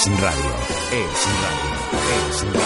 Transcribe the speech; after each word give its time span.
es 0.00 0.06
radio, 0.18 0.50
es 0.92 1.26
radio, 1.42 1.70
es 2.30 2.42
radio. 2.46 2.60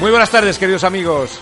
Muy 0.00 0.10
buenas 0.10 0.30
tardes, 0.30 0.58
queridos 0.58 0.82
amigos. 0.82 1.40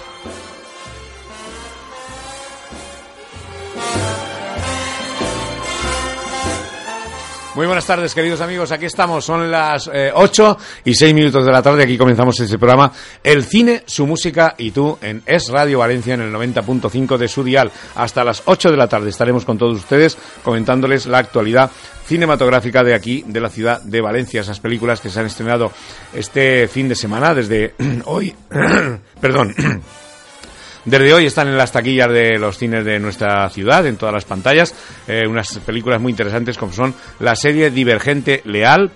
Muy 7.60 7.66
buenas 7.66 7.84
tardes, 7.84 8.14
queridos 8.14 8.40
amigos. 8.40 8.72
Aquí 8.72 8.86
estamos. 8.86 9.22
Son 9.22 9.50
las 9.50 9.90
eh, 9.92 10.10
8 10.14 10.56
y 10.86 10.94
6 10.94 11.12
minutos 11.12 11.44
de 11.44 11.52
la 11.52 11.60
tarde. 11.60 11.82
Aquí 11.82 11.98
comenzamos 11.98 12.40
este 12.40 12.56
programa. 12.56 12.90
El 13.22 13.44
cine, 13.44 13.82
su 13.84 14.06
música 14.06 14.54
y 14.56 14.70
tú 14.70 14.96
en 15.02 15.22
Es 15.26 15.50
Radio 15.50 15.80
Valencia 15.80 16.14
en 16.14 16.22
el 16.22 16.32
90.5 16.32 17.18
de 17.18 17.28
su 17.28 17.44
dial. 17.44 17.70
Hasta 17.96 18.24
las 18.24 18.44
8 18.46 18.70
de 18.70 18.78
la 18.78 18.88
tarde 18.88 19.10
estaremos 19.10 19.44
con 19.44 19.58
todos 19.58 19.76
ustedes 19.76 20.16
comentándoles 20.42 21.04
la 21.04 21.18
actualidad 21.18 21.70
cinematográfica 22.06 22.82
de 22.82 22.94
aquí, 22.94 23.24
de 23.26 23.40
la 23.42 23.50
ciudad 23.50 23.82
de 23.82 24.00
Valencia. 24.00 24.40
Esas 24.40 24.58
películas 24.58 25.02
que 25.02 25.10
se 25.10 25.20
han 25.20 25.26
estrenado 25.26 25.70
este 26.14 26.66
fin 26.66 26.88
de 26.88 26.94
semana, 26.94 27.34
desde 27.34 27.74
hoy. 28.06 28.34
Perdón. 29.20 29.54
Desde 30.84 31.12
hoy 31.12 31.26
están 31.26 31.48
en 31.48 31.58
las 31.58 31.72
taquillas 31.72 32.10
de 32.10 32.38
los 32.38 32.56
cines 32.56 32.84
de 32.84 32.98
nuestra 32.98 33.48
ciudad, 33.50 33.86
en 33.86 33.96
todas 33.96 34.14
las 34.14 34.24
pantallas, 34.24 34.74
eh, 35.06 35.26
unas 35.26 35.58
películas 35.58 36.00
muy 36.00 36.10
interesantes 36.10 36.56
como 36.56 36.72
son 36.72 36.94
la 37.18 37.36
serie 37.36 37.70
Divergente 37.70 38.40
Leal, 38.46 38.90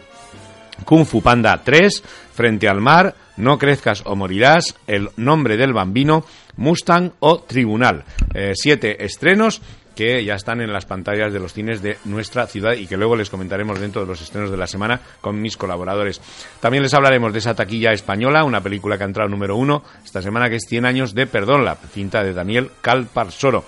Kung 0.86 1.04
Fu 1.04 1.20
Panda 1.22 1.60
3, 1.62 2.02
Frente 2.32 2.68
al 2.68 2.80
Mar, 2.80 3.14
No 3.36 3.58
Crezcas 3.58 4.02
o 4.06 4.16
Morirás, 4.16 4.74
El 4.86 5.10
Nombre 5.16 5.58
del 5.58 5.74
Bambino, 5.74 6.24
Mustang 6.56 7.12
o 7.20 7.40
Tribunal. 7.40 8.04
Eh, 8.32 8.52
siete 8.54 9.04
estrenos 9.04 9.60
que 9.94 10.24
ya 10.24 10.34
están 10.34 10.60
en 10.60 10.72
las 10.72 10.86
pantallas 10.86 11.32
de 11.32 11.40
los 11.40 11.52
cines 11.52 11.82
de 11.82 11.98
nuestra 12.04 12.46
ciudad 12.46 12.74
y 12.74 12.86
que 12.86 12.96
luego 12.96 13.16
les 13.16 13.30
comentaremos 13.30 13.80
dentro 13.80 14.02
de 14.02 14.08
los 14.08 14.20
estrenos 14.20 14.50
de 14.50 14.56
la 14.56 14.66
semana 14.66 15.00
con 15.20 15.40
mis 15.40 15.56
colaboradores. 15.56 16.20
También 16.60 16.82
les 16.82 16.94
hablaremos 16.94 17.32
de 17.32 17.38
esa 17.38 17.54
taquilla 17.54 17.92
española, 17.92 18.44
una 18.44 18.60
película 18.60 18.96
que 18.96 19.04
ha 19.04 19.06
entrado 19.06 19.28
número 19.28 19.56
uno 19.56 19.82
esta 20.04 20.22
semana 20.22 20.48
que 20.48 20.56
es 20.56 20.66
100 20.68 20.86
años 20.86 21.14
de 21.14 21.26
perdón, 21.26 21.64
la 21.64 21.76
cinta 21.76 22.22
de 22.22 22.32
Daniel 22.32 22.70
Calparsoro. 22.80 23.64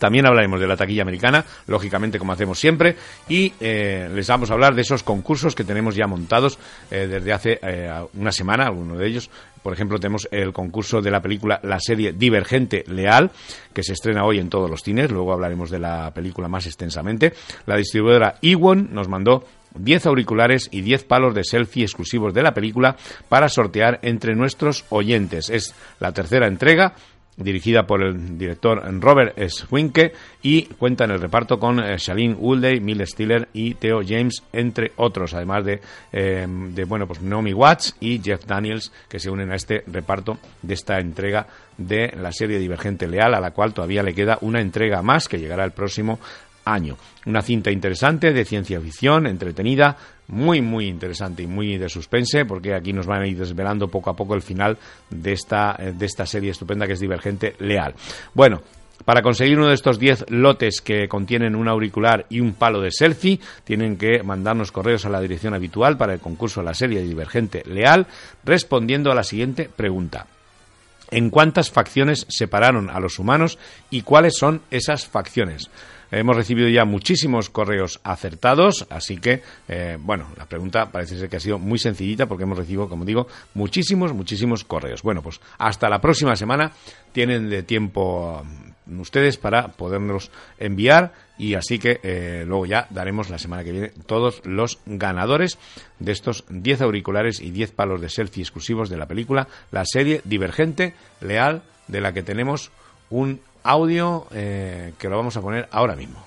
También 0.00 0.26
hablaremos 0.26 0.58
de 0.58 0.66
la 0.66 0.78
taquilla 0.78 1.02
americana, 1.02 1.44
lógicamente 1.66 2.18
como 2.18 2.32
hacemos 2.32 2.58
siempre, 2.58 2.96
y 3.28 3.52
eh, 3.60 4.08
les 4.12 4.26
vamos 4.28 4.50
a 4.50 4.54
hablar 4.54 4.74
de 4.74 4.80
esos 4.80 5.02
concursos 5.02 5.54
que 5.54 5.62
tenemos 5.62 5.94
ya 5.94 6.06
montados 6.06 6.58
eh, 6.90 7.06
desde 7.06 7.32
hace 7.34 7.60
eh, 7.62 7.92
una 8.14 8.32
semana, 8.32 8.64
alguno 8.64 8.96
de 8.96 9.06
ellos. 9.06 9.30
Por 9.62 9.72
ejemplo, 9.72 9.98
tenemos 9.98 10.28
el 10.30 10.52
concurso 10.52 11.00
de 11.00 11.10
la 11.10 11.20
película, 11.20 11.60
la 11.62 11.78
serie 11.80 12.12
Divergente 12.12 12.84
Leal, 12.86 13.30
que 13.72 13.82
se 13.82 13.92
estrena 13.92 14.24
hoy 14.24 14.38
en 14.38 14.48
todos 14.48 14.70
los 14.70 14.82
cines. 14.82 15.10
Luego 15.10 15.32
hablaremos 15.32 15.70
de 15.70 15.78
la 15.78 16.12
película 16.12 16.48
más 16.48 16.66
extensamente. 16.66 17.34
La 17.66 17.76
distribuidora 17.76 18.36
Iwon 18.40 18.88
nos 18.92 19.08
mandó 19.08 19.44
10 19.74 20.06
auriculares 20.06 20.68
y 20.72 20.80
10 20.80 21.04
palos 21.04 21.34
de 21.34 21.44
selfie 21.44 21.84
exclusivos 21.84 22.34
de 22.34 22.42
la 22.42 22.54
película 22.54 22.96
para 23.28 23.48
sortear 23.48 24.00
entre 24.02 24.34
nuestros 24.34 24.84
oyentes. 24.88 25.50
Es 25.50 25.74
la 26.00 26.12
tercera 26.12 26.46
entrega 26.46 26.94
dirigida 27.40 27.86
por 27.86 28.02
el 28.02 28.38
director 28.38 28.82
Robert 29.00 29.36
Swinke 29.48 30.12
y 30.42 30.64
cuenta 30.64 31.04
en 31.04 31.12
el 31.12 31.20
reparto 31.20 31.58
con 31.58 31.80
eh, 31.80 31.96
Shailene 31.96 32.34
Woodley, 32.34 32.80
Mill 32.80 33.06
Stiller 33.06 33.48
y 33.52 33.74
Theo 33.74 34.00
James, 34.06 34.42
entre 34.52 34.92
otros, 34.96 35.34
además 35.34 35.64
de, 35.64 35.80
eh, 36.12 36.46
de 36.48 36.84
bueno, 36.84 37.06
pues 37.06 37.20
Naomi 37.22 37.52
Watts 37.52 37.96
y 38.00 38.20
Jeff 38.22 38.44
Daniels, 38.46 38.92
que 39.08 39.18
se 39.18 39.30
unen 39.30 39.50
a 39.50 39.56
este 39.56 39.82
reparto 39.86 40.38
de 40.62 40.74
esta 40.74 40.98
entrega 40.98 41.46
de 41.76 42.12
la 42.20 42.32
serie 42.32 42.58
Divergente 42.58 43.08
Leal, 43.08 43.34
a 43.34 43.40
la 43.40 43.52
cual 43.52 43.72
todavía 43.72 44.02
le 44.02 44.14
queda 44.14 44.38
una 44.42 44.60
entrega 44.60 45.02
más 45.02 45.28
que 45.28 45.38
llegará 45.38 45.64
el 45.64 45.72
próximo 45.72 46.18
año. 46.64 46.96
Una 47.26 47.42
cinta 47.42 47.70
interesante 47.70 48.32
de 48.32 48.44
ciencia 48.44 48.80
ficción, 48.80 49.26
entretenida, 49.26 49.96
muy, 50.30 50.62
muy 50.62 50.86
interesante 50.86 51.42
y 51.42 51.46
muy 51.46 51.76
de 51.76 51.88
suspense, 51.88 52.44
porque 52.44 52.74
aquí 52.74 52.92
nos 52.92 53.06
van 53.06 53.22
a 53.22 53.26
ir 53.26 53.38
desvelando 53.38 53.88
poco 53.88 54.10
a 54.10 54.16
poco 54.16 54.34
el 54.34 54.42
final 54.42 54.78
de 55.10 55.32
esta, 55.32 55.76
eh, 55.78 55.92
de 55.92 56.06
esta 56.06 56.26
serie 56.26 56.50
estupenda 56.50 56.86
que 56.86 56.94
es 56.94 57.00
Divergente 57.00 57.54
Leal. 57.58 57.94
Bueno, 58.34 58.62
para 59.04 59.22
conseguir 59.22 59.58
uno 59.58 59.68
de 59.68 59.74
estos 59.74 59.98
10 59.98 60.26
lotes 60.28 60.80
que 60.80 61.08
contienen 61.08 61.56
un 61.56 61.68
auricular 61.68 62.26
y 62.28 62.40
un 62.40 62.52
palo 62.52 62.80
de 62.80 62.90
selfie, 62.92 63.40
tienen 63.64 63.96
que 63.96 64.22
mandarnos 64.22 64.72
correos 64.72 65.04
a 65.06 65.10
la 65.10 65.20
dirección 65.20 65.54
habitual 65.54 65.96
para 65.96 66.12
el 66.12 66.20
concurso 66.20 66.60
de 66.60 66.66
la 66.66 66.74
serie 66.74 67.02
Divergente 67.02 67.62
Leal, 67.66 68.06
respondiendo 68.44 69.10
a 69.10 69.14
la 69.14 69.24
siguiente 69.24 69.68
pregunta. 69.74 70.26
¿En 71.10 71.30
cuántas 71.30 71.70
facciones 71.70 72.26
separaron 72.28 72.88
a 72.88 73.00
los 73.00 73.18
humanos 73.18 73.58
y 73.90 74.02
cuáles 74.02 74.36
son 74.36 74.62
esas 74.70 75.06
facciones? 75.06 75.70
Hemos 76.10 76.36
recibido 76.36 76.68
ya 76.68 76.84
muchísimos 76.84 77.50
correos 77.50 78.00
acertados, 78.02 78.86
así 78.90 79.18
que, 79.18 79.42
eh, 79.68 79.96
bueno, 80.00 80.26
la 80.36 80.46
pregunta 80.46 80.90
parece 80.90 81.18
ser 81.18 81.28
que 81.28 81.36
ha 81.36 81.40
sido 81.40 81.58
muy 81.58 81.78
sencillita 81.78 82.26
porque 82.26 82.44
hemos 82.44 82.58
recibido, 82.58 82.88
como 82.88 83.04
digo, 83.04 83.28
muchísimos, 83.54 84.12
muchísimos 84.12 84.64
correos. 84.64 85.02
Bueno, 85.02 85.22
pues 85.22 85.40
hasta 85.58 85.88
la 85.88 86.00
próxima 86.00 86.34
semana 86.36 86.72
tienen 87.12 87.48
de 87.48 87.62
tiempo 87.62 88.42
um, 88.86 89.00
ustedes 89.00 89.36
para 89.36 89.68
podernos 89.68 90.30
enviar 90.58 91.12
y 91.38 91.54
así 91.54 91.78
que 91.78 92.00
eh, 92.02 92.44
luego 92.46 92.66
ya 92.66 92.86
daremos 92.90 93.30
la 93.30 93.38
semana 93.38 93.64
que 93.64 93.72
viene 93.72 93.92
todos 94.06 94.42
los 94.44 94.80
ganadores 94.86 95.58
de 96.00 96.12
estos 96.12 96.44
10 96.48 96.82
auriculares 96.82 97.40
y 97.40 97.50
10 97.50 97.72
palos 97.72 98.00
de 98.00 98.08
selfie 98.08 98.42
exclusivos 98.42 98.90
de 98.90 98.96
la 98.96 99.06
película, 99.06 99.48
la 99.70 99.84
serie 99.84 100.20
Divergente 100.24 100.94
Leal, 101.20 101.62
de 101.88 102.00
la 102.00 102.12
que 102.12 102.22
tenemos 102.22 102.70
un 103.10 103.40
audio 103.62 104.26
eh, 104.32 104.92
que 104.98 105.08
lo 105.08 105.16
vamos 105.16 105.36
a 105.36 105.40
poner 105.40 105.68
ahora 105.70 105.96
mismo. 105.96 106.18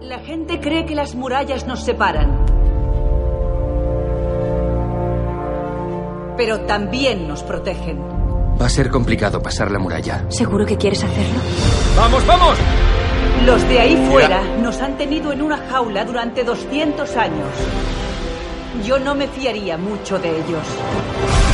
La 0.00 0.20
gente 0.20 0.60
cree 0.60 0.86
que 0.86 0.94
las 0.94 1.14
murallas 1.14 1.66
nos 1.66 1.84
separan. 1.84 2.46
Pero 6.36 6.60
también 6.60 7.28
nos 7.28 7.42
protegen. 7.42 8.00
Va 8.60 8.66
a 8.66 8.70
ser 8.70 8.90
complicado 8.90 9.42
pasar 9.42 9.70
la 9.70 9.78
muralla. 9.78 10.24
¿Seguro 10.30 10.64
que 10.64 10.76
quieres 10.76 11.04
hacerlo? 11.04 11.40
¡Vamos, 11.96 12.26
vamos! 12.26 12.58
Los 13.44 13.68
de 13.68 13.80
ahí 13.80 13.96
fuera 14.10 14.42
nos 14.58 14.80
han 14.80 14.96
tenido 14.96 15.32
en 15.32 15.42
una 15.42 15.58
jaula 15.58 16.04
durante 16.04 16.42
200 16.42 17.16
años. 17.16 17.48
Yo 18.84 18.98
no 18.98 19.14
me 19.14 19.28
fiaría 19.28 19.76
mucho 19.76 20.18
de 20.18 20.30
ellos. 20.30 21.47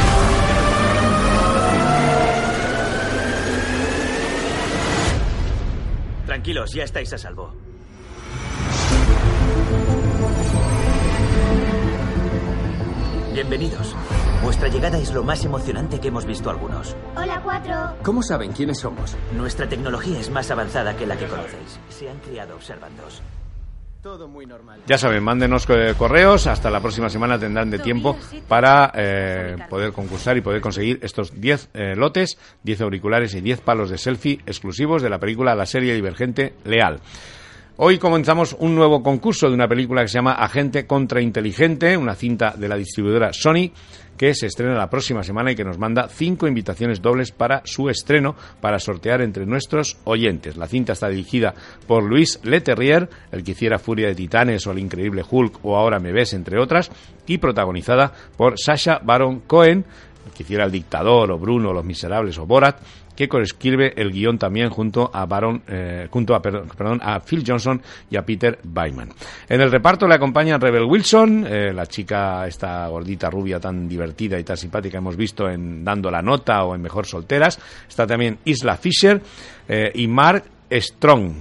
Tranquilos, 6.44 6.74
ya 6.74 6.84
estáis 6.84 7.10
a 7.10 7.16
salvo. 7.16 7.54
Bienvenidos. 13.32 13.96
Vuestra 14.42 14.68
llegada 14.68 14.98
es 14.98 15.10
lo 15.14 15.24
más 15.24 15.42
emocionante 15.46 15.98
que 15.98 16.08
hemos 16.08 16.26
visto 16.26 16.50
algunos. 16.50 16.94
Hola, 17.16 17.40
cuatro. 17.42 17.96
¿Cómo 18.02 18.22
saben 18.22 18.52
quiénes 18.52 18.80
somos? 18.80 19.16
Nuestra 19.34 19.66
tecnología 19.66 20.20
es 20.20 20.28
más 20.28 20.50
avanzada 20.50 20.94
que 20.94 21.06
la 21.06 21.16
que 21.16 21.28
conocéis. 21.28 21.80
Se 21.88 22.10
han 22.10 22.18
criado 22.18 22.56
observándoos. 22.56 23.22
Todo 24.04 24.28
muy 24.28 24.44
normal. 24.44 24.82
Ya 24.86 24.98
saben, 24.98 25.22
mándenos 25.24 25.64
correos. 25.64 26.46
Hasta 26.46 26.70
la 26.70 26.80
próxima 26.80 27.08
semana 27.08 27.38
tendrán 27.38 27.70
de 27.70 27.78
tiempo 27.78 28.18
para 28.46 28.92
eh, 28.94 29.56
poder 29.70 29.94
concursar 29.94 30.36
y 30.36 30.42
poder 30.42 30.60
conseguir 30.60 30.98
estos 31.00 31.40
10 31.40 31.70
eh, 31.72 31.96
lotes, 31.96 32.36
10 32.64 32.82
auriculares 32.82 33.32
y 33.32 33.40
10 33.40 33.62
palos 33.62 33.88
de 33.88 33.96
selfie 33.96 34.40
exclusivos 34.44 35.00
de 35.00 35.08
la 35.08 35.18
película 35.18 35.54
La 35.54 35.64
serie 35.64 35.94
Divergente 35.94 36.52
Leal. 36.64 37.00
Hoy 37.76 37.98
comenzamos 37.98 38.54
un 38.60 38.76
nuevo 38.76 39.02
concurso 39.02 39.48
de 39.48 39.54
una 39.54 39.66
película 39.66 40.02
que 40.02 40.08
se 40.08 40.18
llama 40.18 40.34
Agente 40.34 40.86
Contrainteligente, 40.86 41.96
una 41.96 42.14
cinta 42.14 42.54
de 42.56 42.68
la 42.68 42.76
distribuidora 42.76 43.32
Sony 43.32 43.72
que 44.16 44.32
se 44.32 44.46
estrena 44.46 44.74
la 44.74 44.88
próxima 44.88 45.24
semana 45.24 45.50
y 45.50 45.56
que 45.56 45.64
nos 45.64 45.76
manda 45.76 46.06
cinco 46.08 46.46
invitaciones 46.46 47.02
dobles 47.02 47.32
para 47.32 47.62
su 47.64 47.88
estreno 47.88 48.36
para 48.60 48.78
sortear 48.78 49.22
entre 49.22 49.44
nuestros 49.44 49.96
oyentes. 50.04 50.56
La 50.56 50.68
cinta 50.68 50.92
está 50.92 51.08
dirigida 51.08 51.52
por 51.88 52.04
Luis 52.04 52.38
Leterrier, 52.44 53.08
el 53.32 53.42
que 53.42 53.50
hiciera 53.50 53.80
Furia 53.80 54.06
de 54.06 54.14
Titanes 54.14 54.64
o 54.68 54.70
El 54.70 54.78
Increíble 54.78 55.24
Hulk 55.28 55.58
o 55.64 55.76
Ahora 55.76 55.98
me 55.98 56.12
ves, 56.12 56.32
entre 56.32 56.60
otras, 56.60 56.92
y 57.26 57.38
protagonizada 57.38 58.12
por 58.36 58.54
Sasha 58.56 59.00
Baron 59.02 59.40
Cohen, 59.40 59.84
el 60.24 60.32
que 60.32 60.44
hiciera 60.44 60.64
El 60.64 60.70
Dictador 60.70 61.32
o 61.32 61.38
Bruno, 61.40 61.72
Los 61.72 61.84
Miserables 61.84 62.38
o 62.38 62.46
Borat, 62.46 62.78
que 63.16 63.28
coescribe 63.28 63.92
el 63.96 64.12
guion 64.12 64.38
también 64.38 64.70
junto 64.70 65.10
a 65.12 65.26
Baron, 65.26 65.62
eh, 65.68 66.08
junto 66.10 66.34
a, 66.34 66.42
perdón, 66.42 67.00
a 67.02 67.20
Phil 67.20 67.44
Johnson 67.46 67.80
y 68.10 68.16
a 68.16 68.22
Peter 68.24 68.58
Byman. 68.62 69.10
En 69.48 69.60
el 69.60 69.70
reparto 69.70 70.06
le 70.06 70.14
acompañan 70.14 70.60
Rebel 70.60 70.84
Wilson, 70.84 71.46
eh, 71.46 71.72
la 71.72 71.86
chica 71.86 72.46
esta 72.46 72.86
gordita 72.88 73.30
rubia 73.30 73.60
tan 73.60 73.88
divertida 73.88 74.38
y 74.38 74.44
tan 74.44 74.56
simpática 74.56 74.98
hemos 74.98 75.16
visto 75.16 75.48
en 75.48 75.84
Dando 75.84 76.10
la 76.10 76.22
Nota 76.22 76.64
o 76.64 76.74
en 76.74 76.82
Mejor 76.82 77.06
Solteras. 77.06 77.58
Está 77.88 78.06
también 78.06 78.38
Isla 78.44 78.76
Fisher 78.76 79.20
eh, 79.68 79.90
y 79.94 80.06
Mark 80.08 80.44
Strong. 80.70 81.32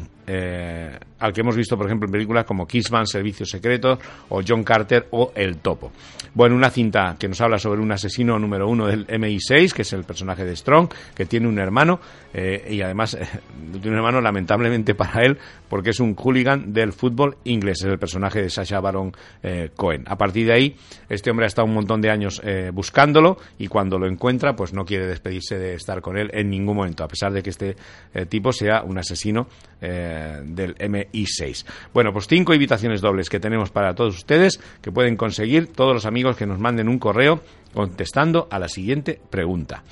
Eh, 1.23 1.25
al 1.25 1.33
que 1.33 1.41
hemos 1.41 1.55
visto, 1.55 1.77
por 1.77 1.85
ejemplo, 1.85 2.07
en 2.07 2.11
películas 2.11 2.45
como 2.45 2.67
Kissman, 2.67 3.07
Servicio 3.07 3.45
Secreto 3.45 3.97
o 4.29 4.41
John 4.45 4.63
Carter 4.63 5.07
o 5.11 5.31
El 5.35 5.57
Topo. 5.57 5.91
Bueno, 6.35 6.55
una 6.55 6.71
cinta 6.71 7.15
que 7.19 7.27
nos 7.27 7.39
habla 7.41 7.59
sobre 7.59 7.79
un 7.79 7.91
asesino 7.91 8.39
número 8.39 8.67
uno 8.67 8.87
del 8.87 9.05
MI6, 9.05 9.71
que 9.71 9.83
es 9.83 9.93
el 9.93 10.03
personaje 10.03 10.43
de 10.43 10.55
Strong, 10.55 10.89
que 11.13 11.27
tiene 11.27 11.47
un 11.47 11.59
hermano 11.59 11.99
eh, 12.33 12.69
y 12.71 12.81
además 12.81 13.13
eh, 13.19 13.27
tiene 13.73 13.91
un 13.91 13.97
hermano 13.97 14.19
lamentablemente 14.19 14.95
para 14.95 15.23
él 15.23 15.37
porque 15.69 15.91
es 15.91 15.99
un 15.99 16.15
hooligan 16.15 16.73
del 16.73 16.91
fútbol 16.91 17.37
inglés, 17.43 17.81
es 17.81 17.91
el 17.91 17.99
personaje 17.99 18.41
de 18.41 18.49
Sasha 18.49 18.79
Baron 18.79 19.11
eh, 19.43 19.69
Cohen. 19.75 20.05
A 20.07 20.17
partir 20.17 20.47
de 20.47 20.53
ahí, 20.53 20.75
este 21.07 21.29
hombre 21.29 21.45
ha 21.45 21.47
estado 21.47 21.67
un 21.67 21.75
montón 21.75 22.01
de 22.01 22.09
años 22.09 22.41
buscándolo 22.73 23.37
y 23.57 23.67
cuando 23.67 23.97
lo 23.97 24.07
encuentra, 24.07 24.55
pues 24.55 24.73
no 24.73 24.85
quiere 24.85 25.07
despedirse 25.07 25.57
de 25.57 25.75
estar 25.75 26.01
con 26.01 26.17
él 26.17 26.29
en 26.33 26.49
ningún 26.49 26.75
momento, 26.75 27.03
a 27.03 27.07
pesar 27.07 27.31
de 27.31 27.41
que 27.41 27.49
este 27.49 27.75
tipo 28.29 28.51
sea 28.51 28.83
un 28.83 28.97
asesino 28.97 29.47
del 29.81 30.75
MI6. 30.75 31.12
Bueno, 31.93 32.11
pues 32.11 32.27
cinco 32.27 32.53
invitaciones 32.53 33.01
dobles 33.01 33.29
que 33.29 33.39
tenemos 33.39 33.69
para 33.69 33.93
todos 33.93 34.15
ustedes 34.15 34.59
que 34.81 34.91
pueden 34.91 35.15
conseguir 35.15 35.67
todos 35.67 35.93
los 35.93 36.05
amigos 36.05 36.35
que 36.35 36.45
nos 36.45 36.59
manden 36.59 36.89
un 36.89 36.99
correo 36.99 37.41
contestando 37.73 38.47
a 38.51 38.59
la 38.59 38.67
siguiente 38.67 39.19
pregunta. 39.29 39.83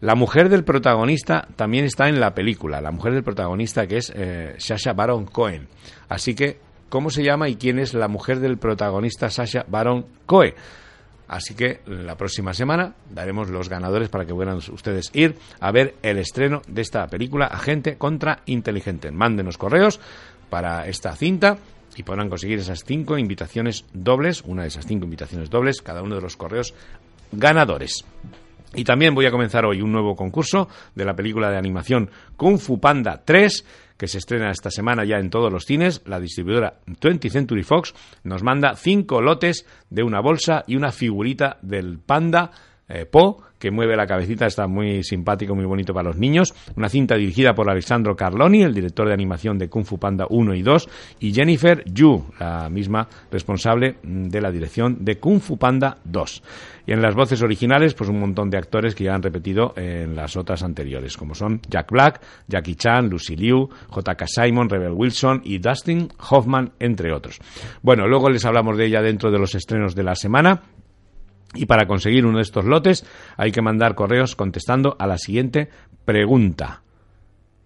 La 0.00 0.14
mujer 0.14 0.48
del 0.48 0.62
protagonista 0.62 1.48
también 1.56 1.84
está 1.84 2.08
en 2.08 2.20
la 2.20 2.32
película, 2.32 2.80
la 2.80 2.92
mujer 2.92 3.14
del 3.14 3.24
protagonista 3.24 3.88
que 3.88 3.96
es 3.96 4.12
eh, 4.14 4.54
Sasha 4.58 4.92
Baron 4.92 5.26
Cohen. 5.26 5.66
Así 6.08 6.36
que, 6.36 6.58
¿cómo 6.88 7.10
se 7.10 7.24
llama 7.24 7.48
y 7.48 7.56
quién 7.56 7.80
es 7.80 7.94
la 7.94 8.06
mujer 8.06 8.38
del 8.38 8.58
protagonista 8.58 9.28
Sasha 9.28 9.64
Baron 9.68 10.06
Cohen? 10.24 10.54
Así 11.26 11.54
que 11.54 11.80
la 11.86 12.16
próxima 12.16 12.54
semana 12.54 12.94
daremos 13.10 13.50
los 13.50 13.68
ganadores 13.68 14.08
para 14.08 14.24
que 14.24 14.32
puedan 14.32 14.56
ustedes 14.56 15.10
ir 15.12 15.36
a 15.60 15.70
ver 15.70 15.96
el 16.02 16.16
estreno 16.16 16.62
de 16.66 16.80
esta 16.80 17.06
película 17.06 17.46
Agente 17.46 17.98
contra 17.98 18.40
Inteligente. 18.46 19.10
Mándenos 19.10 19.58
correos 19.58 20.00
para 20.50 20.86
esta 20.86 21.14
cinta 21.14 21.58
y 21.96 22.02
podrán 22.02 22.28
conseguir 22.28 22.58
esas 22.58 22.84
cinco 22.84 23.18
invitaciones 23.18 23.84
dobles, 23.92 24.42
una 24.46 24.62
de 24.62 24.68
esas 24.68 24.86
cinco 24.86 25.04
invitaciones 25.04 25.50
dobles, 25.50 25.82
cada 25.82 26.02
uno 26.02 26.14
de 26.14 26.20
los 26.20 26.36
correos 26.36 26.74
ganadores. 27.32 28.04
Y 28.74 28.84
también 28.84 29.14
voy 29.14 29.26
a 29.26 29.30
comenzar 29.30 29.64
hoy 29.64 29.80
un 29.80 29.92
nuevo 29.92 30.14
concurso 30.14 30.68
de 30.94 31.04
la 31.04 31.16
película 31.16 31.50
de 31.50 31.56
animación 31.56 32.10
Kung 32.36 32.58
Fu 32.58 32.78
Panda 32.78 33.22
3, 33.24 33.64
que 33.96 34.06
se 34.06 34.18
estrena 34.18 34.50
esta 34.50 34.70
semana 34.70 35.04
ya 35.04 35.18
en 35.18 35.30
todos 35.30 35.50
los 35.50 35.64
cines. 35.64 36.02
La 36.04 36.20
distribuidora 36.20 36.80
20th 36.86 37.30
Century 37.30 37.62
Fox 37.62 37.94
nos 38.24 38.42
manda 38.42 38.76
cinco 38.76 39.22
lotes 39.22 39.66
de 39.88 40.02
una 40.02 40.20
bolsa 40.20 40.64
y 40.66 40.76
una 40.76 40.92
figurita 40.92 41.58
del 41.62 41.98
panda 41.98 42.50
eh, 42.88 43.06
Po 43.06 43.42
que 43.58 43.70
mueve 43.70 43.96
la 43.96 44.06
cabecita, 44.06 44.46
está 44.46 44.66
muy 44.66 45.02
simpático, 45.02 45.54
muy 45.54 45.64
bonito 45.64 45.92
para 45.92 46.08
los 46.08 46.16
niños. 46.16 46.54
Una 46.76 46.88
cinta 46.88 47.16
dirigida 47.16 47.54
por 47.54 47.70
Alessandro 47.70 48.16
Carloni, 48.16 48.62
el 48.62 48.74
director 48.74 49.08
de 49.08 49.14
animación 49.14 49.58
de 49.58 49.68
Kung 49.68 49.84
Fu 49.84 49.98
Panda 49.98 50.26
1 50.28 50.54
y 50.54 50.62
2, 50.62 50.88
y 51.20 51.32
Jennifer 51.32 51.82
Yu, 51.84 52.24
la 52.38 52.68
misma 52.68 53.08
responsable 53.30 53.96
de 54.02 54.40
la 54.40 54.50
dirección 54.50 55.04
de 55.04 55.18
Kung 55.18 55.40
Fu 55.40 55.58
Panda 55.58 55.98
2. 56.04 56.42
Y 56.86 56.92
en 56.92 57.02
las 57.02 57.14
voces 57.14 57.42
originales, 57.42 57.92
pues 57.92 58.08
un 58.08 58.18
montón 58.18 58.48
de 58.48 58.56
actores 58.56 58.94
que 58.94 59.04
ya 59.04 59.14
han 59.14 59.22
repetido 59.22 59.74
en 59.76 60.16
las 60.16 60.36
otras 60.36 60.62
anteriores, 60.62 61.16
como 61.18 61.34
son 61.34 61.60
Jack 61.68 61.90
Black, 61.90 62.22
Jackie 62.46 62.76
Chan, 62.76 63.10
Lucy 63.10 63.36
Liu, 63.36 63.68
J.K. 63.88 64.26
Simon, 64.26 64.70
Rebel 64.70 64.92
Wilson 64.92 65.42
y 65.44 65.58
Dustin 65.58 66.08
Hoffman, 66.30 66.72
entre 66.78 67.12
otros. 67.12 67.38
Bueno, 67.82 68.08
luego 68.08 68.30
les 68.30 68.44
hablamos 68.46 68.78
de 68.78 68.86
ella 68.86 69.02
dentro 69.02 69.30
de 69.30 69.38
los 69.38 69.54
estrenos 69.54 69.94
de 69.94 70.02
la 70.02 70.14
semana. 70.14 70.62
Y 71.54 71.66
para 71.66 71.86
conseguir 71.86 72.26
uno 72.26 72.38
de 72.38 72.42
estos 72.42 72.64
lotes 72.64 73.06
hay 73.36 73.52
que 73.52 73.62
mandar 73.62 73.94
correos 73.94 74.36
contestando 74.36 74.96
a 74.98 75.06
la 75.06 75.18
siguiente 75.18 75.68
pregunta. 76.04 76.82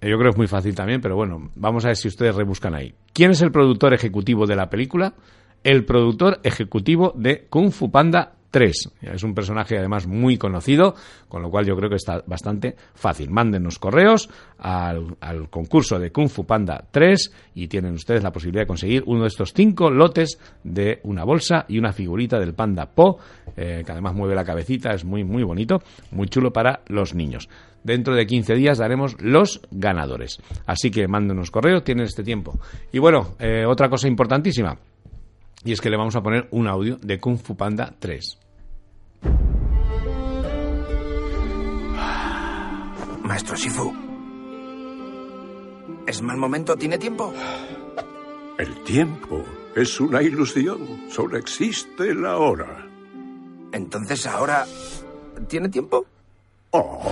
Yo 0.00 0.18
creo 0.18 0.30
que 0.30 0.30
es 0.30 0.36
muy 0.36 0.48
fácil 0.48 0.74
también, 0.74 1.00
pero 1.00 1.14
bueno, 1.14 1.50
vamos 1.54 1.84
a 1.84 1.88
ver 1.88 1.96
si 1.96 2.08
ustedes 2.08 2.34
rebuscan 2.34 2.74
ahí. 2.74 2.94
¿Quién 3.12 3.30
es 3.30 3.40
el 3.40 3.52
productor 3.52 3.94
ejecutivo 3.94 4.46
de 4.46 4.56
la 4.56 4.68
película? 4.68 5.14
El 5.62 5.84
productor 5.84 6.40
ejecutivo 6.42 7.12
de 7.16 7.46
Kung 7.48 7.70
Fu 7.70 7.90
Panda 7.90 8.32
3. 8.52 8.90
Es 9.00 9.24
un 9.24 9.34
personaje 9.34 9.78
además 9.78 10.06
muy 10.06 10.36
conocido, 10.36 10.94
con 11.28 11.42
lo 11.42 11.50
cual 11.50 11.66
yo 11.66 11.74
creo 11.74 11.88
que 11.88 11.96
está 11.96 12.22
bastante 12.26 12.76
fácil. 12.94 13.30
Mándenos 13.30 13.78
correos 13.78 14.28
al, 14.58 15.16
concurso 15.50 15.98
de 15.98 16.12
Kung 16.12 16.28
Fu 16.28 16.44
Panda 16.44 16.84
3 16.90 17.32
y 17.56 17.66
tienen 17.66 17.94
ustedes 17.94 18.22
la 18.22 18.30
posibilidad 18.30 18.62
de 18.62 18.68
conseguir 18.68 19.02
uno 19.06 19.22
de 19.22 19.28
estos 19.28 19.52
cinco 19.52 19.90
lotes 19.90 20.38
de 20.62 21.00
una 21.02 21.24
bolsa 21.24 21.64
y 21.66 21.78
una 21.78 21.92
figurita 21.92 22.38
del 22.38 22.54
Panda 22.54 22.86
Po, 22.86 23.18
eh, 23.56 23.82
que 23.84 23.90
además 23.90 24.14
mueve 24.14 24.34
la 24.34 24.44
cabecita, 24.44 24.92
es 24.92 25.04
muy, 25.04 25.24
muy 25.24 25.42
bonito, 25.42 25.82
muy 26.12 26.28
chulo 26.28 26.52
para 26.52 26.82
los 26.88 27.14
niños. 27.14 27.48
Dentro 27.82 28.14
de 28.14 28.26
15 28.26 28.54
días 28.54 28.78
daremos 28.78 29.20
los 29.20 29.60
ganadores. 29.70 30.40
Así 30.66 30.90
que 30.90 31.08
mándenos 31.08 31.50
correos, 31.50 31.82
tienen 31.82 32.04
este 32.04 32.22
tiempo. 32.22 32.60
Y 32.92 32.98
bueno, 32.98 33.34
eh, 33.40 33.64
otra 33.66 33.88
cosa 33.88 34.06
importantísima. 34.06 34.78
Y 35.64 35.72
es 35.72 35.80
que 35.80 35.90
le 35.90 35.96
vamos 35.96 36.16
a 36.16 36.22
poner 36.22 36.48
un 36.50 36.68
audio 36.68 36.96
de 37.02 37.18
Kung 37.18 37.38
Fu 37.38 37.56
Panda 37.56 37.94
3. 37.98 38.41
Maestro 43.32 43.56
Shifu. 43.56 43.90
¿Es 46.06 46.20
mal 46.20 46.36
momento? 46.36 46.76
¿Tiene 46.76 46.98
tiempo? 46.98 47.32
El 48.58 48.84
tiempo 48.84 49.42
es 49.74 49.98
una 50.00 50.22
ilusión. 50.22 51.10
Solo 51.10 51.38
existe 51.38 52.14
la 52.14 52.36
hora. 52.36 52.86
Entonces 53.72 54.26
ahora... 54.26 54.66
¿Tiene 55.48 55.70
tiempo? 55.70 56.04
Oh. 56.72 57.10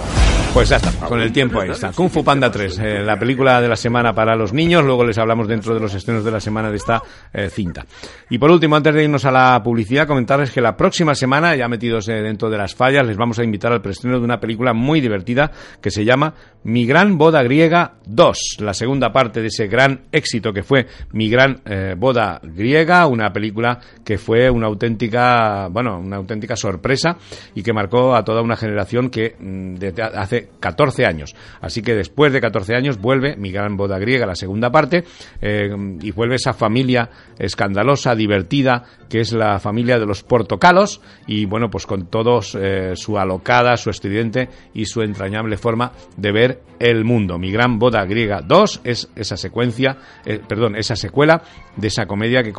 Pues 0.52 0.68
ya 0.68 0.76
está, 0.76 0.90
con 1.06 1.20
el 1.20 1.32
tiempo 1.32 1.60
ahí 1.60 1.70
está. 1.70 1.92
Kung 1.92 2.10
Fu 2.10 2.24
Panda 2.24 2.50
3, 2.50 2.78
eh, 2.80 3.02
la 3.04 3.16
película 3.16 3.60
de 3.60 3.68
la 3.68 3.76
semana 3.76 4.12
para 4.12 4.34
los 4.34 4.52
niños. 4.52 4.84
Luego 4.84 5.04
les 5.04 5.16
hablamos 5.16 5.46
dentro 5.46 5.74
de 5.74 5.80
los 5.80 5.94
estrenos 5.94 6.24
de 6.24 6.30
la 6.32 6.40
semana 6.40 6.70
de 6.70 6.76
esta 6.76 7.00
eh, 7.32 7.48
cinta. 7.48 7.86
Y 8.28 8.38
por 8.38 8.50
último, 8.50 8.74
antes 8.74 8.92
de 8.92 9.04
irnos 9.04 9.24
a 9.24 9.30
la 9.30 9.62
publicidad, 9.62 10.08
comentarles 10.08 10.50
que 10.50 10.60
la 10.60 10.76
próxima 10.76 11.14
semana, 11.14 11.54
ya 11.54 11.68
metidos 11.68 12.08
eh, 12.08 12.14
dentro 12.14 12.50
de 12.50 12.58
las 12.58 12.74
fallas, 12.74 13.06
les 13.06 13.16
vamos 13.16 13.38
a 13.38 13.44
invitar 13.44 13.72
al 13.72 13.80
preestreno 13.80 14.18
de 14.18 14.24
una 14.24 14.40
película 14.40 14.72
muy 14.72 15.00
divertida 15.00 15.52
que 15.80 15.92
se 15.92 16.04
llama 16.04 16.34
Mi 16.64 16.84
Gran 16.84 17.16
Boda 17.16 17.42
Griega 17.44 17.94
2, 18.06 18.56
la 18.58 18.74
segunda 18.74 19.12
parte 19.12 19.40
de 19.40 19.46
ese 19.46 19.68
gran 19.68 20.00
éxito 20.10 20.52
que 20.52 20.64
fue 20.64 20.86
Mi 21.12 21.30
Gran 21.30 21.62
Boda 21.96 22.40
Griega, 22.42 23.06
una 23.06 23.32
película 23.32 23.78
que 24.04 24.18
fue 24.18 24.50
una 24.50 24.66
auténtica, 24.66 25.68
bueno, 25.68 25.98
una 25.98 26.16
auténtica 26.16 26.56
sorpresa 26.56 27.16
y 27.54 27.62
que 27.62 27.72
marcó 27.72 28.14
a 28.14 28.24
toda 28.24 28.42
una 28.42 28.56
generación 28.56 29.10
que 29.10 29.36
mm, 29.38 29.76
hace 30.14 30.39
14 30.60 31.06
años. 31.06 31.34
Así 31.60 31.82
que 31.82 31.94
después 31.94 32.32
de 32.32 32.40
14 32.40 32.74
años 32.74 33.00
vuelve 33.00 33.36
Mi 33.36 33.50
gran 33.50 33.76
boda 33.76 33.98
griega, 33.98 34.26
la 34.26 34.34
segunda 34.34 34.70
parte, 34.70 35.04
eh, 35.40 35.70
y 36.00 36.10
vuelve 36.12 36.36
esa 36.36 36.52
familia 36.52 37.10
escandalosa, 37.38 38.14
divertida, 38.14 38.84
que 39.08 39.20
es 39.20 39.32
la 39.32 39.58
familia 39.58 39.98
de 39.98 40.06
los 40.06 40.22
portocalos, 40.22 41.00
y 41.26 41.46
bueno, 41.46 41.70
pues 41.70 41.86
con 41.86 42.06
todos 42.06 42.56
eh, 42.60 42.92
su 42.94 43.18
alocada, 43.18 43.76
su 43.76 43.90
estridente 43.90 44.48
y 44.74 44.86
su 44.86 45.02
entrañable 45.02 45.56
forma 45.56 45.92
de 46.16 46.32
ver 46.32 46.62
el 46.78 47.04
mundo. 47.04 47.38
Mi 47.38 47.50
gran 47.50 47.78
boda 47.78 48.04
griega 48.04 48.40
2 48.42 48.80
es 48.84 49.10
esa 49.16 49.36
secuencia, 49.36 49.98
eh, 50.24 50.40
perdón, 50.46 50.76
esa 50.76 50.96
secuela 50.96 51.42
de 51.76 51.88
esa 51.88 52.06
comedia 52.06 52.42
que, 52.42 52.52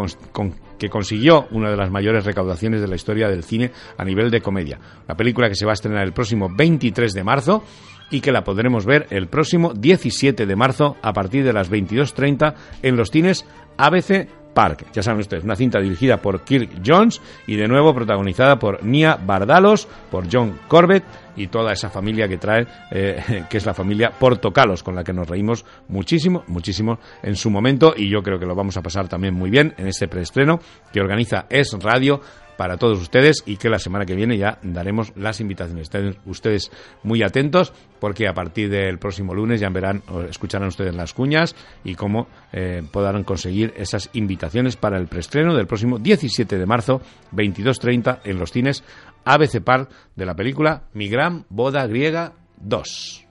que 0.82 0.90
consiguió 0.90 1.46
una 1.52 1.70
de 1.70 1.78
las 1.78 1.92
mayores 1.92 2.26
recaudaciones 2.26 2.82
de 2.82 2.88
la 2.88 2.96
historia 2.96 3.30
del 3.30 3.44
cine 3.44 3.70
a 4.00 4.04
nivel 4.04 4.32
de 4.32 4.42
comedia. 4.42 4.80
La 5.08 5.16
película 5.16 5.48
que 5.48 5.54
se 5.54 5.64
va 5.64 5.74
a 5.74 5.76
estrenar 5.76 6.04
el 6.04 6.12
próximo 6.12 6.50
23 6.50 7.14
de 7.14 7.24
marzo 7.24 7.64
y 8.10 8.20
que 8.20 8.32
la 8.32 8.44
podremos 8.44 8.84
ver 8.88 9.06
el 9.12 9.28
próximo 9.28 9.74
17 9.76 10.48
de 10.48 10.56
marzo 10.56 10.98
a 11.04 11.14
partir 11.14 11.44
de 11.44 11.54
las 11.54 11.70
22.30 11.70 12.56
en 12.82 12.98
los 12.98 13.12
cines 13.12 13.46
ABC 13.78 14.28
Park. 14.56 14.88
Ya 14.92 15.04
saben 15.04 15.20
ustedes, 15.20 15.44
una 15.44 15.56
cinta 15.56 15.80
dirigida 15.80 16.18
por 16.18 16.42
Kirk 16.44 16.82
Jones 16.84 17.22
y 17.46 17.58
de 17.58 17.68
nuevo 17.68 17.94
protagonizada 17.94 18.58
por 18.58 18.84
Nia 18.84 19.20
Bardalos, 19.24 19.88
por 20.10 20.26
John 20.32 20.58
Corbett 20.68 21.04
y 21.36 21.48
toda 21.48 21.74
esa 21.74 21.90
familia 21.90 22.28
que 22.28 22.38
trae, 22.38 22.66
eh, 22.92 23.46
que 23.50 23.58
es 23.58 23.66
la 23.66 23.74
familia 23.74 24.12
Portocalos, 24.12 24.84
con 24.84 24.96
la 24.96 25.04
que 25.04 25.14
nos 25.14 25.28
reímos 25.28 25.66
muchísimo, 25.88 26.44
muchísimo 26.48 27.00
en 27.24 27.36
su 27.36 27.50
momento 27.50 27.94
y 27.96 28.10
yo 28.10 28.22
creo 28.22 28.40
que 28.40 28.46
lo 28.46 28.56
vamos 28.56 28.78
a 28.78 28.82
pasar 28.82 29.08
también 29.08 29.34
muy 29.34 29.50
bien 29.50 29.74
en 29.78 29.88
este 29.88 30.08
preestreno 30.08 30.60
que 30.92 31.02
organiza 31.02 31.46
Es 31.50 31.72
Radio 31.82 32.22
para 32.62 32.78
todos 32.78 33.02
ustedes 33.02 33.42
y 33.48 33.58
que 33.58 33.70
la 33.70 33.80
semana 33.80 34.06
que 34.06 34.14
viene 34.14 34.38
ya 34.38 34.60
daremos 34.62 35.14
las 35.16 35.42
invitaciones. 35.42 35.84
Estén 35.84 36.18
ustedes 36.28 36.72
muy 37.02 37.24
atentos 37.24 37.74
porque 38.00 38.28
a 38.28 38.36
partir 38.36 38.70
del 38.70 39.00
próximo 39.00 39.34
lunes 39.34 39.60
ya 39.60 39.70
verán, 39.70 40.04
escucharán 40.30 40.68
ustedes 40.68 40.94
las 40.94 41.12
cuñas 41.12 41.56
y 41.84 41.96
cómo 41.96 42.28
eh, 42.54 42.84
podrán 42.92 43.24
conseguir 43.24 43.74
esas 43.78 44.12
invitaciones 44.14 44.76
para 44.76 45.00
el 45.00 45.08
preestreno 45.08 45.56
del 45.56 45.66
próximo 45.66 45.98
17 45.98 46.60
de 46.60 46.66
marzo, 46.68 47.02
22.30 47.34 48.20
en 48.26 48.38
los 48.38 48.52
cines 48.52 48.84
ABC 49.25 49.62
Park 49.62 49.90
de 50.16 50.25
la 50.25 50.36
película 50.36 50.84
Mi 50.94 51.10
Gran 51.10 51.46
Boda 51.50 51.86
Griega 51.88 52.34
2. 52.58 53.28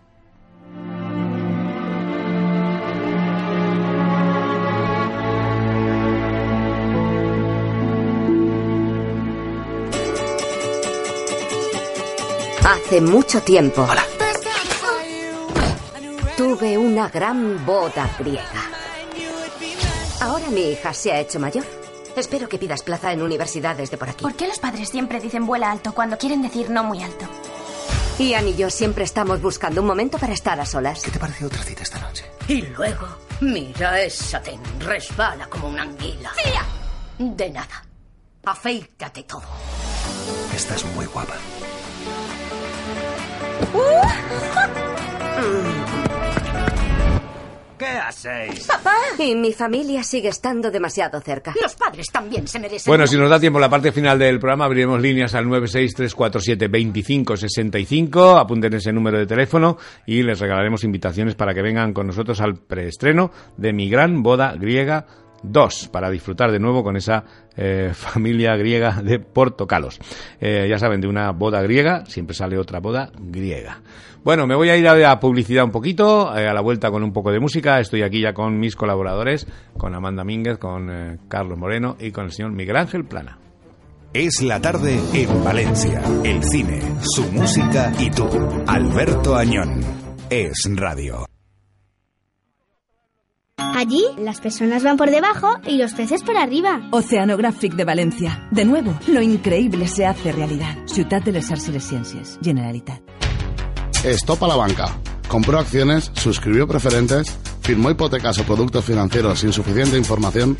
Hace 12.64 13.00
mucho 13.00 13.40
tiempo. 13.42 13.86
Tuve 16.36 16.78
una 16.78 17.08
gran 17.08 17.64
boda 17.64 18.08
griega. 18.18 18.42
mi 20.50 20.70
hija 20.70 20.92
se 20.92 21.12
ha 21.12 21.20
hecho 21.20 21.40
mayor. 21.40 21.79
Espero 22.16 22.48
que 22.48 22.58
pidas 22.58 22.82
plaza 22.82 23.12
en 23.12 23.22
universidades 23.22 23.90
de 23.90 23.96
por 23.96 24.08
aquí. 24.08 24.22
¿Por 24.22 24.34
qué 24.34 24.46
los 24.48 24.58
padres 24.58 24.88
siempre 24.88 25.20
dicen 25.20 25.46
vuela 25.46 25.70
alto 25.70 25.92
cuando 25.92 26.18
quieren 26.18 26.42
decir 26.42 26.70
no 26.70 26.84
muy 26.84 27.02
alto? 27.02 27.26
Ian 28.18 28.48
y 28.48 28.54
yo 28.54 28.68
siempre 28.68 29.04
estamos 29.04 29.40
buscando 29.40 29.80
un 29.80 29.86
momento 29.86 30.18
para 30.18 30.34
estar 30.34 30.60
a 30.60 30.66
solas. 30.66 31.02
¿Qué 31.02 31.10
te 31.10 31.18
parece 31.18 31.46
otra 31.46 31.62
cita 31.62 31.82
esta 31.82 31.98
noche? 32.00 32.26
Y 32.48 32.62
luego, 32.62 33.06
mira 33.40 34.00
esa 34.02 34.42
ten, 34.42 34.60
resbala 34.80 35.46
como 35.48 35.68
una 35.68 35.82
anguila. 35.82 36.30
¡Tía! 36.42 36.64
De 37.18 37.50
nada. 37.50 37.84
Afeítate 38.44 39.22
todo. 39.22 39.42
Estás 40.54 40.84
muy 40.94 41.06
guapa. 41.06 41.34
¿Qué 47.80 47.86
hacéis? 47.86 48.66
¡Papá! 48.66 48.94
Y 49.18 49.34
mi 49.34 49.54
familia 49.54 50.04
sigue 50.04 50.28
estando 50.28 50.70
demasiado 50.70 51.18
cerca. 51.22 51.54
Los 51.62 51.74
padres 51.76 52.08
también 52.12 52.46
se 52.46 52.58
merecen. 52.58 52.90
Bueno, 52.90 53.06
si 53.06 53.16
nos 53.16 53.30
da 53.30 53.40
tiempo 53.40 53.58
la 53.58 53.70
parte 53.70 53.90
final 53.90 54.18
del 54.18 54.38
programa, 54.38 54.66
abriremos 54.66 55.00
líneas 55.00 55.34
al 55.34 55.46
963472565. 55.46 58.38
Apunten 58.38 58.74
ese 58.74 58.92
número 58.92 59.16
de 59.16 59.24
teléfono 59.24 59.78
y 60.04 60.22
les 60.22 60.40
regalaremos 60.40 60.84
invitaciones 60.84 61.36
para 61.36 61.54
que 61.54 61.62
vengan 61.62 61.94
con 61.94 62.06
nosotros 62.06 62.42
al 62.42 62.56
preestreno 62.56 63.30
de 63.56 63.72
Mi 63.72 63.88
Gran 63.88 64.22
Boda 64.22 64.54
Griega 64.58 65.06
2 65.42 65.88
para 65.88 66.10
disfrutar 66.10 66.52
de 66.52 66.58
nuevo 66.58 66.82
con 66.82 66.96
esa 66.96 67.24
eh, 67.56 67.90
familia 67.94 68.56
griega 68.56 69.02
de 69.02 69.18
Portocalos. 69.18 69.98
Eh, 70.40 70.66
ya 70.68 70.78
saben, 70.78 71.00
de 71.00 71.08
una 71.08 71.30
boda 71.32 71.62
griega 71.62 72.04
siempre 72.06 72.34
sale 72.34 72.58
otra 72.58 72.80
boda 72.80 73.10
griega. 73.18 73.80
Bueno, 74.22 74.46
me 74.46 74.54
voy 74.54 74.68
a 74.68 74.76
ir 74.76 74.86
a 74.86 74.94
la 74.94 75.18
publicidad 75.18 75.64
un 75.64 75.70
poquito, 75.70 76.36
eh, 76.36 76.46
a 76.46 76.52
la 76.52 76.60
vuelta 76.60 76.90
con 76.90 77.02
un 77.02 77.12
poco 77.12 77.32
de 77.32 77.40
música. 77.40 77.80
Estoy 77.80 78.02
aquí 78.02 78.20
ya 78.20 78.34
con 78.34 78.58
mis 78.58 78.76
colaboradores, 78.76 79.46
con 79.78 79.94
Amanda 79.94 80.24
Mínguez, 80.24 80.58
con 80.58 80.90
eh, 80.90 81.18
Carlos 81.28 81.58
Moreno 81.58 81.96
y 81.98 82.10
con 82.10 82.26
el 82.26 82.32
señor 82.32 82.52
Miguel 82.52 82.76
Ángel 82.76 83.04
Plana. 83.04 83.38
Es 84.12 84.42
la 84.42 84.60
tarde 84.60 85.00
en 85.14 85.44
Valencia. 85.44 86.02
El 86.22 86.42
cine, 86.44 86.80
su 87.00 87.32
música 87.32 87.92
y 87.98 88.10
tú. 88.10 88.28
Alberto 88.66 89.36
Añón. 89.36 89.80
Es 90.28 90.68
radio. 90.74 91.24
Allí 93.74 94.04
las 94.18 94.40
personas 94.40 94.82
van 94.82 94.96
por 94.96 95.10
debajo 95.10 95.58
y 95.66 95.76
los 95.76 95.92
peces 95.94 96.22
por 96.22 96.36
arriba. 96.36 96.88
Oceanographic 96.90 97.74
de 97.74 97.84
Valencia. 97.84 98.48
De 98.50 98.64
nuevo, 98.64 98.98
lo 99.06 99.22
increíble 99.22 99.88
se 99.88 100.06
hace 100.06 100.32
realidad. 100.32 100.76
Ciutat 100.86 101.24
de 101.24 101.32
les 101.32 101.50
Arts 101.50 101.68
i 101.68 101.72
les 101.72 101.84
Ciències. 101.84 102.38
Generalitat. 102.42 103.00
Stop 104.04 104.44
a 104.44 104.48
la 104.48 104.56
banca. 104.56 105.09
Compró 105.30 105.58
acciones, 105.60 106.10
suscribió 106.14 106.66
preferentes, 106.66 107.38
firmó 107.60 107.88
hipotecas 107.88 108.40
o 108.40 108.42
productos 108.42 108.84
financieros 108.84 109.38
sin 109.38 109.52
suficiente 109.52 109.96
información. 109.96 110.56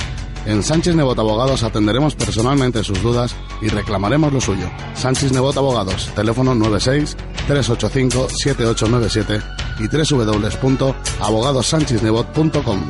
En 0.47 0.63
Sánchez 0.63 0.95
Nebot 0.95 1.19
Abogados 1.19 1.65
atenderemos 1.65 2.15
personalmente 2.15 2.85
sus 2.85 3.03
dudas 3.03 3.35
y 3.61 3.67
reclamaremos 3.67 4.33
lo 4.33 4.41
suyo. 4.41 4.71
Sánchez 4.95 5.33
Nebot 5.33 5.57
Abogados, 5.57 6.09
teléfono 6.15 6.55
96 6.55 7.17
385 7.49 8.29
7897 8.31 9.41
y 9.81 9.89
www.abogadosancheznebot.com. 9.89 12.81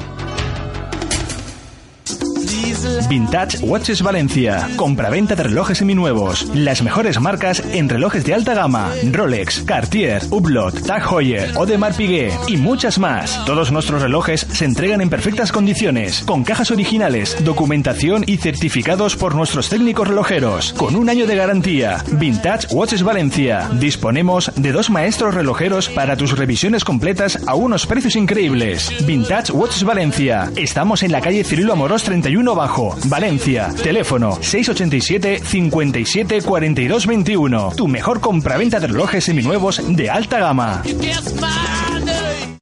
Vintage 3.11 3.59
Watches 3.65 4.03
Valencia. 4.03 4.69
Compraventa 4.77 5.35
de 5.35 5.43
relojes 5.43 5.79
seminuevos. 5.79 6.47
Las 6.55 6.81
mejores 6.81 7.19
marcas 7.19 7.61
en 7.73 7.89
relojes 7.89 8.25
de 8.25 8.35
alta 8.35 8.55
gama. 8.55 8.93
Rolex, 9.11 9.65
Cartier, 9.65 10.23
Hublot, 10.31 10.87
Tag 10.87 11.03
Heuer, 11.11 11.51
Audemars 11.57 11.97
Piguet 11.97 12.33
y 12.47 12.57
muchas 12.57 13.01
más. 13.01 13.45
Todos 13.47 13.73
nuestros 13.73 14.03
relojes 14.03 14.47
se 14.53 14.65
entregan 14.65 15.01
en 15.01 15.11
perfectas 15.11 15.51
condiciones, 15.51 16.23
con 16.25 16.45
cajas 16.45 16.71
originales, 16.71 17.37
documentación 17.45 18.23
y 18.29 18.37
certificados 18.37 19.17
por 19.17 19.35
nuestros 19.35 19.69
técnicos 19.69 20.07
relojeros, 20.07 20.73
con 20.75 20.95
un 20.95 21.09
año 21.09 21.27
de 21.27 21.35
garantía. 21.35 22.05
Vintage 22.13 22.69
Watches 22.71 23.03
Valencia. 23.03 23.69
Disponemos 23.81 24.53
de 24.55 24.71
dos 24.71 24.89
maestros 24.89 25.35
relojeros 25.35 25.89
para 25.89 26.17
tus 26.17 26.39
revisiones 26.39 26.85
completas 26.85 27.41
a 27.49 27.57
unos 27.57 27.87
precios 27.87 28.15
increíbles. 28.15 28.89
Vintage 29.05 29.51
Watches 29.51 29.83
Valencia. 29.83 30.53
Estamos 30.55 31.03
en 31.03 31.11
la 31.11 31.21
calle 31.21 31.43
Cirilo 31.43 31.73
Amorós 31.73 32.05
31 32.05 32.55
Bajo, 32.55 33.00
Valencia. 33.07 33.73
Teléfono 33.83 34.39
687 34.41 35.43
57 35.45 36.43
42 36.43 37.07
21. 37.07 37.73
Tu 37.77 37.89
mejor 37.89 38.21
compraventa 38.21 38.81
de 38.81 38.87
relojes 38.89 39.25
seminuevos 39.25 39.83
de 39.89 40.11
alta 40.11 40.39
gama. 40.39 40.83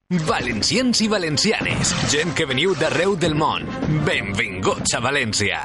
Valencians 0.08 1.02
i 1.04 1.06
valencianes, 1.12 1.90
gent 2.08 2.30
que 2.32 2.46
veniu 2.48 2.70
d'arreu 2.80 3.12
del 3.20 3.34
món, 3.36 3.66
benvinguts 4.06 4.94
a 4.96 5.02
València. 5.04 5.58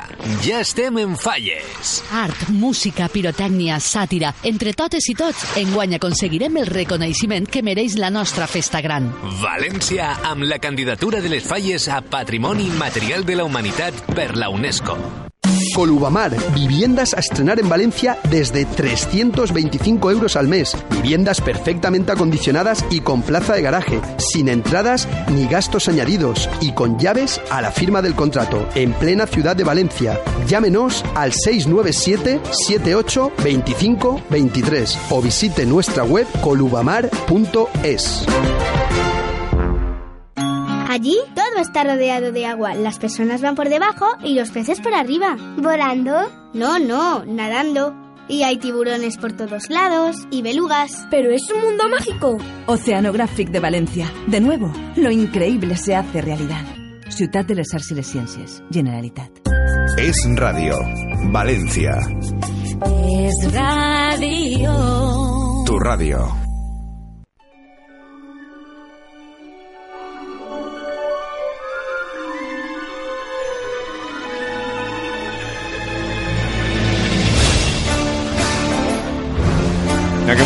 Ja 0.44 0.60
estem 0.66 1.00
en 1.00 1.16
falles. 1.16 1.94
Art, 2.12 2.50
música, 2.52 3.08
pirotècnia, 3.08 3.80
sàtira, 3.80 4.34
entre 4.44 4.76
totes 4.76 5.08
i 5.08 5.16
tots, 5.16 5.48
enguany 5.64 5.96
aconseguirem 5.96 6.60
el 6.60 6.68
reconeixement 6.68 7.48
que 7.48 7.64
mereix 7.64 7.96
la 7.96 8.12
nostra 8.12 8.52
festa 8.52 8.84
gran. 8.84 9.14
València 9.40 10.18
amb 10.28 10.44
la 10.44 10.60
candidatura 10.60 11.24
de 11.24 11.32
les 11.32 11.48
falles 11.48 11.88
a 11.88 12.04
Patrimoni 12.04 12.68
Material 12.76 13.24
de 13.24 13.40
la 13.40 13.48
Humanitat 13.48 14.10
per 14.12 14.34
la 14.36 14.52
UNESCO. 14.52 15.00
Colubamar, 15.74 16.36
viviendas 16.54 17.14
a 17.14 17.20
estrenar 17.20 17.60
en 17.60 17.68
Valencia 17.68 18.18
desde 18.30 18.66
325 18.66 20.12
euros 20.12 20.36
al 20.36 20.48
mes. 20.48 20.78
Viviendas 20.92 21.42
perfectamente 21.42 22.12
acondicionadas 22.12 22.86
y 22.90 23.02
con 23.02 23.22
plaza 23.22 23.54
de 23.54 23.62
garaje, 23.62 24.00
sin 24.18 24.50
entradas 24.50 25.08
ni 25.32 25.48
gastos 25.48 25.88
añadidos 25.88 26.50
y 26.62 26.74
con 26.74 27.00
llaves 27.00 27.42
a 27.50 27.62
la 27.62 27.72
firma 27.72 28.02
del 28.02 28.16
contrato, 28.16 28.68
en 28.76 28.94
plena 28.94 29.26
ciudad 29.26 29.56
de 29.56 29.64
Valencia. 29.64 30.20
Llámenos 30.48 31.04
al 31.16 31.34
697 31.34 32.42
78 32.68 33.32
25 33.44 34.22
23 34.30 34.98
o 35.10 35.22
visite 35.22 35.66
nuestra 35.66 36.04
web 36.04 36.28
colubamar.es. 36.42 38.26
Allí 40.94 41.18
todo 41.34 41.60
está 41.60 41.84
rodeado 41.84 42.32
de 42.32 42.46
agua. 42.46 42.76
Las 42.76 43.00
personas 43.00 43.42
van 43.42 43.56
por 43.56 43.68
debajo 43.68 44.06
y 44.24 44.36
los 44.36 44.52
peces 44.52 44.80
por 44.80 44.94
arriba. 44.94 45.36
¿Volando? 45.58 46.14
No, 46.54 46.78
no, 46.78 47.26
nadando. 47.26 47.96
Y 48.28 48.44
hay 48.44 48.58
tiburones 48.58 49.18
por 49.18 49.34
todos 49.34 49.72
lados 49.72 50.18
y 50.30 50.44
belugas. 50.44 51.08
Pero 51.10 51.32
es 51.32 51.42
un 51.52 51.64
mundo 51.64 51.90
mágico. 51.90 52.38
Oceanographic 52.68 53.50
de 53.50 53.60
Valencia. 53.60 54.14
De 54.28 54.40
nuevo, 54.40 54.72
lo 54.96 55.10
increíble 55.10 55.78
se 55.78 55.96
hace 55.96 56.22
realidad. 56.22 56.64
Ciutat 57.10 57.48
de 57.48 57.56
les 57.56 57.74
Arts 57.74 57.90
i 57.90 57.96
les 57.96 58.14
Ciències. 58.14 58.62
Generalitat. 58.70 59.32
Es 59.98 60.16
radio. 60.36 60.78
Valencia. 61.32 61.98
Es 63.18 63.52
radio. 63.52 64.76
Tu 65.66 65.80
radio. 65.80 66.53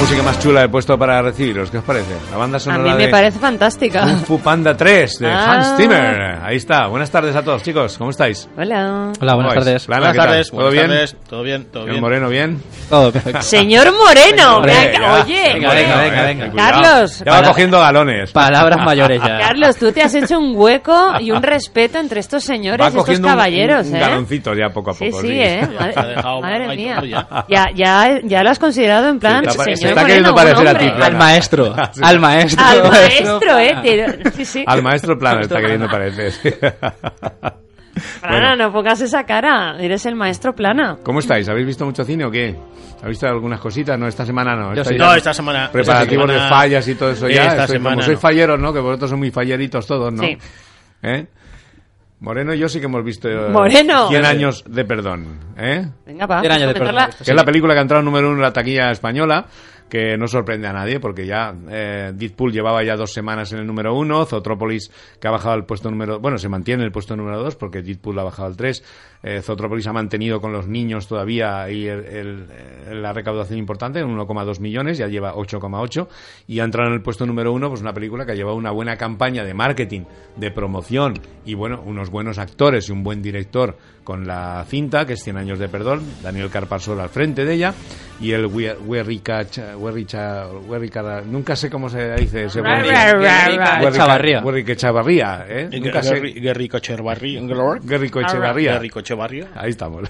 Música 0.07 0.23
más 0.23 0.39
chula 0.39 0.63
he 0.63 0.69
puesto 0.69 0.97
para 0.97 1.21
recibiros. 1.21 1.69
¿Qué 1.69 1.79
os 1.79 1.83
parece? 1.83 2.13
La 2.31 2.37
banda 2.37 2.55
A 2.55 2.59
sonora 2.61 2.83
mí 2.83 2.89
me 2.97 3.05
de 3.07 3.09
parece 3.09 3.39
fantástica. 3.39 4.03
Kung 4.03 4.23
Fu 4.23 4.39
Panda 4.39 4.75
3 4.77 5.19
de 5.19 5.27
Ah. 5.27 5.51
Hans 5.51 5.75
Zimmer. 5.75 6.39
Ahí 6.43 6.55
está. 6.55 6.87
Buenas 6.87 7.11
tardes 7.11 7.35
a 7.35 7.43
todos, 7.43 7.61
chicos. 7.61 7.97
¿Cómo 7.97 8.11
estáis? 8.11 8.47
Hola. 8.57 9.11
Hola, 9.19 9.35
buenas 9.35 9.53
tardes. 9.55 9.85
Plana, 9.85 9.99
Buenas 9.99 10.13
¿qué 10.13 10.17
tal? 10.19 10.27
tardes, 10.29 10.49
¿Todo 10.49 10.55
buenas 10.61 10.73
bien? 10.73 10.87
tardes. 10.87 11.15
Todo 11.27 11.43
bien, 11.43 11.65
todo 11.65 11.81
Señor 11.83 11.89
bien. 11.91 12.01
Moreno, 12.01 12.29
¿bien? 12.29 12.63
Todo 12.89 13.11
perfecto. 13.11 13.41
Señor 13.41 13.91
Moreno, 13.97 14.61
venga, 14.61 15.23
oye. 15.23 15.53
Venga, 15.55 15.73
venga, 15.73 15.97
venga, 16.01 16.23
venga. 16.23 16.51
Carlos. 16.55 17.23
Ya 17.25 17.31
va 17.33 17.43
cogiendo 17.43 17.79
galones. 17.81 18.31
Palabras 18.31 18.79
mayores 18.85 19.21
ya. 19.21 19.39
Carlos, 19.39 19.75
tú 19.75 19.91
te 19.91 20.03
has 20.03 20.15
hecho 20.15 20.39
un 20.39 20.53
hueco 20.55 21.19
y 21.19 21.31
un 21.31 21.43
respeto 21.43 21.97
entre 21.97 22.21
estos 22.21 22.45
señores, 22.45 22.79
Va 22.81 22.87
estos 22.87 23.03
cogiendo 23.03 23.27
un- 23.27 23.33
caballeros, 23.33 23.87
un, 23.87 23.95
¿eh? 23.97 23.99
galoncito 23.99 24.53
ya 24.53 24.69
poco 24.69 24.91
a 24.91 24.93
Sí, 24.93 25.09
poco. 25.09 25.21
sí, 25.21 25.31
¿eh? 25.31 25.67
Madre, 25.77 26.15
madre 26.41 26.75
mía. 26.77 27.03
Ya, 27.49 27.65
ya, 27.75 28.19
ya 28.23 28.43
lo 28.43 28.49
has 28.51 28.59
considerado 28.59 29.09
en 29.09 29.19
plan, 29.19 29.43
se 29.51 29.75
señor 29.75 29.96
está 29.97 30.07
queriendo 30.07 30.35
parecer 30.35 30.67
a 30.67 30.77
ti, 30.77 30.85
Plana. 30.89 31.05
Al 31.05 31.15
maestro, 31.17 31.75
Sí. 31.93 32.01
al 32.03 32.19
maestro. 32.19 32.65
Al 32.65 32.89
maestro, 32.89 33.57
¿eh? 33.59 33.77
Te- 33.83 34.31
Sí, 34.31 34.45
sí. 34.45 34.63
Al 34.67 34.81
maestro 34.83 35.17
plano 35.17 35.41
está 35.41 35.59
queriendo 35.59 35.87
parecer. 35.89 36.33
Plana, 38.21 38.55
no 38.57 38.71
pongas 38.71 39.01
esa 39.01 39.23
cara. 39.25 39.75
Eres 39.79 40.05
el 40.05 40.15
maestro 40.15 40.53
Plana. 40.55 40.97
¿Cómo 41.03 41.19
estáis? 41.19 41.47
¿Habéis 41.49 41.67
visto 41.67 41.85
mucho 41.85 42.03
cine 42.03 42.25
o 42.25 42.31
qué? 42.31 42.55
¿Habéis 42.99 43.09
visto 43.17 43.27
algunas 43.27 43.59
cositas? 43.59 43.97
No, 43.97 44.07
esta 44.07 44.25
semana 44.25 44.55
no. 44.55 44.83
Sí. 44.83 44.95
ya 44.97 45.05
No, 45.05 45.13
esta 45.15 45.33
semana- 45.33 45.69
Preparativos 45.71 46.29
esta 46.29 46.43
de 46.43 46.49
fallas 46.49 46.87
y 46.87 46.95
todo 46.95 47.11
eso 47.11 47.27
ya. 47.29 47.43
Esta 47.47 47.63
Estoy- 47.63 47.77
semana 47.77 47.95
como 47.95 48.05
sois 48.05 48.17
no. 48.17 48.21
falleros, 48.21 48.59
¿no? 48.59 48.73
Que 48.73 48.79
vosotros 48.79 49.09
sois 49.09 49.19
muy 49.19 49.31
falleritos 49.31 49.85
todos, 49.87 50.13
¿no? 50.13 50.23
Sí. 50.23 50.37
¿Eh? 51.03 51.27
Moreno 52.19 52.51
y 52.55 52.57
yo 52.57 52.67
sí 52.67 52.79
que 52.79 52.85
hemos 52.87 53.03
visto 53.03 53.29
eh, 53.29 53.49
Moreno. 53.49 54.07
100 54.09 54.25
años 54.25 54.63
de 54.67 54.83
perdón. 54.85 55.39
¿eh? 55.55 55.85
Venga, 56.05 56.25
va. 56.25 56.39
Cien 56.41 56.51
años 56.51 56.73
de 56.73 56.79
perdón. 56.79 57.05
Que 57.23 57.29
es 57.31 57.35
la 57.35 57.45
película 57.45 57.73
que 57.75 57.79
ha 57.79 57.81
entrado 57.83 58.01
número 58.03 58.27
uno 58.27 58.37
en 58.37 58.41
la 58.41 58.51
taquilla 58.53 58.89
española 58.89 59.45
que 59.89 60.17
no 60.17 60.27
sorprende 60.27 60.67
a 60.67 60.73
nadie, 60.73 60.99
porque 60.99 61.25
ya 61.25 61.53
eh, 61.69 62.11
Deadpool 62.13 62.51
llevaba 62.51 62.83
ya 62.83 62.95
dos 62.95 63.13
semanas 63.13 63.51
en 63.53 63.59
el 63.59 63.67
número 63.67 63.95
uno, 63.95 64.25
Zootropolis 64.25 64.91
que 65.19 65.27
ha 65.27 65.31
bajado 65.31 65.53
al 65.53 65.65
puesto 65.65 65.89
número... 65.89 66.19
Bueno, 66.19 66.37
se 66.37 66.49
mantiene 66.49 66.83
en 66.83 66.87
el 66.87 66.91
puesto 66.91 67.15
número 67.15 67.41
dos, 67.41 67.55
porque 67.55 67.81
Deadpool 67.81 68.19
ha 68.19 68.23
bajado 68.23 68.47
al 68.47 68.57
tres, 68.57 68.83
eh, 69.27 69.41
Zootropolis 69.41 69.87
ha 69.87 69.93
mantenido 69.93 70.39
con 70.39 70.53
los 70.53 70.67
niños 70.67 71.07
todavía 71.07 71.69
y 71.69 71.87
el- 71.87 72.05
el- 72.05 72.45
el- 72.89 73.01
la 73.01 73.13
recaudación 73.13 73.59
importante, 73.59 73.99
en 73.99 74.07
1,2 74.07 74.59
millones, 74.59 74.97
ya 74.97 75.07
lleva 75.07 75.33
8,8, 75.35 76.07
y 76.47 76.59
ha 76.59 76.63
entrado 76.63 76.89
en 76.89 76.95
el 76.95 77.01
puesto 77.01 77.25
número 77.25 77.51
uno, 77.51 77.69
pues 77.69 77.81
una 77.81 77.93
película 77.93 78.25
que 78.25 78.31
ha 78.31 78.35
llevado 78.35 78.55
una 78.55 78.71
buena 78.71 78.95
campaña 78.97 79.43
de 79.43 79.53
marketing, 79.53 80.01
de 80.35 80.51
promoción, 80.51 81.15
y 81.45 81.53
bueno, 81.55 81.81
unos 81.85 82.09
buenos 82.09 82.37
actores 82.37 82.89
y 82.89 82.91
un 82.91 83.03
buen 83.03 83.21
director 83.21 83.77
con 84.03 84.25
la 84.25 84.63
cinta, 84.69 85.05
que 85.05 85.13
es 85.13 85.23
100 85.23 85.35
años 85.37 85.59
de 85.59 85.67
perdón, 85.67 86.01
Daniel 86.23 86.49
Carpasol 86.49 86.99
al 87.01 87.09
frente 87.09 87.43
de 87.43 87.53
ella, 87.53 87.73
y 88.21 88.31
el 88.31 88.45
Huerrica, 88.47 89.45
nunca 91.25 91.55
sé 91.55 91.69
cómo 91.69 91.89
se 91.89 92.15
dice 92.15 92.45
ese 92.45 92.61
ra. 92.61 92.77
Huerrica- 93.83 93.99
Echavarría, 94.73 95.45
¿eh? 95.49 95.69
Guerrico 97.83 98.21
Echevarría. 98.21 98.73
Guerrico. 98.73 98.99
Echevarría. 99.25 99.47
Ahí 99.55 99.71
estamos. 99.71 100.09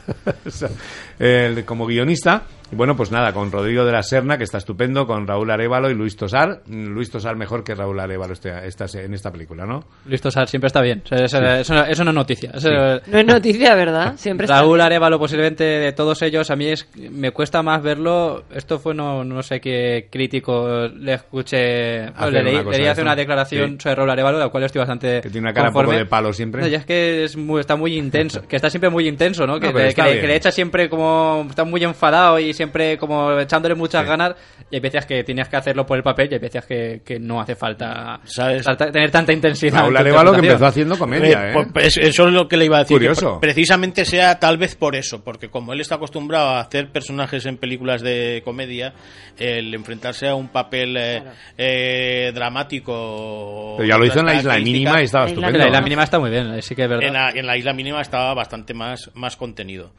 El- 1.19 1.65
como 1.65 1.85
guionista, 1.87 2.43
y 2.71 2.75
bueno, 2.75 2.95
pues 2.95 3.11
nada, 3.11 3.33
con 3.33 3.51
Rodrigo 3.51 3.85
de 3.85 3.91
la 3.91 4.03
Serna, 4.03 4.37
que 4.37 4.43
está 4.43 4.57
estupendo, 4.57 5.07
con 5.07 5.25
Raúl 5.27 5.49
Arevalo 5.51 5.89
y 5.89 5.93
Luis 5.95 6.15
Tosar. 6.15 6.61
Mm, 6.67 6.87
Luis 6.87 7.09
Tosar 7.09 7.35
mejor 7.35 7.63
que 7.63 7.75
Raúl 7.75 7.99
Arevalo 7.99 8.33
este, 8.33 8.51
esta- 8.67 8.85
en 8.99 9.13
esta 9.13 9.31
película, 9.31 9.65
¿no? 9.65 9.83
Luis 10.05 10.21
Tosar 10.21 10.47
siempre 10.47 10.67
está 10.67 10.81
bien. 10.81 11.01
O 11.05 11.07
sea, 11.07 11.25
eso, 11.25 11.37
Sí. 11.39 11.43
eso- 11.61 11.85
eso 11.85 12.03
no 12.03 12.11
es 12.11 12.15
noticia. 12.15 12.51
Eso- 12.53 12.69
No 13.07 13.19
es 13.19 13.25
noticia, 13.25 13.75
¿verdad? 13.75 14.15
Siempre 14.17 14.45
está 14.45 14.59
Raúl 14.59 14.81
Arevalo, 14.81 15.19
posiblemente 15.19 15.63
de 15.63 15.91
todos 15.93 16.21
ellos, 16.21 16.49
a 16.51 16.55
mí 16.55 16.67
es, 16.67 16.87
me 16.95 17.31
cuesta 17.31 17.61
más 17.63 17.81
verlo. 17.81 18.43
Esto 18.53 18.79
fue, 18.79 18.93
no, 18.93 19.23
no 19.23 19.41
sé 19.43 19.59
qué 19.61 20.07
crítico 20.11 20.87
le 20.87 21.13
escuché. 21.13 22.03
Hacer 22.03 22.13
bueno, 22.19 22.31
le 22.31 22.43
leí, 22.43 22.63
leí 22.79 22.85
esto. 22.87 23.01
una 23.01 23.15
declaración 23.15 23.71
Sí. 23.71 23.77
sobre 23.83 23.95
Raúl 23.95 24.09
Arevalo, 24.09 24.37
de 24.39 24.43
la 24.45 24.49
cual 24.49 24.63
estoy 24.63 24.79
bastante. 24.79 25.21
Que 25.21 25.29
tiene 25.29 25.45
una 25.47 25.53
cara 25.53 25.67
un 25.69 25.73
poco 25.73 25.85
conforme. 25.85 25.99
de 25.99 26.05
palo 26.09 26.33
siempre. 26.33 26.61
No, 26.61 26.67
y 26.67 26.75
es 26.75 26.85
que 26.85 27.23
es 27.23 27.37
muy- 27.37 27.59
está 27.61 27.75
muy 27.75 27.97
intenso. 27.97 28.41
Que 28.47 28.55
está 28.55 28.69
siempre 28.69 28.89
muy 28.89 29.07
intenso, 29.07 29.45
¿no? 29.47 29.59
Que, 29.59 29.67
No, 29.67 29.73
pero 29.73 29.85
te- 29.85 29.89
está 29.89 30.05
que 30.05 30.15
le, 30.15 30.21
que 30.21 30.27
le 30.27 30.35
echa 30.35 30.51
siempre 30.51 30.89
como. 30.89 31.45
Está 31.49 31.63
muy 31.63 31.83
enfadado 31.83 32.39
y 32.39 32.53
siempre 32.57 32.97
como 32.97 33.39
echándole 33.39 33.75
muchas 33.75 34.05
ganas. 34.05 34.35
Y 34.69 34.75
hay 34.75 34.81
veces 34.81 35.05
que 35.05 35.23
tienes 35.23 35.47
que 35.47 35.55
hacerlo 35.55 35.85
por 35.85 35.95
el 35.97 36.03
papel 36.03 36.27
y 36.31 36.33
hay 36.33 36.39
veces 36.41 36.65
que, 36.65 37.01
que 37.05 37.19
no 37.19 37.39
hace 37.39 37.55
falta 37.55 38.19
falta 38.63 38.91
tener 38.91 39.11
tanta 39.11 39.31
intensidad. 39.31 39.79
Raúl 39.81 39.95
en 39.95 40.01
Arevalo 40.01 40.31
que 40.33 40.39
empezó 40.39 40.65
haciendo 40.65 40.97
comedia, 40.97 41.47
Eh, 41.47 41.49
¿eh? 41.49 41.53
pues, 41.53 41.67
pues, 41.73 41.97
eso 41.97 42.27
es 42.27 42.33
lo 42.33 42.47
que 42.47 42.57
le 42.57 42.65
iba 42.65 42.77
a 42.77 42.79
decir. 42.81 42.95
Curioso. 42.97 43.39
precisamente 43.39 44.03
sea 44.03 44.39
tal 44.39 44.57
vez 44.57 44.75
por 44.75 44.95
eso, 44.95 45.23
porque 45.23 45.49
como 45.49 45.71
él 45.73 45.79
está 45.81 45.95
acostumbrado 45.95 46.49
a 46.49 46.59
hacer 46.59 46.89
personajes 46.91 47.45
en 47.45 47.57
películas 47.57 48.01
de 48.01 48.41
comedia, 48.43 48.93
el 49.37 49.73
enfrentarse 49.73 50.27
a 50.27 50.35
un 50.35 50.49
papel 50.49 50.97
eh, 50.97 51.23
eh, 51.57 52.31
dramático. 52.33 53.75
Pero 53.77 53.87
ya 53.89 53.97
lo 53.97 54.05
hizo 54.05 54.19
en 54.19 54.25
la 54.25 54.35
isla 54.35 54.57
mínima 54.57 55.01
y 55.01 55.05
estaba 55.05 55.25
En 55.25 55.29
estupendo. 55.31 55.57
la 55.59 55.67
isla 55.67 55.81
mínima 55.81 56.03
está 56.03 56.19
muy 56.19 56.29
bien, 56.29 56.61
sí 56.61 56.75
que 56.75 56.83
es 56.83 56.89
verdad. 56.89 57.03
En 57.07 57.13
la, 57.13 57.29
en 57.29 57.45
la 57.45 57.57
isla 57.57 57.73
mínima 57.73 58.01
estaba 58.01 58.33
bastante 58.33 58.73
más, 58.73 59.11
más 59.13 59.35
contenido. 59.37 59.91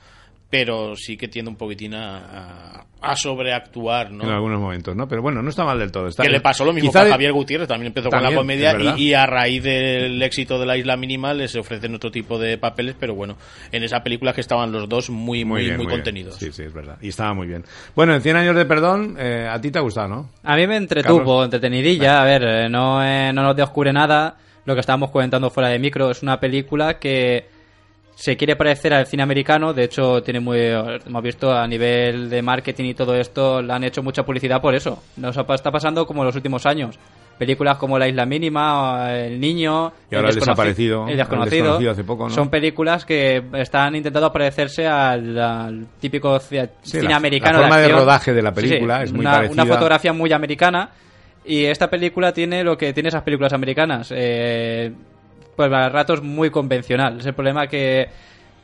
Pero 0.50 0.96
sí 0.96 1.16
que 1.18 1.28
tiende 1.28 1.50
un 1.50 1.56
poquitín 1.56 1.92
a, 1.94 2.16
a- 2.18 2.84
a 3.00 3.14
sobreactuar, 3.14 4.10
¿no? 4.10 4.24
En 4.24 4.30
algunos 4.30 4.60
momentos, 4.60 4.96
¿no? 4.96 5.06
Pero 5.06 5.22
bueno, 5.22 5.40
no 5.42 5.50
está 5.50 5.64
mal 5.64 5.78
del 5.78 5.92
todo. 5.92 6.08
Está 6.08 6.22
que 6.24 6.30
le 6.30 6.40
pasó 6.40 6.64
lo 6.64 6.72
mismo 6.72 6.90
que 6.90 6.98
a 6.98 7.08
Javier 7.10 7.32
Gutiérrez, 7.32 7.68
también 7.68 7.88
empezó 7.88 8.08
También, 8.08 8.34
con 8.34 8.34
la 8.34 8.40
comedia 8.40 8.94
y, 8.96 9.08
y 9.08 9.14
a 9.14 9.24
raíz 9.26 9.62
del 9.62 10.20
éxito 10.22 10.58
de 10.58 10.66
la 10.66 10.76
isla 10.76 10.96
mínima 10.96 11.32
les 11.34 11.54
ofrecen 11.54 11.94
otro 11.94 12.10
tipo 12.10 12.38
de 12.38 12.58
papeles, 12.58 12.96
pero 12.98 13.14
bueno, 13.14 13.36
en 13.70 13.84
esa 13.84 14.02
película 14.02 14.32
que 14.32 14.40
estaban 14.40 14.72
los 14.72 14.88
dos 14.88 15.10
muy, 15.10 15.44
muy, 15.44 15.66
muy, 15.70 15.76
bien, 15.76 15.88
contenidos. 15.90 16.36
Sí, 16.36 16.50
sí, 16.50 16.62
es 16.64 16.72
verdad. 16.72 16.96
Y 17.00 17.08
estaba 17.10 17.34
muy 17.34 17.46
bien. 17.46 17.64
Bueno, 17.94 18.14
en 18.14 18.20
100 18.22 18.36
años 18.36 18.56
de 18.56 18.64
perdón, 18.64 19.16
eh, 19.18 19.46
a 19.48 19.60
ti 19.60 19.70
te 19.70 19.78
ha 19.78 19.82
gustado, 19.82 20.08
¿no? 20.08 20.30
A 20.42 20.56
mí 20.56 20.66
me 20.66 20.76
entretuvo, 20.76 21.18
Carlos. 21.18 21.44
entretenidilla. 21.44 22.20
A 22.20 22.24
ver, 22.24 22.42
eh, 22.42 22.68
no, 22.68 23.04
eh, 23.04 23.32
no 23.32 23.42
nos 23.42 23.54
descubre 23.54 23.92
nada. 23.92 24.36
Lo 24.64 24.74
que 24.74 24.80
estábamos 24.80 25.10
comentando 25.10 25.50
fuera 25.50 25.68
de 25.68 25.78
micro 25.78 26.10
es 26.10 26.22
una 26.22 26.40
película 26.40 26.98
que 26.98 27.46
se 28.20 28.36
quiere 28.36 28.56
parecer 28.56 28.92
al 28.92 29.06
cine 29.06 29.22
americano. 29.22 29.72
De 29.72 29.84
hecho, 29.84 30.20
tiene 30.24 30.40
muy. 30.40 30.58
Hemos 30.58 31.22
visto 31.22 31.52
a 31.52 31.66
nivel 31.68 32.28
de 32.28 32.42
marketing 32.42 32.86
y 32.86 32.94
todo 32.94 33.14
esto, 33.14 33.62
le 33.62 33.72
han 33.72 33.84
hecho 33.84 34.02
mucha 34.02 34.24
publicidad 34.24 34.60
por 34.60 34.74
eso. 34.74 35.00
Nos 35.18 35.36
está 35.36 35.70
pasando 35.70 36.04
como 36.04 36.22
en 36.22 36.26
los 36.26 36.34
últimos 36.34 36.66
años. 36.66 36.98
Películas 37.38 37.76
como 37.78 37.96
La 38.00 38.08
Isla 38.08 38.26
Mínima, 38.26 39.14
El 39.14 39.38
Niño, 39.38 39.92
Y 40.10 40.16
ahora 40.16 40.30
El 40.30 40.34
Desaparecido, 40.34 41.04
El 41.04 41.12
El 41.12 41.16
Desconocido. 41.18 41.62
Desconocido 41.64 41.92
hace 41.92 42.02
poco, 42.02 42.24
¿no? 42.28 42.34
Son 42.34 42.50
películas 42.50 43.04
que 43.04 43.40
están 43.54 43.94
intentando 43.94 44.32
parecerse 44.32 44.88
al, 44.88 45.38
al 45.38 45.86
típico 46.00 46.40
Sí, 46.40 46.58
cine 46.82 47.04
la- 47.10 47.16
americano. 47.16 47.58
la 47.58 47.68
forma 47.68 47.76
de 47.76 47.84
acción. 47.84 48.00
rodaje 48.00 48.32
de 48.34 48.42
la 48.42 48.50
Sí, 48.52 48.60
sí, 48.62 48.68
película 48.68 49.02
es 49.04 49.12
muy 49.12 49.20
una, 49.20 49.32
parecida. 49.34 49.62
Una 49.62 49.72
fotografía 49.72 50.12
muy 50.12 50.32
americana. 50.32 50.90
Y 51.44 51.64
esta 51.66 51.88
película 51.88 52.32
tiene 52.32 52.64
lo 52.64 52.76
que 52.76 52.92
tiene 52.92 53.10
esas 53.10 53.22
películas 53.22 53.52
americanas. 53.52 54.12
Eh, 54.14 54.92
pues 55.58 55.72
a 55.72 55.88
ratos 55.88 56.22
muy 56.22 56.50
convencional. 56.50 57.18
Es 57.18 57.26
el 57.26 57.34
problema 57.34 57.66
que 57.66 58.06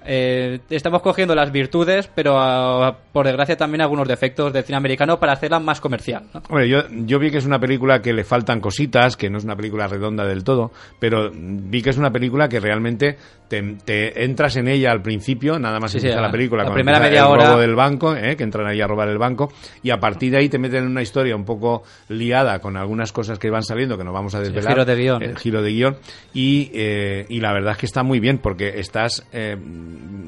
eh, 0.07 0.61
estamos 0.71 1.03
cogiendo 1.03 1.35
las 1.35 1.51
virtudes, 1.51 2.09
pero 2.15 2.39
ah, 2.39 2.97
por 3.13 3.27
desgracia 3.27 3.57
también 3.57 3.81
algunos 3.81 4.07
defectos 4.07 4.53
del 4.53 4.63
cine 4.63 4.77
americano 4.77 5.19
para 5.19 5.33
hacerla 5.33 5.59
más 5.59 5.81
comercial. 5.81 6.27
¿no? 6.33 6.41
Hombre, 6.49 6.69
yo, 6.69 6.83
yo 6.89 7.19
vi 7.19 7.33
que 7.33 7.39
es 7.39 7.47
una 7.47 7.59
película 7.59 8.01
que 8.01 8.13
le 8.13 8.23
faltan 8.23 8.61
cositas, 8.61 9.17
que 9.17 9.29
no 9.29 9.39
es 9.39 9.45
una 9.45 9.57
película 9.57 9.89
redonda 9.89 10.25
del 10.25 10.45
todo, 10.45 10.71
pero 11.01 11.33
vi 11.33 11.83
que 11.83 11.91
es 11.91 11.99
una 11.99 12.13
película 12.13 12.49
que 12.49 12.61
realmente 12.61 13.17
te, 13.63 13.77
te 13.85 14.25
entras 14.25 14.57
en 14.57 14.69
ella 14.69 14.91
al 14.91 15.03
principio, 15.03 15.59
nada 15.59 15.79
más 15.81 15.93
Sí, 15.93 15.99
sí, 16.01 16.07
empieza 16.07 16.21
la- 16.21 16.29
la 16.29 16.33
película, 16.33 16.63
la 16.63 16.69
cuando 16.71 16.75
primera 16.77 17.01
media 17.01 17.21
el 17.21 17.27
hora- 17.27 17.49
robo 17.51 17.61
del 17.61 17.75
banco, 17.75 18.15
¿eh? 18.17 18.37
que 18.37 18.43
entran 18.45 18.67
ahí 18.67 18.81
a 18.81 18.87
robar 18.87 19.09
el 19.09 19.19
banco, 19.19 19.53
y 19.83 19.91
a 19.91 19.99
partir 19.99 20.33
de 20.33 20.39
ahí 20.39 20.49
te 20.49 20.59
meten 20.59 20.85
en 20.85 20.91
una 20.91 21.03
historia 21.03 21.37
un 21.37 21.45
poco 21.45 21.83
liada 22.09 22.59
con 22.61 22.77
algunas 22.77 23.13
cosas 23.13 23.39
que 23.39 23.51
van 23.51 23.63
saliendo, 23.63 23.97
que 23.99 24.05
no 24.05 24.13
vamos 24.13 24.35
a 24.35 24.39
el 24.39 24.45
desvelar. 24.45 24.73
giro 24.73 24.85
de 24.85 24.97
guion. 24.97 25.23
El 25.23 25.39
giro 25.39 25.63
de 25.63 25.71
guion. 25.71 25.97
Y, 26.33 26.71
eh, 26.75 27.27
y 27.29 27.41
la 27.41 27.53
verdad 27.53 27.73
es 27.73 27.79
que 27.79 27.87
está 27.87 28.03
muy 28.03 28.21
bien, 28.21 28.39
porque 28.39 28.79
estás 28.81 29.27
eh, 29.33 29.57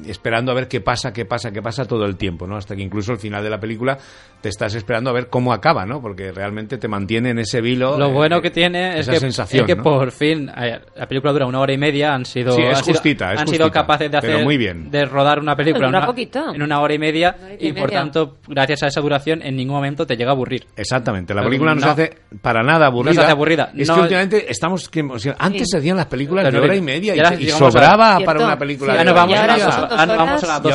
esperando 0.05 0.51
a 0.51 0.55
ver 0.55 0.67
qué 0.67 0.81
pasa, 0.81 1.11
qué 1.13 1.25
pasa, 1.25 1.51
qué 1.51 1.61
pasa 1.61 1.85
todo 1.85 2.05
el 2.05 2.15
tiempo, 2.17 2.47
¿no? 2.47 2.55
Hasta 2.57 2.75
que 2.75 2.81
incluso 2.81 3.11
al 3.11 3.17
final 3.19 3.43
de 3.43 3.49
la 3.49 3.59
película 3.59 3.97
te 4.41 4.49
estás 4.49 4.75
esperando 4.75 5.09
a 5.09 5.13
ver 5.13 5.27
cómo 5.27 5.51
acaba, 5.53 5.85
¿no? 5.85 6.01
Porque 6.01 6.31
realmente 6.31 6.77
te 6.77 6.87
mantiene 6.87 7.31
en 7.31 7.39
ese 7.39 7.61
vilo. 7.61 7.97
Lo 7.97 8.07
eh, 8.07 8.13
bueno 8.13 8.41
que 8.41 8.51
tiene 8.51 8.93
es 8.99 9.01
esa 9.01 9.13
que, 9.13 9.19
sensación, 9.19 9.61
es 9.61 9.67
que 9.67 9.75
¿no? 9.75 9.83
por 9.83 10.11
fin 10.11 10.49
eh, 10.57 10.79
la 10.95 11.07
película 11.07 11.33
dura 11.33 11.45
una 11.45 11.59
hora 11.59 11.73
y 11.73 11.77
media 11.77 12.13
han 12.13 12.25
sido 12.25 12.51
Sí, 12.53 12.61
es 12.61 12.77
han 12.77 12.83
sido- 12.83 12.93
justita, 13.25 13.33
es 13.33 13.39
han 13.41 13.47
sido 13.47 13.71
capaces 13.71 14.11
de 14.11 14.17
hacer 14.17 14.43
muy 14.43 14.57
bien. 14.57 14.89
de 14.91 15.05
rodar 15.05 15.39
una 15.39 15.55
película 15.55 15.87
una, 15.87 16.05
poquito. 16.05 16.53
en 16.53 16.61
una 16.61 16.79
hora 16.81 16.93
y 16.93 16.99
media 16.99 17.35
y 17.59 17.67
y, 17.69 17.73
por 17.73 17.87
media. 17.87 17.99
tanto 17.99 18.37
gracias 18.47 18.83
a 18.83 18.87
esa 18.87 19.01
duración 19.01 19.41
en 19.41 19.55
ningún 19.55 19.75
momento 19.75 20.05
te 20.05 20.15
llega 20.15 20.31
a 20.31 20.33
aburrir 20.33 20.65
Exactamente, 20.75 21.33
la 21.33 21.41
Pero 21.41 21.49
película 21.49 21.75
no, 21.75 21.81
no. 21.81 21.85
se 21.87 21.89
hace 22.03 22.17
para 22.41 22.63
nada 22.63 22.87
aburrida. 22.87 23.11
No 23.13 23.15
se 23.15 23.21
hace 23.23 23.31
aburrida. 23.31 23.71
Es 23.75 23.87
No- 23.87 23.95
que 23.95 24.01
últimamente 24.01 24.51
estamos. 24.51 24.89
que- 24.89 25.01
o 25.03 25.19
sea, 25.19 25.35
antes 25.39 25.61
Sí. 25.63 25.67
se 25.71 25.77
hacían 25.77 25.97
las 25.97 26.05
películas 26.07 26.51
de 26.51 26.59
hora 26.59 26.75
y 26.75 26.81
media 26.81 27.15
y 27.39 27.47
sobraba 27.49 28.17
Cierto. 28.17 28.25
para 28.25 28.45
una 28.45 28.57
película 28.57 28.93
Sí, 28.93 28.97
de 28.97 29.01
hora 29.01 29.11
y 29.11 29.13
vamos 29.13 29.39
a 29.39 29.47
las 29.47 29.57
dos- 29.65 29.75
ah, 29.75 30.01
ahora 30.01 30.13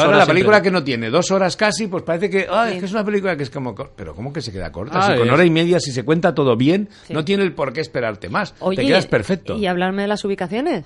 horas 0.08 0.18
la 0.18 0.26
película 0.26 0.56
siempre. 0.56 0.62
que 0.62 0.70
no 0.70 0.84
tiene 0.84 1.10
dos 1.10 1.30
horas 1.30 1.56
casi, 1.56 1.86
pues 1.86 2.02
parece 2.02 2.28
que, 2.30 2.40
es 2.40 2.78
que 2.78 2.84
es 2.84 2.92
una 2.92 3.04
película 3.04 3.36
que 3.36 3.42
es 3.44 3.50
como. 3.50 3.74
Pero 3.74 4.14
¿cómo 4.14 4.32
que 4.32 4.40
se 4.40 4.52
queda 4.52 4.70
corta? 4.72 4.98
Ah, 5.00 5.12
si 5.12 5.18
con 5.18 5.30
hora 5.30 5.44
y 5.44 5.50
media, 5.50 5.80
si 5.80 5.92
se 5.92 6.04
cuenta 6.04 6.34
todo 6.34 6.56
bien, 6.56 6.88
Sí. 7.06 7.12
no 7.14 7.24
tiene 7.24 7.42
el 7.44 7.52
por 7.52 7.72
qué 7.72 7.80
esperarte 7.80 8.28
más. 8.28 8.54
Oye, 8.60 8.76
Te 8.76 8.86
quedas 8.86 9.06
perfecto. 9.06 9.56
Y 9.56 9.66
hablarme 9.66 10.02
de 10.02 10.08
las 10.08 10.24
ubicaciones. 10.24 10.84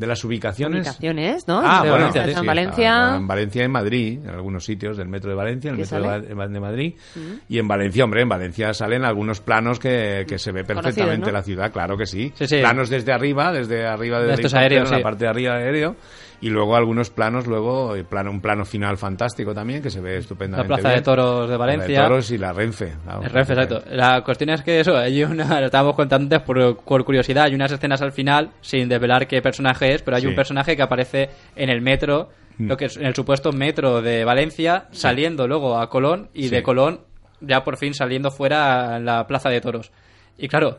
De 0.00 0.06
las 0.06 0.24
ubicaciones. 0.24 0.86
Ubicaciones, 0.86 1.46
¿no? 1.46 1.60
Ah, 1.62 1.82
De 1.82 1.90
bueno, 1.90 2.06
Valencia, 2.06 2.24
sí, 2.24 2.40
en 2.40 2.46
Valencia. 2.46 2.94
está 3.04 3.16
En 3.16 3.26
Valencia 3.26 3.62
y 3.62 3.64
en 3.66 3.70
Madrid, 3.70 4.18
en 4.24 4.30
algunos 4.30 4.64
sitios 4.64 4.96
del 4.96 5.08
metro 5.08 5.28
de 5.30 5.36
Valencia, 5.36 5.68
en 5.68 5.74
el 5.78 5.86
¿Qué 5.86 5.94
metro 5.94 6.10
de, 6.10 6.34
sale? 6.34 6.48
De 6.52 6.60
Madrid. 6.60 6.94
Mm. 7.14 7.20
Y 7.48 7.58
en 7.58 7.68
Valencia, 7.68 8.04
hombre, 8.04 8.22
en 8.22 8.28
Valencia 8.30 8.72
salen 8.72 9.04
algunos 9.04 9.40
planos 9.42 9.78
que, 9.78 10.24
que 10.26 10.38
se 10.38 10.52
ve 10.52 10.64
perfectamente 10.64 11.30
la 11.30 11.42
ciudad, 11.42 11.70
claro 11.70 11.98
que 11.98 12.06
sí. 12.06 12.32
Sí, 12.34 12.46
sí. 12.46 12.60
Planos 12.60 12.88
desde 12.88 13.12
arriba, 13.12 13.52
desde 13.52 13.86
arriba 13.86 14.18
De 14.20 14.26
del 14.28 14.34
estos 14.36 14.54
aéreos, 14.54 14.90
la 14.90 14.96
sí. 14.96 15.02
parte 15.02 15.24
de 15.24 15.30
arriba 15.30 15.54
aéreo. 15.56 15.96
Y 16.42 16.48
luego 16.48 16.74
algunos 16.74 17.10
planos, 17.10 17.46
luego 17.46 17.94
eh, 17.96 18.02
plano, 18.04 18.30
un 18.30 18.40
plano 18.40 18.64
final 18.64 18.96
fantástico 18.96 19.52
también, 19.54 19.82
que 19.82 19.90
se 19.90 20.00
ve 20.00 20.12
la 20.12 20.18
estupendamente 20.20 20.68
Plaza 20.68 20.88
bien. 20.88 20.98
de 21.00 21.02
Toros 21.04 21.46
de 21.48 21.52
La 21.52 21.58
Valencia 21.58 22.00
de 22.02 22.08
Toros 22.08 22.30
y 22.30 22.38
la 22.38 22.52
Renfe. 22.54 22.94
claro. 23.04 23.22
El 23.22 23.30
Renfe, 23.30 23.52
exacto. 23.52 23.82
La 23.90 24.22
cuestión 24.24 24.50
es 24.50 24.62
que 24.62 24.80
eso, 24.80 24.96
hay 24.96 25.22
una, 25.22 25.60
lo 25.60 25.66
estábamos 25.66 25.94
contando 25.96 26.24
antes 26.36 26.40
por, 26.46 26.78
por 26.82 27.04
curiosidad, 27.04 27.44
hay 27.44 27.54
unas 27.54 27.70
escenas 27.72 28.00
al 28.00 28.12
final, 28.12 28.52
sin 28.62 28.88
desvelar 28.88 29.26
qué 29.26 29.42
personaje 29.42 29.94
es, 29.94 30.02
pero 30.02 30.16
hay 30.16 30.22
Sí. 30.22 30.28
un 30.28 30.34
personaje 30.34 30.76
que 30.76 30.82
aparece 30.82 31.28
en 31.56 31.68
el 31.68 31.82
metro, 31.82 32.30
Mm. 32.58 32.68
lo 32.68 32.76
que 32.76 32.86
es 32.86 32.96
en 32.96 33.06
el 33.06 33.14
supuesto 33.14 33.52
metro 33.52 34.02
de 34.02 34.24
Valencia, 34.24 34.86
saliendo 34.92 35.46
luego 35.46 35.78
a 35.78 35.88
Colón 35.88 36.28
y 36.34 36.44
Sí. 36.44 36.48
de 36.50 36.62
Colón 36.62 37.00
ya 37.40 37.64
por 37.64 37.76
fin 37.78 37.94
saliendo 37.94 38.30
fuera 38.30 38.96
a 38.96 38.98
la 38.98 39.26
Plaza 39.26 39.48
de 39.48 39.60
Toros. 39.62 39.92
Y 40.36 40.48
claro, 40.48 40.78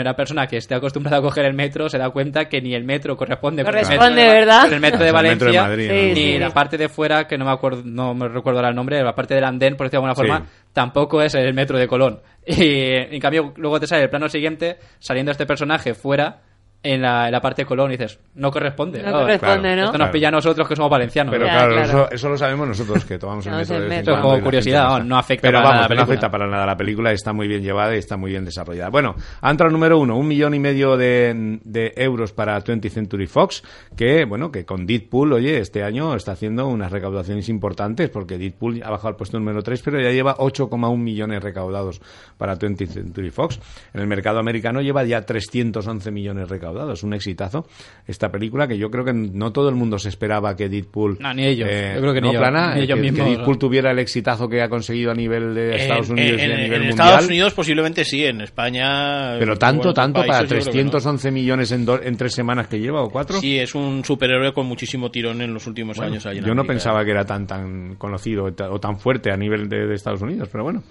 una 0.00 0.14
persona 0.14 0.46
que 0.46 0.56
esté 0.56 0.74
acostumbrada 0.74 1.18
a 1.18 1.20
coger 1.22 1.44
el 1.44 1.54
metro, 1.54 1.88
se 1.88 1.98
da 1.98 2.10
cuenta 2.10 2.48
que 2.48 2.60
ni 2.62 2.74
el 2.74 2.84
metro 2.84 3.16
corresponde, 3.16 3.62
con 3.64 3.74
el 3.74 3.80
metro 3.82 3.96
Corresponde, 3.96 4.24
¿verdad? 4.24 4.62
con 4.64 4.72
el 4.74 4.80
metro 4.80 4.98
de 5.04 5.12
metro 5.12 5.14
Valencia, 5.14 5.62
Madrid, 5.62 5.90
ni 5.90 6.14
sí. 6.14 6.38
la 6.38 6.50
parte 6.50 6.78
de 6.78 6.88
fuera, 6.88 7.26
que 7.26 7.36
no 7.36 7.44
me 7.44 7.50
acuerdo, 7.52 7.82
no 7.84 8.14
me 8.14 8.28
recuerdo 8.28 8.58
ahora 8.58 8.70
el 8.70 8.74
nombre, 8.76 9.02
la 9.02 9.14
parte 9.14 9.34
del 9.34 9.44
andén, 9.44 9.76
por 9.76 9.86
decirlo 9.86 10.06
de 10.06 10.10
alguna 10.10 10.14
Sí. 10.14 10.30
forma, 10.30 10.50
tampoco 10.72 11.20
es 11.22 11.34
el 11.34 11.52
metro 11.54 11.78
de 11.78 11.86
Colón. 11.88 12.20
Y 12.46 12.90
en 13.14 13.20
cambio, 13.20 13.52
luego 13.56 13.78
te 13.78 13.86
sale 13.86 14.02
el 14.02 14.10
plano 14.10 14.28
siguiente, 14.28 14.78
saliendo 14.98 15.30
este 15.30 15.46
personaje 15.46 15.94
fuera 15.94 16.40
en 16.82 17.00
la, 17.02 17.26
en 17.26 17.32
la 17.32 17.40
parte 17.40 17.62
de 17.62 17.66
Colón 17.66 17.90
y 17.92 17.96
dices, 17.96 18.18
no 18.34 18.50
corresponde. 18.50 19.02
No 19.02 19.12
corresponde, 19.12 19.76
¿no? 19.76 19.84
Esto 19.86 19.98
nos 19.98 20.08
pilla 20.10 20.28
a 20.28 20.30
nosotros 20.32 20.66
que 20.68 20.76
somos 20.76 20.90
valencianos. 20.90 21.32
Pero 21.32 21.46
Ya, 21.46 21.52
claro, 21.52 21.72
claro. 21.74 21.88
Eso, 21.88 22.10
eso 22.10 22.28
lo 22.28 22.36
sabemos 22.36 22.68
nosotros 22.68 23.04
que 23.04 23.18
tomamos 23.18 23.46
el 23.46 23.52
metro. 23.54 23.76
de 23.78 24.04
cuando 24.04 24.20
Como 24.22 24.40
curiosidad, 24.42 24.88
no, 24.98 25.04
no 25.04 25.18
afecta 25.18 25.48
Pero 25.48 25.58
para 25.58 25.68
vamos, 25.68 25.74
nada 25.74 25.82
la 25.82 25.82
no 25.82 25.88
película. 25.88 26.12
afecta 26.14 26.30
para 26.30 26.46
nada 26.46 26.66
la 26.66 26.76
película, 26.76 27.12
está 27.12 27.32
muy 27.32 27.48
bien 27.48 27.62
llevada 27.62 27.94
y 27.94 27.98
está 27.98 28.16
muy 28.16 28.30
bien 28.30 28.44
desarrollada. 28.44 28.90
Bueno, 28.90 29.14
el 29.42 29.72
número 29.72 29.98
uno, 29.98 30.16
un 30.16 30.26
millón 30.26 30.54
y 30.54 30.58
medio 30.58 30.96
de, 30.96 31.60
de 31.64 31.92
euros 31.96 32.32
para 32.32 32.58
20th 32.62 32.90
Century 32.90 33.26
Fox, 33.26 33.62
que 33.96 34.24
bueno, 34.24 34.50
que 34.50 34.64
con 34.64 34.86
Deadpool, 34.86 35.32
oye, 35.34 35.58
este 35.58 35.82
año 35.84 36.14
está 36.14 36.32
haciendo 36.32 36.66
unas 36.66 36.90
recaudaciones 36.90 37.48
importantes 37.48 38.10
porque 38.10 38.38
Deadpool 38.38 38.82
ha 38.84 38.90
bajado 38.90 39.08
al 39.08 39.16
puesto 39.16 39.38
número 39.38 39.62
3, 39.62 39.82
pero 39.82 40.00
ya 40.00 40.10
lleva 40.10 40.36
8,1 40.36 40.96
millones 40.98 41.42
recaudados 41.42 42.00
para 42.36 42.58
20th 42.58 42.88
Century 42.88 43.30
Fox. 43.30 43.60
En 43.94 44.00
el 44.00 44.06
mercado 44.06 44.38
americano 44.40 44.80
lleva 44.80 45.04
ya 45.04 45.22
311 45.22 46.10
millones 46.10 46.48
recaudados, 46.48 46.71
un 47.02 47.14
exitazo. 47.14 47.66
Esta 48.06 48.30
película 48.30 48.66
que 48.68 48.76
yo 48.78 48.90
creo 48.90 49.04
que 49.04 49.12
no 49.12 49.52
todo 49.52 49.68
el 49.68 49.74
mundo 49.74 49.98
se 49.98 50.08
esperaba 50.08 50.56
que 50.56 50.68
Deadpool... 50.68 51.18
No, 51.20 51.32
ni 51.34 51.44
ellos. 51.46 51.68
eh, 51.70 51.92
Yo 51.94 52.00
creo 52.00 52.14
que 52.14 52.20
ni 52.20 52.26
no, 52.26 52.30
ellos- 52.32 52.40
Plana, 52.40 52.74
ni 52.74 52.82
ellos 52.82 52.98
que, 53.00 53.12
que 53.12 53.22
Deadpool 53.22 53.58
tuviera 53.58 53.90
el 53.90 53.98
exitazo 53.98 54.48
que 54.48 54.62
ha 54.62 54.68
conseguido 54.68 55.10
a 55.10 55.14
nivel 55.14 55.54
de 55.54 55.76
Estados 55.76 56.08
En- 56.08 56.12
Unidos 56.14 56.40
en, 56.42 56.50
y 56.50 56.52
a 56.52 56.56
nivel 56.56 56.82
en 56.82 56.88
mundial. 56.88 57.08
Estados 57.08 57.26
Unidos 57.28 57.54
posiblemente 57.54 58.04
sí, 58.04 58.24
en 58.24 58.40
España... 58.40 59.36
pero 59.38 59.56
tanto, 59.58 59.92
tanto 59.92 60.20
para 60.20 60.38
países 60.40 60.48
yo 60.66 60.70
creo 60.70 60.72
que 60.72 60.84
no. 60.84 60.90
311 60.90 61.30
millones 61.30 61.72
en, 61.72 61.84
do- 61.84 62.02
en 62.02 62.16
tres 62.16 62.32
semanas 62.34 62.68
que 62.68 62.78
lleva 62.78 63.02
o 63.02 63.10
cuatro. 63.10 63.40
Sí, 63.40 63.58
es 63.58 63.74
un 63.74 64.04
superhéroe 64.04 64.52
con 64.52 64.66
muchísimo 64.66 65.10
tirón 65.10 65.40
en 65.42 65.52
los 65.54 65.66
últimos 65.66 65.96
Bueno, 65.96 66.12
años. 66.12 66.26
ahí 66.26 66.40
yo 66.40 66.54
no 66.54 66.64
pensaba 66.64 67.04
que 67.04 67.10
era 67.10 67.24
tan 67.24 67.46
tan 67.46 67.94
conocido 67.96 68.44
o 68.44 68.52
ta- 68.52 68.70
o 68.70 68.78
tan 68.80 68.98
fuerte 68.98 69.30
a 69.32 69.36
nivel 69.36 69.68
de, 69.68 69.86
de 69.86 69.94
Estados 69.94 70.22
Unidos, 70.22 70.48
pero 70.50 70.64
bueno. 70.64 70.82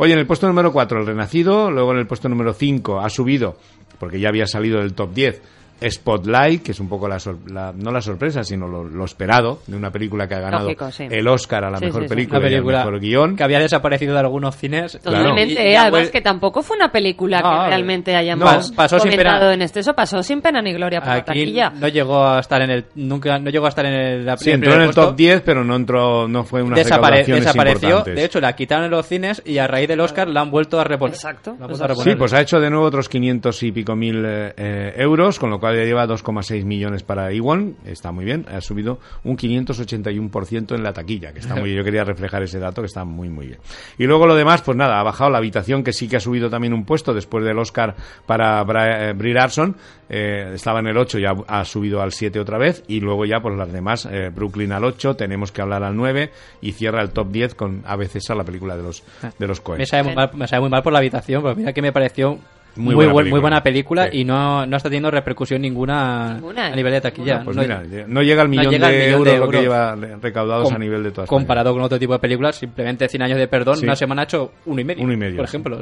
Oye, 0.00 0.12
en 0.12 0.20
el 0.20 0.26
puesto 0.26 0.46
número 0.46 0.72
4, 0.72 1.00
El 1.00 1.06
Renacido, 1.06 1.72
luego 1.72 1.90
en 1.92 1.98
el 1.98 2.06
puesto 2.06 2.28
número 2.28 2.52
5 2.54 3.00
ha 3.00 3.10
subido, 3.10 3.56
porque 3.98 4.20
ya 4.20 4.28
había 4.28 4.46
salido 4.46 4.80
del 4.80 4.94
top 4.94 5.12
10, 5.12 5.42
Spotlight, 5.86 6.62
que 6.62 6.72
es 6.72 6.80
un 6.80 6.88
poco 6.88 7.08
la, 7.08 7.18
sor- 7.18 7.38
la- 7.50 7.72
no 7.76 7.90
la 7.90 8.00
sorpresa, 8.00 8.42
sino 8.44 8.66
lo, 8.68 8.84
lo 8.84 9.04
esperado 9.04 9.60
de 9.66 9.76
una 9.76 9.90
película 9.90 10.26
que 10.28 10.34
ha 10.34 10.40
ganado 10.40 10.64
Lógico, 10.64 10.90
sí. 10.90 11.06
el 11.10 11.26
Oscar 11.28 11.64
a 11.64 11.70
la 11.70 11.78
Sí, 11.78 11.86
mejor 11.86 12.02
sí, 12.02 12.08
sí. 12.08 12.14
película, 12.14 12.38
Una 12.38 12.46
y 12.48 12.50
película 12.50 12.78
mejor 12.78 13.00
guion. 13.00 13.36
que 13.36 13.42
había 13.44 13.58
desaparecido 13.60 14.14
de 14.14 14.20
algunos 14.20 14.56
cines. 14.56 14.98
Totalmente, 15.02 15.52
Y- 15.54 15.56
y 15.56 15.58
eh, 15.68 15.72
ya 15.72 15.82
además 15.82 16.08
vuel- 16.08 16.10
que 16.10 16.20
tampoco 16.20 16.62
fue 16.62 16.76
una 16.76 16.90
película 16.90 17.40
No, 17.40 17.50
que 17.62 17.66
realmente 17.68 18.14
hayamos 18.16 18.70
no, 18.70 18.74
pasó 18.76 18.98
sin 18.98 19.10
comentado 19.10 19.40
pena. 19.40 19.54
en 19.54 19.62
exceso, 19.62 19.94
pasó 19.94 20.22
sin 20.22 20.40
pena 20.40 20.60
ni 20.62 20.72
gloria 20.72 21.00
por 21.00 21.08
la 21.10 21.24
taquilla. 21.24 21.70
no 21.70 21.88
llegó 21.88 22.24
a 22.26 22.40
estar 22.40 22.62
en 22.62 22.70
el 22.70 22.84
nunca 22.94 23.38
no 23.38 23.50
llegó 23.50 23.66
a 23.66 23.68
estar 23.70 23.86
en 23.86 23.94
el 23.94 24.26
la 24.26 24.36
Sí, 24.36 24.50
entró 24.50 24.74
en 24.74 24.80
el 24.80 24.86
puesto. 24.86 25.06
top 25.08 25.16
10, 25.16 25.42
pero 25.42 25.64
no 25.64 25.76
entró, 25.76 26.26
no 26.28 26.44
fue 26.44 26.62
una 26.62 26.76
Desapare- 26.76 27.24
desapareció. 27.24 28.02
De 28.02 28.24
hecho, 28.24 28.40
la 28.40 28.54
quitaron 28.54 28.84
en 28.86 28.90
los 28.90 29.06
cines 29.06 29.42
y 29.44 29.58
a 29.58 29.66
raíz 29.66 29.88
del 29.88 30.00
Oscar 30.00 30.28
la 30.28 30.40
han 30.40 30.50
vuelto 30.50 30.80
a 30.80 30.84
reponer. 30.84 31.14
Exacto. 31.14 31.56
Sí, 32.02 32.14
pues 32.16 32.32
ha 32.32 32.40
hecho 32.40 32.58
de 32.60 32.70
nuevo 32.70 32.86
otros 32.86 33.08
500 33.08 33.62
y 33.62 33.72
pico 33.72 33.94
mil 33.94 34.24
eh, 34.24 34.52
eh, 34.56 34.92
euros, 34.96 35.38
con 35.38 35.50
lo 35.50 35.58
cual 35.60 35.67
ya 35.74 35.84
lleva 35.84 36.06
2,6 36.06 36.64
millones 36.64 37.02
para 37.02 37.32
Iwon. 37.32 37.76
Está 37.84 38.12
muy 38.12 38.24
bien. 38.24 38.46
Ha 38.48 38.60
subido 38.60 38.98
un 39.24 39.36
581% 39.36 40.74
en 40.74 40.82
la 40.82 40.92
taquilla, 40.92 41.32
que 41.32 41.40
está 41.40 41.54
muy 41.54 41.64
bien. 41.64 41.78
Yo 41.78 41.84
quería 41.84 42.04
reflejar 42.04 42.42
ese 42.42 42.58
dato, 42.58 42.82
que 42.82 42.86
está 42.86 43.04
muy, 43.04 43.28
muy 43.28 43.46
bien. 43.46 43.58
Y 43.98 44.04
luego 44.06 44.26
lo 44.26 44.34
demás, 44.34 44.62
pues 44.62 44.76
nada, 44.76 45.00
ha 45.00 45.02
bajado 45.02 45.30
la 45.30 45.38
habitación, 45.38 45.82
que 45.84 45.92
sí 45.92 46.08
que 46.08 46.16
ha 46.16 46.20
subido 46.20 46.50
también 46.50 46.72
un 46.72 46.84
puesto 46.84 47.14
después 47.14 47.44
del 47.44 47.58
Oscar 47.58 47.94
para 48.26 48.64
Bra- 48.64 49.10
eh, 49.10 49.12
Brie 49.12 49.34
Larson. 49.34 49.76
Eh, 50.08 50.52
estaba 50.54 50.80
en 50.80 50.86
el 50.86 50.96
8, 50.96 51.18
ya 51.18 51.32
ha 51.46 51.64
subido 51.64 52.00
al 52.00 52.12
7 52.12 52.40
otra 52.40 52.58
vez. 52.58 52.82
Y 52.88 53.00
luego 53.00 53.24
ya, 53.26 53.40
pues 53.40 53.56
las 53.56 53.70
demás, 53.72 54.06
eh, 54.10 54.30
Brooklyn 54.34 54.72
al 54.72 54.84
8, 54.84 55.16
tenemos 55.16 55.52
que 55.52 55.62
hablar 55.62 55.82
al 55.84 55.96
9 55.96 56.30
y 56.60 56.72
cierra 56.72 57.02
el 57.02 57.10
top 57.10 57.30
10 57.30 57.54
con 57.54 57.82
César, 58.08 58.36
la 58.36 58.44
película 58.44 58.76
de 58.76 58.82
los, 58.82 59.02
de 59.38 59.46
los 59.46 59.60
Coen. 59.60 59.78
me 59.78 59.86
sabe, 59.86 60.04
muy 60.04 60.14
mal, 60.14 60.30
me 60.34 60.46
sabe 60.48 60.60
muy 60.60 60.70
mal 60.70 60.82
por 60.82 60.92
la 60.92 61.00
habitación, 61.00 61.42
pero 61.42 61.54
mira 61.54 61.72
que 61.72 61.82
me 61.82 61.92
pareció 61.92 62.38
Muy 62.78 62.86
muy, 62.86 62.94
buena 62.94 63.12
buen- 63.12 63.24
película. 63.24 63.30
muy 63.36 63.40
buena 63.42 63.62
película 63.62 64.08
Sí. 64.10 64.18
y 64.20 64.24
no, 64.24 64.64
no 64.66 64.76
está 64.76 64.88
teniendo 64.88 65.10
repercusión 65.10 65.60
ninguna, 65.60 66.34
Ninguna, 66.34 66.66
a 66.66 66.76
nivel 66.76 66.92
de 66.94 67.00
taquilla. 67.00 67.42
Bueno, 67.42 67.44
pues 67.44 67.56
no, 67.56 67.62
mira, 67.62 68.06
no 68.06 68.22
llega 68.22 68.42
al 68.42 68.48
no 68.48 68.50
millón 68.50 68.72
llega 68.72 68.88
de 68.88 68.98
millón 68.98 69.12
euros 69.18 69.32
de 69.34 69.38
lo 69.40 69.48
que 69.48 69.60
lleva 69.60 69.96
recaudados 70.22 70.72
a 70.72 70.78
nivel 70.78 71.02
de 71.02 71.10
toda 71.10 71.24
España. 71.24 71.38
Comparado 71.38 71.72
con 71.72 71.82
otro 71.82 71.98
tipo 71.98 72.12
de 72.14 72.18
películas, 72.20 72.56
simplemente 72.56 73.08
100 73.08 73.22
años 73.22 73.38
de 73.38 73.48
perdón, 73.48 73.76
Sí. 73.76 73.84
una 73.84 73.96
semana 73.96 74.22
ha 74.22 74.24
hecho 74.24 74.52
uno 74.66 74.80
y 74.80 74.84
medio. 74.84 75.02
Uno 75.04 75.12
y 75.12 75.16
medio, 75.16 75.36
Por 75.38 75.46
sí. 75.46 75.50
ejemplo. 75.56 75.78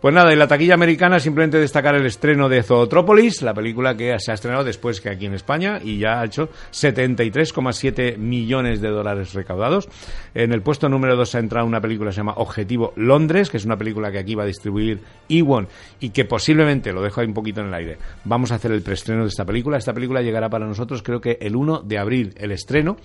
Pues 0.00 0.12
nada, 0.12 0.32
en 0.32 0.38
la 0.40 0.48
taquilla 0.48 0.74
americana 0.74 1.20
simplemente 1.20 1.58
destacar 1.58 1.94
el 1.94 2.04
estreno 2.04 2.48
de 2.48 2.64
Zootrópolis, 2.64 3.40
la 3.42 3.54
película 3.54 3.96
que 3.96 4.18
se 4.18 4.32
ha 4.32 4.34
estrenado 4.34 4.64
después 4.64 5.00
que 5.00 5.08
aquí 5.08 5.26
en 5.26 5.34
España 5.34 5.78
y 5.80 5.98
ya 5.98 6.20
ha 6.20 6.24
hecho 6.24 6.48
73,7 6.72 8.16
millones 8.18 8.80
de 8.80 8.88
dólares 8.88 9.32
recaudados. 9.34 9.88
En 10.34 10.52
el 10.52 10.62
puesto 10.62 10.88
número 10.88 11.14
2 11.16 11.34
ha 11.34 11.38
entrado 11.38 11.66
una 11.66 11.80
película 11.80 12.10
que 12.10 12.14
se 12.14 12.20
llama 12.20 12.34
Objetivo 12.36 12.92
Londres, 12.96 13.50
que 13.50 13.58
es 13.58 13.64
una 13.64 13.76
película 13.76 14.10
que 14.10 14.18
aquí 14.18 14.34
va 14.34 14.42
a 14.42 14.46
distribuir 14.46 15.00
Ewon 15.28 15.68
y 16.00 16.10
que 16.10 16.24
posiblemente, 16.32 16.94
lo 16.94 17.02
dejo 17.02 17.20
ahí 17.20 17.26
un 17.26 17.34
poquito 17.34 17.60
en 17.60 17.66
el 17.66 17.74
aire, 17.74 17.98
vamos 18.24 18.52
a 18.52 18.54
hacer 18.54 18.72
el 18.72 18.80
preestreno 18.80 19.20
de 19.20 19.28
esta 19.28 19.44
película. 19.44 19.76
Esta 19.76 19.92
película 19.92 20.22
llegará 20.22 20.48
para 20.48 20.64
nosotros 20.66 21.02
creo 21.02 21.20
que 21.20 21.36
el 21.42 21.54
1 21.54 21.82
de 21.82 21.98
abril 21.98 22.32
el 22.38 22.52
estreno 22.52 22.96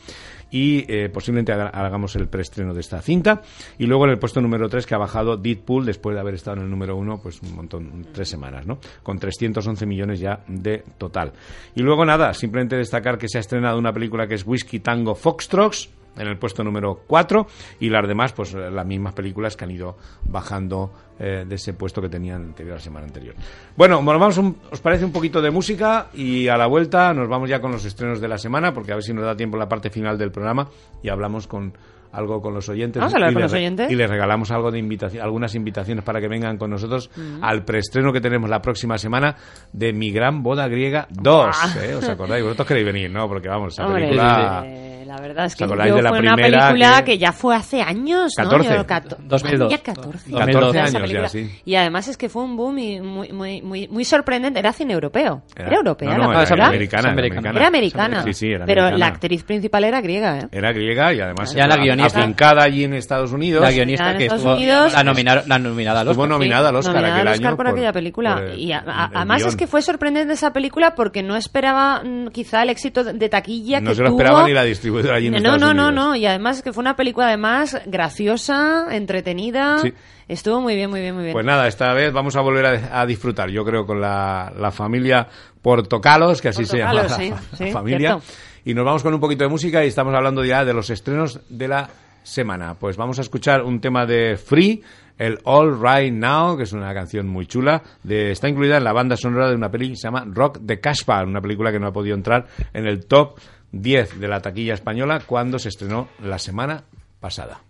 y 0.50 0.86
eh, 0.88 1.10
posiblemente 1.10 1.52
haga- 1.52 1.68
hagamos 1.68 2.16
el 2.16 2.30
preestreno 2.30 2.74
de 2.74 2.80
esta 2.80 3.02
cinta. 3.02 3.42
Y 3.78 3.86
luego 3.86 4.06
en 4.06 4.12
el 4.12 4.18
puesto 4.18 4.40
número 4.40 4.70
3 4.70 4.86
que 4.86 4.96
ha 4.96 4.98
bajado 4.98 5.36
Deadpool 5.36 5.86
después 5.86 6.16
de 6.16 6.22
haber 6.22 6.36
estado 6.36 6.56
en 6.56 6.64
el 6.64 6.70
número 6.70 6.96
1 6.96 7.20
pues 7.22 7.42
un 7.42 7.54
montón, 7.54 8.08
tres 8.14 8.30
semanas, 8.30 8.66
¿no? 8.66 8.80
Con 9.04 9.20
311 9.20 9.86
millones 9.86 10.22
ya 10.22 10.40
de 10.48 10.86
total. 10.98 11.34
Y 11.76 11.82
luego 11.82 12.06
nada, 12.06 12.34
simplemente 12.34 12.78
destacar 12.78 13.18
que 13.18 13.28
se 13.28 13.40
ha 13.40 13.42
estrenado 13.42 13.78
una 13.78 13.92
película 13.92 14.26
que 14.26 14.36
es 14.36 14.48
Whisky 14.48 14.80
Tango 14.80 15.16
Foxtrots 15.16 15.90
en 16.16 16.28
el 16.28 16.38
puesto 16.40 16.64
número 16.64 17.02
4 17.06 17.46
y 17.82 17.90
las 17.90 18.08
demás 18.08 18.32
pues 18.34 18.54
las 18.54 18.86
mismas 18.88 19.14
películas 19.14 19.56
que 19.56 19.66
han 19.66 19.72
ido 19.72 19.98
bajando 20.24 20.92
eh, 21.20 21.46
de 21.48 21.56
ese 21.56 21.74
puesto 21.74 22.02
que 22.02 22.10
tenían 22.10 22.42
anterior 22.44 22.76
la 22.76 22.82
semana 22.82 23.06
anterior. 23.08 23.36
Bueno, 23.76 23.96
nos 24.02 24.06
vamos 24.20 24.38
un- 24.38 24.58
os 24.72 24.80
parece 24.82 25.04
un 25.06 25.12
poquito 25.12 25.42
de 25.42 25.52
música 25.52 26.08
y 26.14 26.48
a 26.48 26.58
la 26.58 26.68
vuelta 26.68 27.14
nos 27.14 27.28
vamos 27.28 27.50
ya 27.50 27.60
con 27.60 27.72
los 27.72 27.84
estrenos 27.86 28.22
de 28.22 28.28
la 28.28 28.38
semana 28.38 28.74
porque 28.74 28.92
a 28.92 28.96
ver 28.96 29.04
si 29.04 29.14
nos 29.14 29.24
da 29.26 29.36
tiempo 29.36 29.58
la 29.58 29.68
parte 29.68 29.90
final 29.90 30.18
del 30.18 30.32
programa 30.32 30.68
y 31.02 31.10
hablamos 31.10 31.48
con 31.48 31.74
algo 32.12 32.42
con 32.42 32.54
los 32.54 32.70
oyentes 32.70 33.00
Vamos 33.02 33.14
a 33.14 33.18
hablar 33.18 33.32
y 33.32 33.34
con 33.34 33.42
les 33.44 33.52
los 33.52 33.58
oyentes. 33.60 33.92
y 33.92 33.96
les 33.96 34.10
regalamos 34.10 34.50
algo 34.52 34.72
de 34.72 34.80
invitación 34.80 35.22
algunas 35.24 35.54
invitaciones 35.56 36.04
para 36.06 36.22
que 36.22 36.28
vengan 36.30 36.58
con 36.58 36.70
nosotros 36.72 37.10
Mm. 37.16 37.44
al 37.44 37.66
preestreno 37.66 38.14
que 38.14 38.22
tenemos 38.22 38.50
la 38.50 38.62
próxima 38.62 38.98
semana 38.98 39.36
de 39.74 39.92
Mi 39.94 40.12
Gran 40.12 40.42
Boda 40.42 40.68
Griega 40.70 41.08
2 41.12 41.56
Ah. 41.62 41.76
¿eh? 41.84 41.96
¿os 41.96 42.08
acordáis? 42.08 42.44
vosotros 42.44 42.68
queréis 42.68 42.86
venir 42.86 43.12
¿no? 43.12 43.28
porque 43.28 43.50
vamos 43.50 43.74
esa 43.74 43.86
película 43.94 44.66
la 45.08 45.20
verdad 45.20 45.46
es 45.46 45.54
¿Os 45.54 45.58
que 45.58 45.66
yo 45.66 45.96
de 45.96 46.02
la 46.02 46.10
fue 46.10 46.20
una 46.20 46.36
película 46.36 46.98
que- 47.04 47.14
que... 47.14 47.18
ya 47.18 47.32
fue 47.32 47.56
hace 47.56 47.82
años, 47.82 48.34
¿no? 48.38 48.44
14. 48.44 48.74
Yo, 48.76 48.86
cato- 48.86 49.18
2002. 49.20 49.72
Ya 49.72 49.78
14. 49.80 50.32
14 50.32 50.80
Esa 50.80 50.98
años 50.98 51.12
ya, 51.12 51.30
sí. 51.30 51.50
Y 51.66 51.76
además 51.76 52.08
es 52.08 52.18
que 52.18 52.30
fue 52.30 52.44
un 52.44 52.56
boom 52.58 52.78
y 52.80 53.02
muy, 53.02 53.32
muy, 53.32 53.62
muy, 53.62 53.88
muy 53.88 54.06
sorprendente. 54.06 54.60
Era 54.60 54.74
cine 54.74 54.94
europeo. 54.94 55.42
Era, 55.56 55.76
europea 55.76 56.10
no, 56.12 56.18
la 56.18 56.24
no, 56.26 56.32
era 56.34 56.40
película. 56.44 56.68
americana, 56.68 57.02
era 57.02 57.12
americana. 57.12 57.50
Era 57.58 57.68
americana. 57.68 58.24
Sí, 58.24 58.34
sí, 58.34 58.48
era 58.52 58.66
pero 58.66 58.82
americana. 58.84 58.98
la 59.10 59.14
actriz 59.14 59.44
principal 59.44 59.84
era 59.84 60.02
griega, 60.02 60.40
¿eh? 60.40 60.48
Era 60.52 60.72
griega 60.74 61.14
y 61.14 61.22
además 61.22 61.54
Ya 61.56 61.68
la 61.68 61.78
guionista- 61.78 62.20
afincada 62.20 62.64
allí 62.64 62.84
en 62.84 62.94
Estados 62.94 63.32
Unidos. 63.32 63.62
La 63.62 63.72
guionista 63.72 64.12
en 64.12 64.18
que 64.18 64.24
Estados 64.26 64.42
estuvo 64.44 64.56
Unidos- 64.58 64.94
la, 64.94 65.04
nominaron- 65.04 65.44
la 65.48 65.60
nominada 65.60 66.02
al 66.02 66.08
Estuvo 66.08 66.24
Oscar. 66.24 66.38
nominada 66.38 66.70
al 66.70 66.76
Oscar 66.76 66.94
Nominada 66.96 67.16
aquel 67.16 67.28
al 67.28 67.34
Oscar 67.34 67.48
año 67.48 67.58
por, 67.58 67.68
aquella 67.68 67.94
película. 67.94 68.36
por 68.36 68.44
el- 68.44 68.60
y 68.60 68.72
a- 68.74 68.84
a- 68.86 69.12
además 69.14 69.44
es 69.46 69.56
que 69.56 69.68
fue 69.68 69.82
sorprendente 69.82 70.34
esa 70.34 70.52
película 70.54 70.96
porque 70.96 71.24
no 71.24 71.36
esperaba 71.36 72.02
mm, 72.04 72.28
quizá 72.28 72.64
el 72.64 72.70
éxito 72.70 73.04
de, 73.04 73.28
taquilla 73.30 73.80
no 73.82 73.90
que 73.92 73.96
se 73.96 74.02
lo 74.04 74.10
esperaba 74.10 74.46
ni 74.48 74.54
la 74.54 74.64
en 75.06 75.32
no, 75.32 75.38
Estados 75.38 75.60
no, 75.62 75.74
no, 75.74 75.88
Unidos. 75.88 75.94
no. 76.08 76.16
Y 76.16 76.26
además 76.26 76.62
que 76.62 76.74
fue 76.74 76.82
una 76.82 76.96
película 76.96 77.28
además 77.28 77.80
graciosa, 77.86 78.88
entretenida. 78.96 79.78
Sí. 79.80 79.94
Estuvo 80.28 80.60
muy 80.62 80.76
bien, 80.76 80.90
muy 80.90 81.00
bien, 81.02 81.14
muy 81.16 81.24
bien. 81.24 81.34
Pues 81.34 81.46
nada, 81.46 81.68
esta 81.68 81.94
vez 81.94 82.12
vamos 82.12 82.36
a 82.36 82.42
volver 82.42 82.66
a, 82.66 83.02
a 83.02 83.06
disfrutar, 83.06 83.50
yo 83.50 83.64
creo, 83.64 83.86
con 83.86 84.02
la, 84.02 84.52
la 84.58 84.72
familia 84.72 85.28
Portocalos, 85.62 86.42
que 86.42 86.50
así 86.50 86.66
se 86.66 86.78
llama 86.80 86.94
la, 86.94 87.10
sí, 87.10 87.30
fa- 87.32 87.42
sí, 87.58 87.72
familia. 87.72 88.10
cierto. 88.20 88.24
Y 88.66 88.74
nos 88.74 88.84
vamos 88.86 89.04
con 89.04 89.14
un 89.14 89.20
poquito 89.20 89.44
de 89.44 89.50
música 89.50 89.84
y 89.84 89.88
estamos 89.88 90.14
hablando 90.14 90.44
ya 90.44 90.66
de 90.66 90.74
los 90.74 90.90
estrenos 90.90 91.40
de 91.50 91.68
la 91.68 91.90
semana. 92.24 92.74
Pues 92.74 92.98
vamos 92.98 93.18
a 93.20 93.22
escuchar 93.22 93.64
un 93.64 93.80
tema 93.80 94.06
de 94.06 94.36
Free, 94.38 94.84
el 95.18 95.40
All 95.46 95.80
Right 95.82 96.14
Now, 96.14 96.58
que 96.58 96.64
es 96.64 96.74
una 96.74 96.94
canción 96.94 97.28
muy 97.28 97.46
chula. 97.48 97.82
De, 98.04 98.32
está 98.32 98.50
incluida 98.50 98.78
en 98.78 98.84
la 98.84 98.92
banda 98.92 99.16
sonora 99.16 99.50
de 99.50 99.56
una 99.56 99.72
peli 99.72 99.90
que 99.92 99.96
se 99.96 100.04
llama 100.08 100.26
Rock 100.28 100.60
de 100.60 100.82
Cashbar, 100.82 101.26
una 101.26 101.40
película 101.42 101.72
que 101.72 101.80
no 101.80 101.88
ha 101.88 101.94
podido 101.94 102.16
entrar 102.16 102.46
en 102.74 102.86
el 102.86 103.06
top 103.06 103.38
10 103.72 104.20
de 104.20 104.28
la 104.28 104.42
taquilla 104.42 104.74
española 104.74 105.22
cuando 105.26 105.60
se 105.60 105.70
estrenó 105.70 106.08
la 106.22 106.40
semana 106.40 106.84
pasada. 107.20 107.62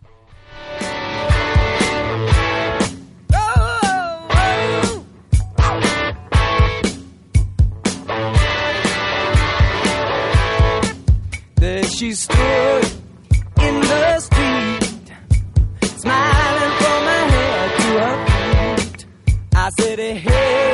She 11.97 12.11
stood 12.11 12.85
in 13.59 13.81
the 13.81 14.19
street, 14.19 15.11
smiling 15.81 16.73
from 16.79 17.01
her 17.09 17.25
head 17.33 17.69
to 17.79 17.87
her 18.03 18.17
feet. 18.27 19.05
I 19.55 19.69
said, 19.71 19.97
hey, 19.97 20.66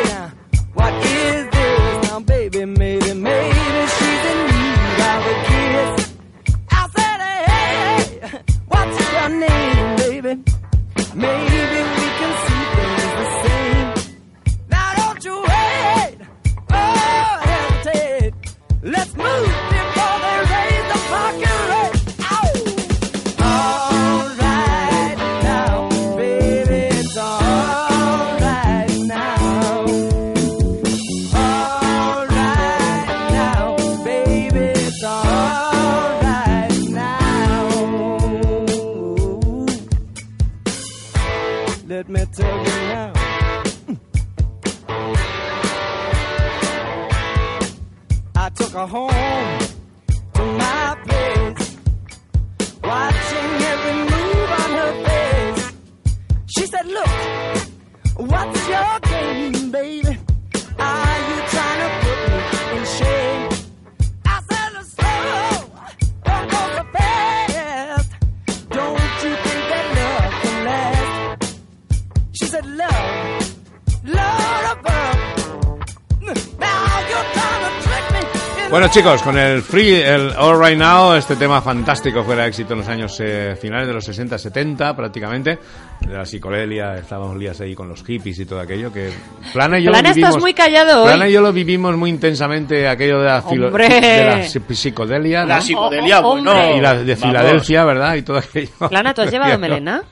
Bueno 78.84 78.96
chicos, 78.96 79.22
con 79.24 79.38
el 79.38 79.62
Free, 79.62 79.94
el 79.96 80.34
All 80.38 80.60
Right 80.62 80.78
Now, 80.78 81.14
este 81.14 81.38
tema 81.38 81.62
fantástico 81.62 82.22
fue 82.22 82.34
el 82.34 82.42
éxito 82.42 82.74
en 82.74 82.80
los 82.80 82.88
años 82.90 83.18
eh, 83.22 83.56
finales 83.60 83.88
de 83.88 83.94
los 83.94 84.04
60, 84.04 84.38
70 84.38 84.94
prácticamente, 84.94 85.58
de 86.02 86.14
la 86.14 86.26
psicodelia, 86.26 86.98
estábamos 86.98 87.38
lías 87.38 87.62
ahí 87.62 87.76
con 87.76 87.88
los 87.88 88.04
hippies 88.04 88.40
y 88.40 88.46
todo 88.46 88.60
aquello, 88.60 88.92
que 88.92 89.10
Plana 89.54 89.80
y 89.80 89.84
yo 89.84 89.92
Plana, 89.92 90.10
lo 90.10 90.14
vivimos, 90.16 90.30
estás 90.32 90.42
muy 90.42 90.54
callado 90.54 91.04
hoy. 91.04 91.08
Plana 91.08 91.30
y 91.30 91.32
yo 91.32 91.40
lo 91.42 91.54
vivimos 91.54 91.96
muy 91.96 92.10
intensamente, 92.10 92.86
aquello 92.90 93.20
de 93.22 93.26
la, 93.26 93.42
filo- 93.42 93.72
de 93.72 94.26
la 94.26 94.40
psi- 94.44 94.76
psicodelia, 94.76 95.46
La 95.46 95.56
¿no? 95.56 95.62
psicodelia, 95.62 96.20
Oh, 96.20 96.32
oh, 96.34 96.42
bueno. 96.44 96.76
y 96.76 96.82
la 96.82 96.94
de 96.96 97.16
Vamos. 97.16 97.26
Filadelfia, 97.26 97.86
¿verdad? 97.86 98.16
Y 98.16 98.22
todo 98.24 98.38
aquello. 98.40 98.90
Plana, 98.90 99.14
¿tú 99.14 99.22
has 99.22 99.32
llevado 99.32 99.58
melena? 99.60 100.04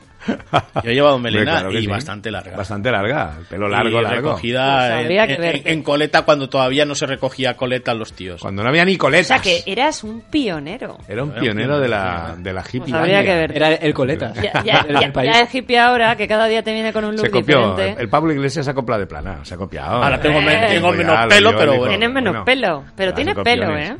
Yo 0.83 0.89
he 0.91 0.93
llevado 0.93 1.17
melena 1.19 1.51
Claro 1.59 1.71
y 1.71 1.81
sí. 1.81 1.87
bastante 1.87 2.29
larga. 2.31 2.55
Bastante 2.57 2.91
larga, 2.91 3.35
el 3.39 3.45
pelo 3.45 3.67
largo, 3.67 3.99
Y 3.99 4.03
largo. 4.03 4.29
recogida 4.29 5.01
Pues 5.05 5.61
en, 5.65 5.83
coleta 5.83 6.21
cuando 6.23 6.47
todavía 6.49 6.85
no 6.85 6.95
se 6.95 7.05
recogía 7.05 7.55
coleta 7.55 7.91
a 7.91 7.95
los 7.95 8.13
tíos. 8.13 8.41
Cuando 8.41 8.63
no 8.63 8.69
había 8.69 8.85
ni 8.85 8.95
O 8.95 8.97
coletas. 8.97 9.27
sea 9.27 9.39
que 9.39 9.63
eras 9.65 10.03
un 10.03 10.21
pionero. 10.21 10.97
Era 11.07 11.23
un 11.23 11.31
Era 11.31 11.39
un 11.39 11.43
pionero 11.45 11.79
de 11.79 11.87
la, 11.87 12.35
de 12.37 12.53
la 12.53 12.61
hippie. 12.61 12.79
Pues 12.81 12.93
habría 12.93 13.23
que 13.23 13.33
ver. 13.33 13.55
Era 13.55 13.73
el 13.73 13.93
coleta. 13.93 14.33
Ya, 14.33 14.63
ya, 14.63 14.85
El- 14.87 14.95
el 14.95 15.01
ya, 15.01 15.13
país. 15.13 15.31
ya 15.33 15.39
es 15.41 15.55
hippie 15.55 15.79
ahora, 15.79 16.15
que 16.15 16.27
cada 16.27 16.45
día 16.47 16.61
te 16.63 16.73
viene 16.73 16.91
con 16.93 17.05
un 17.05 17.11
look 17.15 17.25
Se 17.25 17.31
copió. 17.31 17.71
diferente. 17.71 18.01
El 18.01 18.09
Pablo 18.09 18.31
Iglesias 18.33 18.65
se 18.65 18.71
ha 18.71 18.73
copiado 18.73 18.99
de 19.01 19.07
plana. 19.07 19.39
Se 19.43 19.53
ha 19.55 19.57
copiado. 19.57 20.03
Ahora 20.03 20.19
tengo, 20.19 20.39
Eh. 20.39 20.65
tengo 20.69 20.91
menos 20.91 21.19
lo 21.23 21.29
pelo, 21.29 21.51
pero 21.57 21.71
bueno. 21.77 21.87
Tienes 21.89 22.11
menos 22.11 22.31
bueno, 22.33 22.45
pelo, 22.45 22.83
pero 22.95 23.09
las 23.11 23.15
tiene 23.15 23.35
pelo. 23.35 23.77
¿eh? 23.77 23.95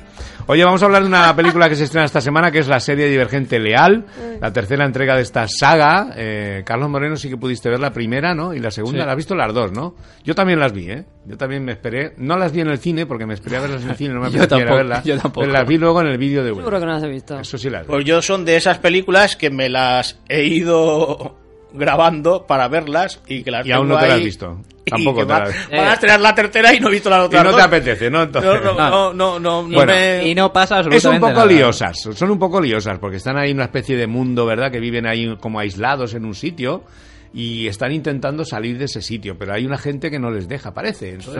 Oye, 0.51 0.65
vamos 0.65 0.83
a 0.83 0.85
hablar 0.85 1.03
de 1.03 1.07
una 1.07 1.33
película 1.33 1.69
que 1.69 1.77
se 1.77 1.85
estrena 1.85 2.03
esta 2.03 2.19
semana, 2.19 2.51
que 2.51 2.59
es 2.59 2.67
la 2.67 2.81
serie 2.81 3.07
Divergente 3.07 3.57
Leal, 3.57 3.99
Mm. 3.99 4.41
la 4.41 4.51
tercera 4.51 4.83
entrega 4.83 5.15
de 5.15 5.21
esta 5.21 5.47
saga. 5.47 6.11
Eh, 6.17 6.63
Carlos 6.65 6.89
Moreno 6.89 7.15
sí 7.15 7.29
que 7.29 7.37
pudiste 7.37 7.69
ver 7.69 7.79
la 7.79 7.93
primera, 7.93 8.35
¿no? 8.35 8.53
Y 8.53 8.59
la 8.59 8.69
segunda, 8.69 8.99
Sí. 8.99 9.05
la 9.05 9.11
has 9.11 9.15
visto 9.15 9.33
las 9.33 9.53
dos, 9.53 9.71
¿no? 9.71 9.95
Yo 10.25 10.35
también 10.35 10.59
las 10.59 10.73
vi, 10.73 10.91
¿eh? 10.91 11.05
Yo 11.25 11.37
también 11.37 11.63
me 11.63 11.71
esperé, 11.71 12.15
no 12.17 12.35
las 12.37 12.51
vi 12.51 12.59
en 12.59 12.67
el 12.67 12.79
cine 12.79 13.05
porque 13.05 13.25
me 13.25 13.33
esperé 13.33 13.55
a 13.57 13.61
verlas 13.61 13.83
en 13.83 13.91
el 13.91 13.95
cine, 13.95 14.13
no 14.13 14.19
me 14.19 14.27
apetecía 14.27 14.43
ir 14.43 14.43
a 14.43 14.57
tampoco, 14.57 14.75
verlas, 14.75 15.03
yo 15.05 15.17
tampoco. 15.17 15.39
pero 15.39 15.53
las 15.53 15.65
vi 15.65 15.77
luego 15.77 16.01
en 16.01 16.07
el 16.07 16.17
vídeo 16.17 16.43
de 16.43 16.49
Seguro 16.49 16.79
que 16.81 16.85
no 16.85 16.91
las 16.91 17.03
he 17.03 17.07
visto. 17.09 17.39
Eso 17.39 17.57
sí 17.57 17.69
las 17.69 17.83
vi. 17.83 17.87
Pues 17.93 18.03
yo 18.03 18.21
son 18.21 18.43
de 18.43 18.57
esas 18.57 18.77
películas 18.79 19.37
que 19.37 19.49
me 19.51 19.69
las 19.69 20.19
he 20.27 20.43
ido 20.43 21.37
grabando 21.73 22.45
para 22.45 22.67
verlas 22.67 23.21
y 23.27 23.43
que 23.43 23.51
las 23.51 23.65
Y 23.65 23.71
aún 23.71 23.87
no 23.89 23.97
te 23.97 24.07
las 24.07 24.17
has 24.17 24.23
visto. 24.23 24.57
y 24.85 24.89
Tampoco 24.89 25.25
te 25.25 25.33
las 25.33 25.49
has 25.49 25.69
Van 25.69 25.87
a 25.87 25.93
estrenar 25.93 26.19
la 26.21 26.35
tercera 26.35 26.73
y 26.73 26.79
no 26.79 26.89
he 26.89 26.91
visto 26.91 27.09
las 27.09 27.21
Y 27.21 27.25
otras 27.25 27.43
no 27.45 27.55
te 27.55 27.61
apetece, 27.61 28.09
¿no? 28.09 28.23
Entonces- 28.23 28.51
No, 28.63 28.73
no, 28.73 28.89
no, 28.89 29.13
no, 29.13 29.39
no, 29.39 29.61
no 29.63 29.75
Bueno, 29.75 29.93
me- 29.93 30.27
Y 30.27 30.35
no 30.35 30.51
pasa 30.51 30.79
Es 30.81 30.85
un 30.87 30.93
absolutamente 30.93 31.27
poco 31.27 31.39
nada. 31.45 31.45
liosas, 31.51 31.97
son 32.15 32.31
un 32.31 32.39
poco 32.39 32.61
liosas, 32.61 32.99
porque 32.99 33.17
están 33.17 33.37
ahí 33.37 33.51
en 33.51 33.57
una 33.57 33.65
especie 33.65 33.95
de 33.97 34.07
mundo, 34.07 34.45
¿verdad? 34.45 34.71
Que 34.71 34.79
viven 34.79 35.05
ahí 35.07 35.35
como 35.39 35.59
aislados 35.59 36.13
en 36.13 36.25
un 36.25 36.35
sitio 36.35 36.83
y 37.33 37.67
están 37.67 37.93
intentando 37.93 38.43
salir 38.43 38.77
de 38.77 38.85
ese 38.85 39.01
sitio, 39.01 39.37
pero 39.37 39.53
hay 39.53 39.65
una 39.65 39.77
gente 39.77 40.11
que 40.11 40.19
no 40.19 40.29
les 40.31 40.47
deja, 40.49 40.73
parece. 40.73 41.11
Entonces, 41.11 41.33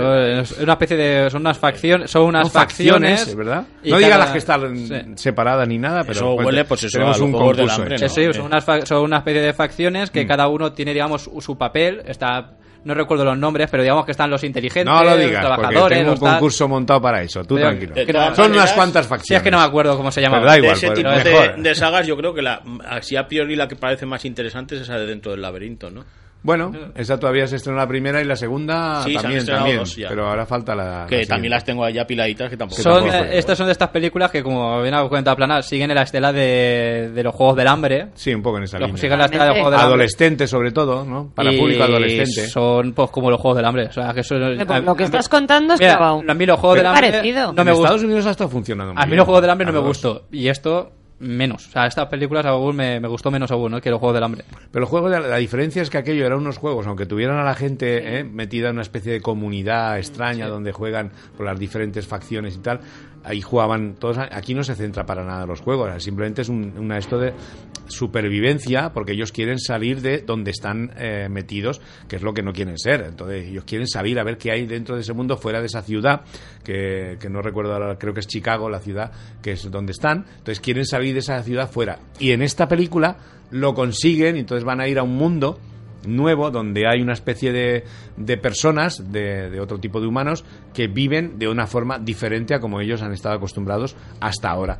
Son- 0.47 0.57
Es 0.57 0.63
una 0.63 0.73
especie 0.73 0.95
de. 0.97 1.29
Son 1.29 1.41
unas 1.41 1.57
facciones. 1.57 2.09
Son 2.09 2.21
unas 2.23 2.49
facciones, 2.51 3.19
facciones. 3.19 3.35
¿verdad? 3.35 3.65
No 3.83 3.97
diga 3.97 4.17
las 4.17 4.31
que 4.31 4.37
están 4.37 4.77
Sí. 4.77 4.93
separadas 5.15 5.67
ni 5.67 5.77
nada, 5.77 6.01
pero 6.03 6.13
Eso 6.13 6.33
huele, 6.35 6.63
pues 6.65 6.83
eso, 6.83 6.97
tenemos 6.97 7.19
un 7.19 7.31
concurso 7.33 7.69
Hambre. 7.69 7.97
Sí, 8.09 8.21
Eh. 8.21 8.33
son, 8.33 8.45
unas 8.45 8.65
son 8.87 9.03
una 9.03 9.17
especie 9.17 9.41
de 9.41 9.53
facciones 9.53 10.11
que 10.11 10.25
cada 10.25 10.47
uno 10.47 10.71
tiene, 10.73 10.93
digamos, 10.93 11.29
su 11.39 11.57
papel. 11.57 12.01
Está. 12.05 12.51
No 12.83 12.93
recuerdo 12.95 13.23
los 13.25 13.37
nombres, 13.37 13.69
pero 13.69 13.83
digamos 13.83 14.05
que 14.05 14.11
están 14.11 14.29
los 14.31 14.43
inteligentes, 14.43 14.85
No 14.91 15.03
lo 15.03 15.11
los 15.11 15.19
digas, 15.19 15.45
porque 15.45 15.61
trabajadores, 15.61 15.97
tengo 15.99 16.09
un 16.11 16.15
los 16.15 16.19
tal. 16.19 16.31
concurso 16.33 16.67
montado 16.67 16.99
para 17.01 17.21
eso, 17.21 17.43
tú 17.45 17.55
Pero- 17.55 17.67
tranquilo. 17.77 18.35
Son 18.35 18.51
unas 18.51 18.73
cuantas 18.73 19.05
Sí, 19.05 19.09
facciones. 19.09 19.39
es 19.41 19.43
que 19.43 19.51
no 19.51 19.59
me 19.59 19.63
acuerdo 19.65 19.95
cómo 19.97 20.11
se 20.11 20.19
llama. 20.21 20.37
Pero 20.37 20.49
da 20.49 20.57
igual, 20.57 20.71
de 20.71 20.77
ese 20.77 20.87
pues, 20.87 20.97
tipo 20.97 21.61
de 21.61 21.75
sagas 21.75 22.07
yo 22.07 22.17
creo 22.17 22.33
que 22.33 22.41
la 22.41 22.61
así 22.87 23.15
a 23.15 23.27
priori 23.27 23.55
la 23.55 23.67
que 23.67 23.75
parece 23.75 24.05
más 24.07 24.25
interesante 24.25 24.75
es 24.75 24.81
esa 24.81 24.97
de 24.97 25.05
dentro 25.05 25.31
del 25.31 25.41
laberinto, 25.41 25.91
¿no? 25.91 26.03
Bueno, 26.43 26.71
esa 26.95 27.19
todavía 27.19 27.45
se 27.45 27.57
estrenó 27.57 27.77
la 27.77 27.87
primera 27.87 28.19
y 28.19 28.25
la 28.25 28.35
segunda 28.35 29.03
Sí, 29.03 29.11
se 29.11 29.17
han 29.17 29.21
también, 29.21 29.39
estrenado 29.39 29.65
también, 29.65 29.79
dos 29.79 29.95
pero 30.09 30.27
ahora 30.27 30.45
falta 30.47 30.73
la... 30.73 31.05
que 31.07 31.19
la 31.21 31.25
también 31.27 31.51
las 31.51 31.63
tengo 31.63 31.83
allá 31.83 32.07
piladitas 32.07 32.49
que 32.49 32.57
tampoco 32.57 32.81
Son, 32.81 33.03
tampoco 33.05 33.23
eh, 33.25 33.37
estas 33.37 33.57
son 33.57 33.67
de 33.67 33.73
estas 33.73 33.89
películas 33.89 34.31
que, 34.31 34.41
como 34.41 34.81
bien 34.81 34.93
ha 34.95 35.07
comentado 35.07 35.35
Plana, 35.37 35.61
siguen 35.61 35.91
en 35.91 35.95
la 35.97 36.01
estela 36.01 36.33
de, 36.33 37.11
de 37.13 37.23
los 37.23 37.35
Juegos 37.35 37.55
del 37.57 37.67
Hambre. 37.67 38.07
Sí, 38.15 38.33
un 38.33 38.41
poco 38.41 38.57
en 38.57 38.63
esa 38.63 38.79
Los- 38.79 38.87
línea. 38.87 39.01
siguen 39.01 39.19
la 39.19 39.25
estela 39.25 39.43
de 39.43 39.49
los 39.49 39.55
Juegos 39.57 39.71
del 39.71 39.79
Hambre. 39.81 39.93
Adolescente 39.93 40.47
sobre 40.47 40.71
todo, 40.71 41.05
¿no? 41.05 41.31
Para 41.35 41.53
Y 41.53 41.59
público 41.59 41.83
adolescente. 41.83 42.47
Son 42.47 42.93
pues 42.93 43.11
como 43.11 43.29
los 43.29 43.39
Juegos 43.39 43.57
del 43.57 43.65
Hambre. 43.65 43.85
O 43.85 43.91
sea, 43.91 44.11
que 44.13 44.23
son, 44.23 44.41
Eh, 44.59 44.65
pues 44.65 44.83
lo 44.83 44.95
que 44.95 45.03
estás 45.03 45.29
contando 45.29 45.75
es 45.75 45.79
Mira, 45.79 45.97
clavado. 45.97 46.23
a 46.27 46.33
mí 46.33 46.45
los 46.47 46.59
Juegos 46.59 46.77
del 46.77 46.85
Hambre 46.87 47.11
Parecido. 47.11 47.53
no 47.53 47.63
me 47.63 47.71
en. 47.71 47.77
Estados 47.85 48.03
Unidos 48.03 48.25
ha 48.25 48.31
estado 48.31 48.49
funcionando 48.49 48.93
muy 48.93 49.01
A 49.01 49.05
mí 49.05 49.09
bien. 49.11 49.17
los 49.17 49.25
Juegos 49.25 49.41
del 49.43 49.51
Hambre 49.51 49.67
no 49.67 49.73
me 49.73 49.79
gustó. 49.87 50.23
Y 50.31 50.47
esto, 50.47 50.91
menos. 51.21 51.67
O 51.67 51.71
sea, 51.71 51.85
estas 51.87 52.07
películas 52.07 52.45
aún 52.45 52.75
me, 52.75 52.99
me 52.99 53.07
gustó 53.07 53.31
menos 53.31 53.51
aún, 53.51 53.71
¿no? 53.71 53.79
Que 53.81 53.89
los 53.89 53.99
Juegos 53.99 54.15
del 54.15 54.23
Hambre. 54.23 54.43
Pero 54.71 54.81
los 54.81 54.89
juegos, 54.89 55.11
de- 55.11 55.19
la 55.21 55.37
diferencia 55.37 55.81
es 55.81 55.89
que 55.89 55.97
aquello 55.97 56.25
eran 56.25 56.39
unos 56.39 56.57
juegos, 56.57 56.87
aunque 56.87 57.05
tuvieran 57.05 57.37
a 57.37 57.43
la 57.43 57.53
gente 57.55 58.19
eh, 58.19 58.23
metida 58.23 58.69
en 58.69 58.73
una 58.75 58.81
especie 58.81 59.11
de 59.13 59.21
comunidad 59.21 59.97
extraña 59.97 60.47
donde 60.47 60.71
juegan 60.71 61.11
por 61.37 61.45
las 61.45 61.59
diferentes 61.59 62.07
facciones 62.07 62.55
y 62.55 62.59
tal, 62.59 62.79
ahí 63.23 63.41
jugaban 63.41 63.95
todos. 63.95 64.17
Aquí 64.17 64.53
no 64.53 64.63
se 64.63 64.75
centra 64.75 65.05
para 65.05 65.23
nada 65.23 65.45
los 65.45 65.61
juegos, 65.61 66.03
simplemente 66.03 66.41
es 66.41 66.49
un, 66.49 66.77
una 66.77 66.97
esto 66.97 67.17
de 67.17 67.33
supervivencia, 67.87 68.91
porque 68.93 69.11
ellos 69.11 69.31
quieren 69.31 69.59
salir 69.59 70.01
de 70.01 70.19
donde 70.19 70.51
están 70.51 70.91
eh, 70.97 71.27
metidos, 71.29 71.81
que 72.07 72.15
es 72.15 72.21
lo 72.21 72.33
que 72.33 72.41
no 72.41 72.53
quieren 72.53 72.77
ser. 72.77 73.01
Entonces, 73.01 73.47
ellos 73.47 73.65
quieren 73.65 73.87
salir 73.87 74.19
a 74.19 74.23
ver 74.23 74.37
qué 74.37 74.51
hay 74.51 74.65
dentro 74.65 74.95
de 74.95 75.01
ese 75.01 75.13
mundo, 75.13 75.37
fuera 75.37 75.59
de 75.59 75.65
esa 75.65 75.81
ciudad, 75.81 76.21
que, 76.63 77.17
que 77.19 77.29
no 77.29 77.41
recuerdo 77.41 77.73
ahora, 77.73 77.97
creo 77.97 78.13
que 78.13 78.21
es 78.21 78.27
Chicago, 78.27 78.69
la 78.69 78.79
ciudad, 78.79 79.11
que 79.41 79.51
es 79.51 79.69
donde 79.69 79.91
están. 79.91 80.25
Entonces, 80.29 80.59
quieren 80.59 80.85
salir 80.85 81.13
de 81.13 81.19
esa 81.19 81.41
ciudad 81.43 81.69
fuera. 81.69 81.99
Y 82.19 82.31
en 82.31 82.41
esta 82.41 82.67
película 82.67 83.17
lo 83.51 83.73
consiguen, 83.73 84.37
entonces 84.37 84.63
van 84.63 84.79
a 84.79 84.87
ir 84.87 84.97
a 84.97 85.03
un 85.03 85.15
mundo 85.15 85.59
nuevo 86.05 86.51
donde 86.51 86.87
hay 86.87 87.01
una 87.01 87.13
especie 87.13 87.51
de, 87.51 87.83
de 88.17 88.37
personas, 88.37 89.11
de, 89.11 89.49
de 89.49 89.59
otro 89.59 89.79
tipo 89.79 89.99
de 90.01 90.07
humanos, 90.07 90.43
que 90.73 90.87
viven 90.87 91.37
de 91.39 91.47
una 91.47 91.67
forma 91.67 91.99
diferente 91.99 92.53
a 92.53 92.59
como 92.59 92.79
ellos 92.81 93.01
han 93.01 93.13
estado 93.13 93.35
acostumbrados 93.35 93.95
hasta 94.19 94.49
ahora. 94.49 94.77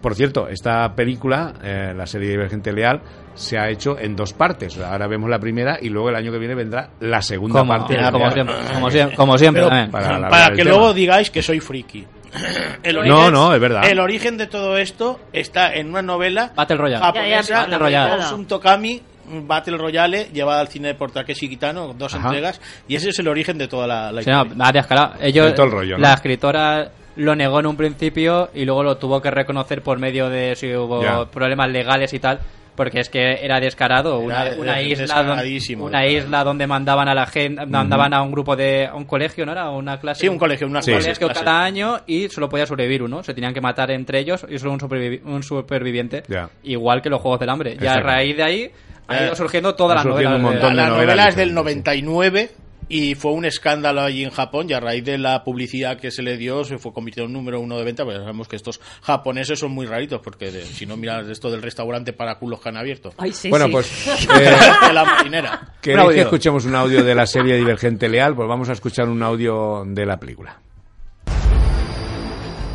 Por 0.00 0.16
cierto, 0.16 0.48
esta 0.48 0.96
película, 0.96 1.54
eh, 1.62 1.94
la 1.96 2.06
serie 2.06 2.28
Divergente 2.30 2.72
Leal, 2.72 3.02
se 3.34 3.56
ha 3.56 3.70
hecho 3.70 3.96
en 3.96 4.16
dos 4.16 4.32
partes. 4.32 4.76
Ahora 4.78 5.06
vemos 5.06 5.30
la 5.30 5.38
primera 5.38 5.78
y 5.80 5.90
luego 5.90 6.08
el 6.08 6.16
año 6.16 6.32
que 6.32 6.38
viene 6.38 6.56
vendrá 6.56 6.90
la 6.98 7.22
segunda 7.22 7.60
Como, 7.60 7.72
parte. 7.78 7.96
como 8.10 8.30
siempre, 8.32 8.54
como 8.74 8.90
siempre, 8.90 9.16
como 9.16 9.38
siempre 9.38 9.62
Pero 9.62 9.68
también. 9.70 9.90
Para 10.28 10.50
que 10.56 10.64
luego 10.64 10.92
digáis 10.92 11.30
que 11.30 11.40
soy 11.40 11.60
friki. 11.60 12.04
El 12.82 12.96
No, 13.06 13.30
no, 13.30 13.54
es 13.54 13.60
verdad. 13.60 13.88
El 13.88 14.00
origen 14.00 14.36
de 14.38 14.48
todo 14.48 14.76
esto 14.76 15.20
está 15.32 15.72
en 15.74 15.90
una 15.90 16.02
novela 16.02 16.52
Battle 16.56 16.78
Royale. 16.78 17.04
japonesa, 17.04 17.42
Ya, 17.42 17.42
ya, 17.42 17.60
Battle 17.60 17.78
Royale. 17.78 18.44
Tokami, 18.48 19.02
Battle 19.46 19.76
Royale, 19.78 20.28
llevada 20.32 20.60
al 20.60 20.68
cine 20.68 20.94
por 20.94 21.10
Takeshi 21.10 21.48
Kitano, 21.48 21.94
dos 21.94 22.14
Ajá. 22.14 22.28
entregas, 22.28 22.60
y 22.88 22.96
ese 22.96 23.10
es 23.10 23.18
el 23.18 23.28
origen 23.28 23.58
de 23.58 23.68
toda 23.68 23.86
la, 23.86 24.12
la 24.12 24.22
Sí, 24.22 24.30
no, 24.30 24.42
historia. 24.44 24.72
descarado. 24.72 25.14
Ellos, 25.20 25.48
En 25.48 25.54
todo 25.54 25.66
el 25.66 25.72
rollo, 25.72 25.96
¿no? 25.98 26.02
La 26.02 26.14
escritora 26.14 26.90
lo 27.16 27.34
negó 27.36 27.60
en 27.60 27.66
un 27.66 27.76
principio 27.76 28.50
y 28.54 28.64
luego 28.64 28.82
lo 28.82 28.96
tuvo 28.96 29.20
que 29.20 29.30
reconocer 29.30 29.82
por 29.82 29.98
medio 29.98 30.28
de 30.30 30.54
si 30.56 30.74
hubo 30.74 31.26
problemas 31.26 31.70
legales 31.70 32.12
y 32.14 32.18
tal. 32.18 32.40
Porque 32.74 33.00
es 33.00 33.10
que 33.10 33.44
era 33.44 33.60
descarado, 33.60 34.18
una, 34.18 34.46
Era 34.46 34.56
una 34.58 34.80
isla, 34.80 35.02
descaradísimo. 35.02 35.82
donde, 35.84 35.98
una 35.98 36.06
isla 36.06 36.42
donde 36.42 36.66
mandaban 36.66 37.06
a 37.06 37.14
la 37.14 37.26
gente, 37.26 37.66
mandaban 37.66 38.14
a 38.14 38.22
un 38.22 38.32
grupo 38.32 38.56
de, 38.56 38.86
a 38.86 38.94
un 38.94 39.04
colegio, 39.04 39.44
¿no 39.44 39.52
era? 39.52 39.68
Una 39.68 40.00
clase. 40.00 40.22
Sí, 40.22 40.28
un 40.28 40.38
colegio, 40.38 40.66
una 40.66 40.78
un 40.78 40.82
Sí. 40.82 40.90
colegio 40.92 41.26
clase. 41.28 41.44
cada 41.44 41.62
año 41.64 42.00
y 42.06 42.30
solo 42.30 42.48
podía 42.48 42.64
sobrevivir 42.64 43.02
uno. 43.02 43.22
Se 43.22 43.34
tenían 43.34 43.52
que 43.52 43.60
matar 43.60 43.90
entre 43.90 44.20
ellos 44.20 44.46
y 44.48 44.58
solo 44.58 44.72
un, 44.72 44.80
supervivi- 44.80 45.20
un 45.22 45.42
superviviente. 45.42 46.22
Igual 46.62 47.02
que 47.02 47.10
los 47.10 47.20
Juegos 47.20 47.40
del 47.40 47.50
Hambre. 47.50 47.76
Y 47.78 47.86
a 47.86 48.00
raíz 48.00 48.38
de 48.38 48.42
ahí 48.42 48.70
ha 49.12 49.22
Eh, 49.22 49.26
ido 49.26 49.36
surgiendo 49.36 49.74
todas 49.74 49.96
las 49.96 50.06
novelas. 50.06 50.32
un 50.32 50.38
de- 50.38 50.42
montón 50.50 50.76
La, 50.76 50.82
de 50.84 50.88
la 50.90 50.94
novelas 50.94 51.06
novela 51.16 51.28
es 51.28 51.36
del 51.36 51.48
diferentes, 51.50 52.04
99 52.04 52.50
y 52.88 53.14
fue 53.14 53.32
un 53.32 53.44
escándalo 53.46 54.02
allí 54.02 54.22
en 54.22 54.30
Japón 54.30 54.66
y 54.68 54.74
a 54.74 54.80
raíz 54.80 55.02
de 55.04 55.16
la 55.16 55.44
publicidad 55.44 55.98
que 55.98 56.10
se 56.10 56.20
le 56.22 56.36
dio 56.36 56.62
se 56.64 56.76
fue 56.78 56.92
convirtiendo 56.92 57.28
en 57.28 57.32
número 57.32 57.58
uno 57.60 57.78
de 57.78 57.84
venta, 57.84 58.04
pero 58.04 58.18
sabemos 58.20 58.48
que 58.48 58.56
estos 58.56 58.80
japoneses 59.02 59.58
son 59.58 59.70
muy 59.72 59.86
raritos 59.86 60.20
porque 60.22 60.50
de- 60.50 60.66
si 60.66 60.84
no 60.84 60.96
miras 60.98 61.26
esto 61.28 61.50
del 61.50 61.62
restaurante 61.62 62.12
para 62.12 62.34
culos 62.38 62.60
que 62.60 62.68
han 62.68 62.76
abierto. 62.76 63.14
Ay, 63.16 63.32
sí, 63.32 63.48
Bueno, 63.48 63.66
sí. 63.66 63.72
pues 63.72 64.06
eh, 64.28 64.50
de 64.88 64.92
la 64.92 65.04
marinera. 65.04 65.72
¿queréis 65.80 66.00
audio. 66.04 66.14
que 66.16 66.20
escuchemos 66.22 66.64
un 66.66 66.74
audio 66.74 67.02
de 67.02 67.14
la 67.14 67.24
serie 67.26 67.56
Divergente 67.56 68.08
Leal? 68.10 68.34
Pues 68.34 68.46
vamos 68.48 68.68
a 68.68 68.72
escuchar 68.72 69.08
un 69.08 69.22
audio 69.22 69.84
de 69.86 70.04
la 70.04 70.18
película. 70.18 70.58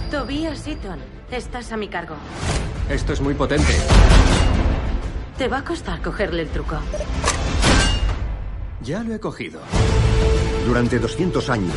Tobias 0.10 0.66
Eaton, 0.68 1.00
estás 1.32 1.72
a 1.74 1.78
mi 1.78 1.90
cargo. 1.90 2.16
Esto 2.90 3.12
es 3.14 3.20
muy 3.22 3.34
potente. 3.34 3.74
Te 5.38 5.48
va 5.48 5.60
a 5.60 5.64
costar 5.64 6.02
cogerle 6.02 6.42
el 6.42 6.50
truco. 6.50 6.78
Ya 8.82 9.04
lo 9.04 9.14
he 9.14 9.20
cogido. 9.20 9.60
Durante 10.66 11.00
200 11.00 11.50
años 11.50 11.74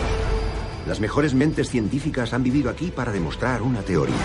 Las 0.87 0.99
mejores 0.99 1.35
mentes 1.35 1.69
científicas 1.69 2.33
han 2.33 2.43
vivido 2.43 2.71
aquí 2.71 2.91
para 2.91 3.13
demostrar 3.13 3.63
una 3.63 3.83
teoría. 3.83 4.17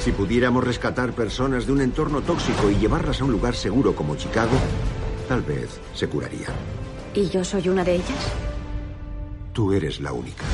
Si 0.00 0.12
pudiéramos 0.12 0.64
rescatar 0.64 1.12
personas 1.12 1.66
de 1.66 1.72
un 1.72 1.82
entorno 1.82 2.22
tóxico 2.22 2.70
y 2.70 2.76
llevarlas 2.76 3.20
a 3.20 3.24
un 3.24 3.32
lugar 3.32 3.54
seguro 3.54 3.94
como 3.94 4.16
Chicago, 4.16 4.56
tal 5.28 5.42
vez 5.42 5.78
se 5.94 6.08
curarían. 6.08 6.52
¿Y 7.14 7.28
yo 7.28 7.44
soy 7.44 7.68
una 7.68 7.84
de 7.84 7.96
ellas? 7.96 8.32
Tú 9.52 9.72
eres 9.72 10.00
la 10.00 10.12
única. 10.12 10.44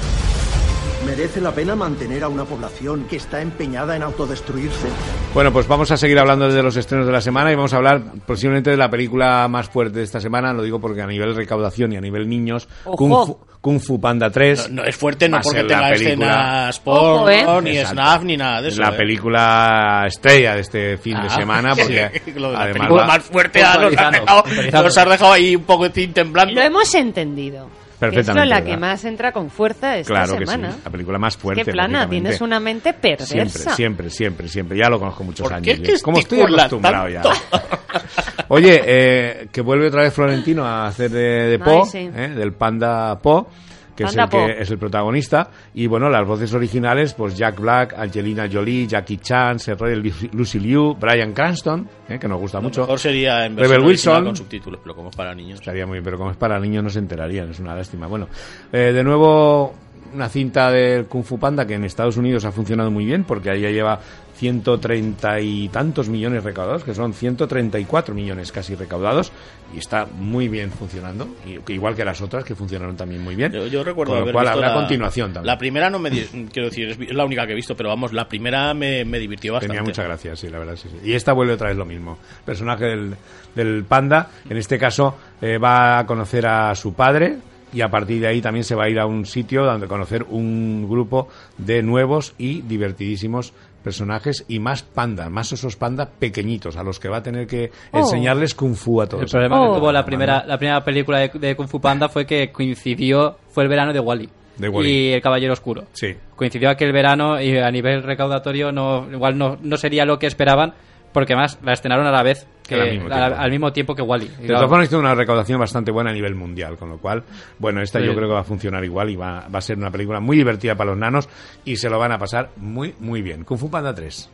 ¿Merece 1.07 1.40
la 1.40 1.53
pena 1.53 1.77
mantener 1.77 2.25
a 2.25 2.29
una 2.29 2.45
población 2.45 3.05
que 3.09 3.17
está 3.17 3.40
empeñada 3.40 3.95
en 3.95 4.03
autodestruirse? 4.03 4.88
Bueno, 5.35 5.53
pues 5.53 5.69
vamos 5.69 5.90
a 5.90 5.97
seguir 5.97 6.19
hablando 6.19 6.51
de 6.51 6.62
los 6.62 6.77
estrenos 6.77 7.07
de 7.07 7.12
la 7.12 7.21
semana 7.21 7.53
y 7.53 7.55
vamos 7.55 7.73
a 7.75 7.77
hablar 7.77 8.01
posiblemente 8.27 8.71
de 8.71 8.77
la 8.77 8.90
película 8.90 9.47
más 9.49 9.69
fuerte 9.69 9.99
de 9.99 10.05
esta 10.05 10.21
semana. 10.21 10.53
Lo 10.53 10.62
digo 10.62 10.81
porque 10.81 11.03
a 11.03 11.07
nivel 11.07 11.35
recaudación 11.35 11.93
y 11.93 11.97
a 11.97 12.01
nivel 12.01 12.29
niños. 12.29 12.69
Kung 12.85 13.11
Fu, 13.27 13.38
Kung 13.61 13.81
Fu 13.81 14.01
Panda 14.01 14.31
3. 14.31 14.71
No, 14.71 14.83
no 14.83 14.88
es 14.88 14.97
fuerte 14.97 15.29
no 15.29 15.40
porque 15.43 15.64
tenga 15.64 15.90
película- 15.90 16.69
escenas 16.71 16.81
porno, 16.81 17.14
Ojo, 17.23 17.31
¿eh? 17.31 17.45
ni 17.62 17.71
Exacto. 17.79 17.93
snaf, 18.03 18.23
ni 18.25 18.37
nada 18.37 18.62
de 18.62 18.69
eso. 18.69 18.81
La 18.81 18.88
¿eh? 18.88 18.93
película 18.93 20.05
estrella 20.07 20.55
de 20.55 20.61
este 20.62 20.97
fin 20.99 21.21
de 21.21 21.27
Ah, 21.29 21.35
semana, 21.37 21.75
porque 21.77 22.23
Lo 22.37 22.49
de 22.49 22.53
la 22.55 22.61
además 22.62 22.73
película 22.79 23.03
va- 23.03 23.09
más 23.09 23.23
fuerte 23.25 23.62
ah, 23.62 23.79
nos, 23.81 23.97
has 23.97 24.12
dejado, 24.12 24.45
nos 24.73 24.99
has 24.99 25.09
dejado 25.11 25.33
ahí 25.33 25.55
un 25.57 25.64
poco 25.64 25.90
temblando. 25.90 26.55
Lo 26.55 26.61
hemos 26.62 26.95
entendido. 26.95 27.69
Perfectamente, 28.11 28.43
Es 28.45 28.49
la 28.51 28.57
¿verdad? 28.61 28.71
que 28.71 28.77
más 28.81 29.05
entra 29.05 29.33
con 29.33 29.51
fuerza 29.51 29.97
esta 29.99 30.12
Claro 30.14 30.37
que 30.38 30.47
semana. 30.47 30.73
sí, 30.73 30.79
la 30.85 30.90
película 30.90 31.19
más 31.19 31.37
fuerte. 31.37 31.64
Qué 31.64 31.73
plana, 31.73 32.09
tienes 32.09 32.40
una 32.40 32.61
mente 32.61 32.93
perversa. 32.93 33.27
Siempre, 33.27 33.73
siempre, 33.75 34.11
siempre, 34.11 34.49
siempre. 34.49 34.79
Ya 34.79 34.88
lo 34.88 34.99
conozco 34.99 35.25
muchos 35.25 35.45
¿Por 35.45 35.55
años. 35.55 35.64
qué 35.64 35.73
es 35.73 35.81
ya. 35.81 35.95
que 35.97 36.01
Como 36.01 36.19
estoy 36.19 36.40
acostumbrado 36.40 37.09
ya. 37.09 37.23
tanto? 37.23 37.38
Oye, 38.49 38.81
eh, 38.85 39.49
que 39.53 39.61
vuelve 39.61 39.88
otra 39.88 40.03
vez 40.03 40.12
Florentino 40.12 40.64
a 40.67 40.87
hacer 40.87 41.11
de, 41.11 41.49
de 41.49 41.59
Po, 41.59 41.85
Ay, 41.85 41.90
sí. 41.90 42.11
eh, 42.14 42.29
del 42.37 42.53
panda 42.53 43.19
Po, 43.21 43.49
que 43.96 44.04
es 44.04 44.16
el 44.16 44.28
Po. 44.28 44.46
que 44.46 44.61
es 44.62 44.70
el 44.70 44.78
protagonista. 44.78 45.50
Y 45.74 45.87
bueno, 45.87 46.09
las 46.09 46.26
voces 46.26 46.52
originales, 46.54 47.14
pues 47.14 47.37
Jack 47.37 47.61
Black, 47.61 47.94
Angelina 47.96 48.48
Jolie, 48.52 48.87
Jackie 48.87 49.18
Chan, 49.18 49.59
Rogen, 49.78 50.02
Lucy- 50.33 50.59
Liu, 50.61 50.94
Brian 50.94 51.33
Cranston, 51.33 51.88
eh, 52.09 52.18
que 52.18 52.26
nos 52.28 52.40
gusta 52.40 52.59
Lo 52.59 52.62
mucho. 52.62 52.80
mejor 52.83 52.98
sería 52.98 53.46
en 53.46 53.57
Rebel 53.57 53.83
versión 53.83 53.85
original 53.87 54.14
Wilson. 54.16 54.24
con 54.24 54.37
subtítulos, 54.37 54.80
pero 54.83 54.94
como 54.94 55.11
es 55.11 55.16
para 55.16 55.35
niños. 55.35 55.61
Estaría 55.61 55.87
muy 55.87 55.94
bien, 55.94 56.04
pero 56.04 56.18
como 56.18 56.30
es 56.30 56.37
para 56.37 56.59
niños 56.59 56.83
no 56.85 56.90
se 56.90 56.98
enterarían, 56.98 57.50
es 57.50 57.61
una 57.61 57.74
lástima. 57.74 58.07
Bueno, 58.07 58.28
eh, 58.72 58.92
de 58.92 59.04
nuevo 59.04 59.74
una 60.12 60.28
cinta 60.28 60.70
del 60.70 61.07
Kung 61.07 61.24
Fu 61.24 61.38
Panda 61.40 61.66
que 61.66 61.74
en 61.74 61.83
Estados 61.85 62.16
Unidos 62.16 62.44
ha 62.44 62.52
funcionado 62.52 62.88
muy 62.90 63.04
bien 63.04 63.24
porque 63.24 63.50
ahí 63.50 63.62
ya 63.62 63.70
lleva 63.70 63.98
130 64.37 65.40
y 65.40 65.68
tantos 65.68 66.09
millones 66.09 66.44
recaudados, 66.44 66.85
que 66.85 66.94
son 66.94 67.14
134 67.14 68.14
millones 68.14 68.53
casi 68.53 68.75
recaudados 68.75 69.33
y 69.75 69.79
está 69.79 70.07
muy 70.07 70.49
bien 70.49 70.70
funcionando, 70.70 71.29
igual 71.68 71.94
que 71.94 72.05
las 72.05 72.20
otras 72.20 72.44
que 72.44 72.55
funcionaron 72.55 72.97
también 72.97 73.23
muy 73.23 73.35
bien. 73.35 73.53
Yo, 73.53 73.66
yo 73.66 73.85
recuerdo 73.85 74.14
Con 74.14 74.27
lo 74.27 74.33
cual 74.33 74.47
visto 74.47 74.59
habrá 74.59 74.68
la, 74.68 74.75
continuación 74.75 75.33
también. 75.33 75.47
La 75.47 75.59
primera 75.59 75.90
no 75.90 75.99
me 75.99 76.11
quiero 76.53 76.68
decir, 76.68 76.88
es 76.88 77.14
la 77.14 77.25
única 77.25 77.47
que 77.47 77.53
he 77.53 77.57
visto, 77.57 77.77
pero 77.77 77.88
vamos, 77.88 78.12
la 78.12 78.29
primera 78.29 78.75
me, 78.75 79.05
me 79.05 79.18
divirtió 79.18 79.53
bastante. 79.53 79.77
Tenía 79.77 79.87
mucha 79.87 80.03
gracia, 80.03 80.37
sí, 80.37 80.49
la 80.49 80.59
verdad, 80.59 80.77
sí, 80.77 80.88
sí. 80.90 81.09
Y 81.09 81.12
esta 81.12 81.33
vuelve 81.33 81.55
otra 81.55 81.68
vez 81.68 81.77
lo 81.77 81.85
mismo. 81.85 82.18
Personaje 82.44 82.87
del, 82.87 83.14
del 83.55 83.85
panda, 83.85 84.31
en 84.49 84.57
este 84.57 84.79
caso, 84.79 85.16
eh, 85.40 85.59
va 85.59 86.01
a 86.01 86.07
conocer 86.07 86.47
a 86.47 86.75
su 86.75 86.94
padre 86.94 87.38
y 87.75 87.81
a 87.81 87.90
partir 87.90 88.20
de 88.20 88.29
ahí 88.29 88.40
también 88.40 88.64
se 88.64 88.75
va 88.75 88.85
a 88.85 88.88
ir 88.88 89.01
a 89.01 89.07
un 89.07 89.27
sitio 89.27 89.64
donde 89.64 89.88
conocer 89.88 90.25
un 90.31 90.88
grupo 90.88 91.29
de 91.59 91.83
nuevos 91.83 92.35
y 92.38 92.62
divertidísimos 92.62 93.53
personajes 93.85 94.44
y 94.49 94.59
más 94.59 94.83
pandas, 94.83 95.31
más 95.31 95.53
esos 95.53 95.77
pandas 95.77 96.09
pequeñitos 96.18 96.77
a 96.77 96.83
los 96.83 96.99
que 96.99 97.09
va 97.09 97.18
a 97.18 97.23
tener 97.23 97.47
que 97.47 97.70
Oh. 97.92 97.99
enseñarles 97.99 98.55
kung 98.55 98.75
fu 98.75 99.01
a 99.01 99.07
todos. 99.07 99.23
El 99.23 99.29
problema 99.29 99.61
que 99.61 99.79
tuvo 99.79 99.92
la 99.92 100.05
primera, 100.05 100.44
la 100.44 100.59
primera 100.59 100.83
película 100.83 101.18
de, 101.18 101.29
de 101.35 101.55
Kung 101.55 101.68
Fu 101.68 101.81
Panda 101.81 102.09
fue 102.09 102.27
que 102.27 102.51
coincidió, 102.51 103.37
fue 103.51 103.62
el 103.62 103.68
verano 103.68 103.92
de 103.92 104.01
Wally. 104.01 104.29
De 104.57 104.68
Wall-E. 104.68 104.88
Y 104.88 105.12
El 105.12 105.20
Caballero 105.20 105.53
Oscuro. 105.53 105.85
Sí. 105.92 106.14
Coincidió 106.37 106.70
aquel 106.70 106.92
verano 106.92 107.40
y 107.40 107.57
a 107.59 107.70
nivel 107.70 108.03
recaudatorio 108.05 108.70
no, 108.73 109.07
igual 109.12 109.37
no, 109.37 109.59
no 109.61 109.77
sería 109.77 110.05
lo 110.05 110.18
que 110.18 110.27
esperaban, 110.29 110.75
porque 111.14 111.37
más 111.37 111.59
la 111.62 111.72
estrenaron 111.72 112.07
a 112.07 112.11
la 112.11 112.22
vez, 112.24 112.46
que, 112.66 112.74
Al 112.74 112.90
mismo 112.90 113.14
al 113.14 113.50
mismo 113.50 113.72
tiempo 113.72 113.94
que 113.94 114.03
Wally. 114.03 114.27
De 114.27 114.48
todas 114.48 114.68
formas, 114.68 114.88
hizo 114.88 114.98
una 114.98 115.14
recaudación 115.14 115.61
bastante 115.61 115.92
buena 115.92 116.11
a 116.11 116.12
nivel 116.12 116.35
mundial, 116.35 116.77
con 116.77 116.88
lo 116.90 116.98
cual, 116.98 117.22
bueno, 117.59 117.81
esta 117.81 118.00
Sí. 118.00 118.07
yo 118.07 118.14
creo 118.16 118.27
que 118.29 118.35
va 118.35 118.40
a 118.40 118.44
funcionar 118.44 118.85
igual 118.85 119.11
y 119.11 119.16
va, 119.16 119.46
va 119.48 119.59
a 119.59 119.62
ser 119.62 119.79
una 119.79 119.90
película 119.92 120.18
muy 120.18 120.37
divertida 120.37 120.74
para 120.74 120.90
los 120.90 120.98
nanos 120.98 121.29
y 121.64 121.77
se 121.77 121.88
lo 121.88 121.98
van 122.00 122.11
a 122.12 122.18
pasar 122.18 122.50
muy, 122.57 122.94
muy 122.98 123.22
bien. 123.22 123.44
Kung 123.44 123.59
Fu 123.59 123.70
Panda 123.70 123.94
3. 123.94 124.29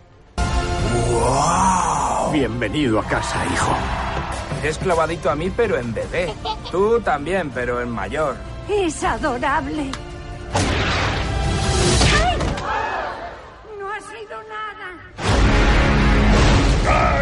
Bienvenido 2.33 2.99
a 2.99 3.05
casa, 3.05 3.45
hijo. 3.53 3.77
Es 4.65 4.79
clavadito 4.79 5.31
a 5.31 5.35
mí, 5.35 5.51
pero 5.55 5.77
en 5.77 5.93
bebé. 5.93 6.33
Tú 6.71 6.99
también, 7.01 7.51
pero 7.51 7.81
en 7.83 7.91
mayor. 7.91 8.37
Es 8.69 9.05
adorable. 9.05 9.91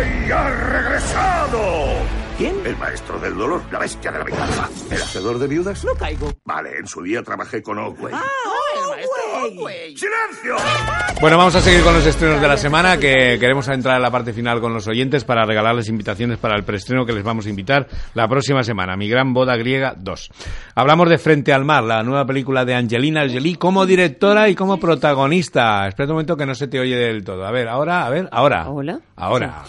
Nada. 0.01 0.09
¡Ay, 0.25 0.31
ha 0.31 0.51
regresado! 0.51 2.19
¿Quién? 2.39 2.55
El 2.65 2.77
maestro 2.77 3.19
del 3.19 3.37
dolor, 3.37 3.63
la 3.73 3.81
bestia 3.81 4.13
de 4.13 4.19
la 4.21 4.25
venganza. 4.25 4.69
¿El 4.93 5.03
hacedor 5.03 5.41
de 5.41 5.49
viudas? 5.49 5.85
No 5.85 5.93
caigo. 5.95 6.33
Vale, 6.45 6.79
en 6.79 6.87
su 6.87 7.03
día 7.03 7.21
trabajé 7.21 7.61
con 7.61 7.79
Oakway. 7.79 8.15
Ah, 8.15 8.23
el 8.77 8.89
maestro 8.91 9.43
Oakway! 9.43 9.97
¡Silencio! 9.97 10.57
Bueno, 11.21 11.37
vamos 11.37 11.57
a 11.57 11.61
seguir 11.61 11.83
con 11.83 11.95
los 11.95 12.07
estrenos 12.07 12.41
de 12.41 12.47
la 12.47 12.57
semana, 12.57 12.97
que 12.97 13.39
queremos 13.41 13.67
entrar 13.67 13.97
en 13.97 14.03
la 14.03 14.13
parte 14.13 14.33
final 14.33 14.61
con 14.61 14.73
los 14.73 14.87
oyentes 14.87 15.25
para 15.25 15.45
regalarles 15.45 15.89
invitaciones 15.89 16.39
para 16.39 16.55
el 16.55 16.63
preestreno 16.63 17.05
que 17.05 17.13
les 17.13 17.25
vamos 17.25 17.47
a 17.47 17.51
invitar 17.51 17.89
la 18.15 18.29
próxima 18.29 18.63
semana, 18.63 18.97
Mi 18.97 19.09
Gran 19.09 19.35
Boda 19.35 19.57
Griega 19.57 19.97
2. 19.99 20.31
Hablamos 20.77 21.09
de 21.09 21.19
Frente 21.19 21.53
al 21.53 21.65
Mar, 21.65 21.83
la 21.83 22.05
nueva 22.05 22.25
película 22.25 22.65
de 22.65 22.77
Angelina 22.77 23.27
Jolie 23.29 23.57
como 23.57 23.85
directora 23.85 24.49
y 24.49 24.55
como 24.55 24.79
protagonista. 24.79 25.89
Espera 25.89 26.07
un 26.07 26.13
momento 26.13 26.37
que 26.37 26.47
no 26.47 26.55
se 26.55 26.69
te 26.69 26.79
oye 26.79 26.95
del 26.95 27.25
todo. 27.25 27.45
A 27.45 27.51
ver, 27.51 27.67
ahora, 27.67 28.07
a 28.07 28.11
ver, 28.11 28.29
ahora. 28.31 28.69
Hola. 28.69 29.01
Ahora. 29.17 29.65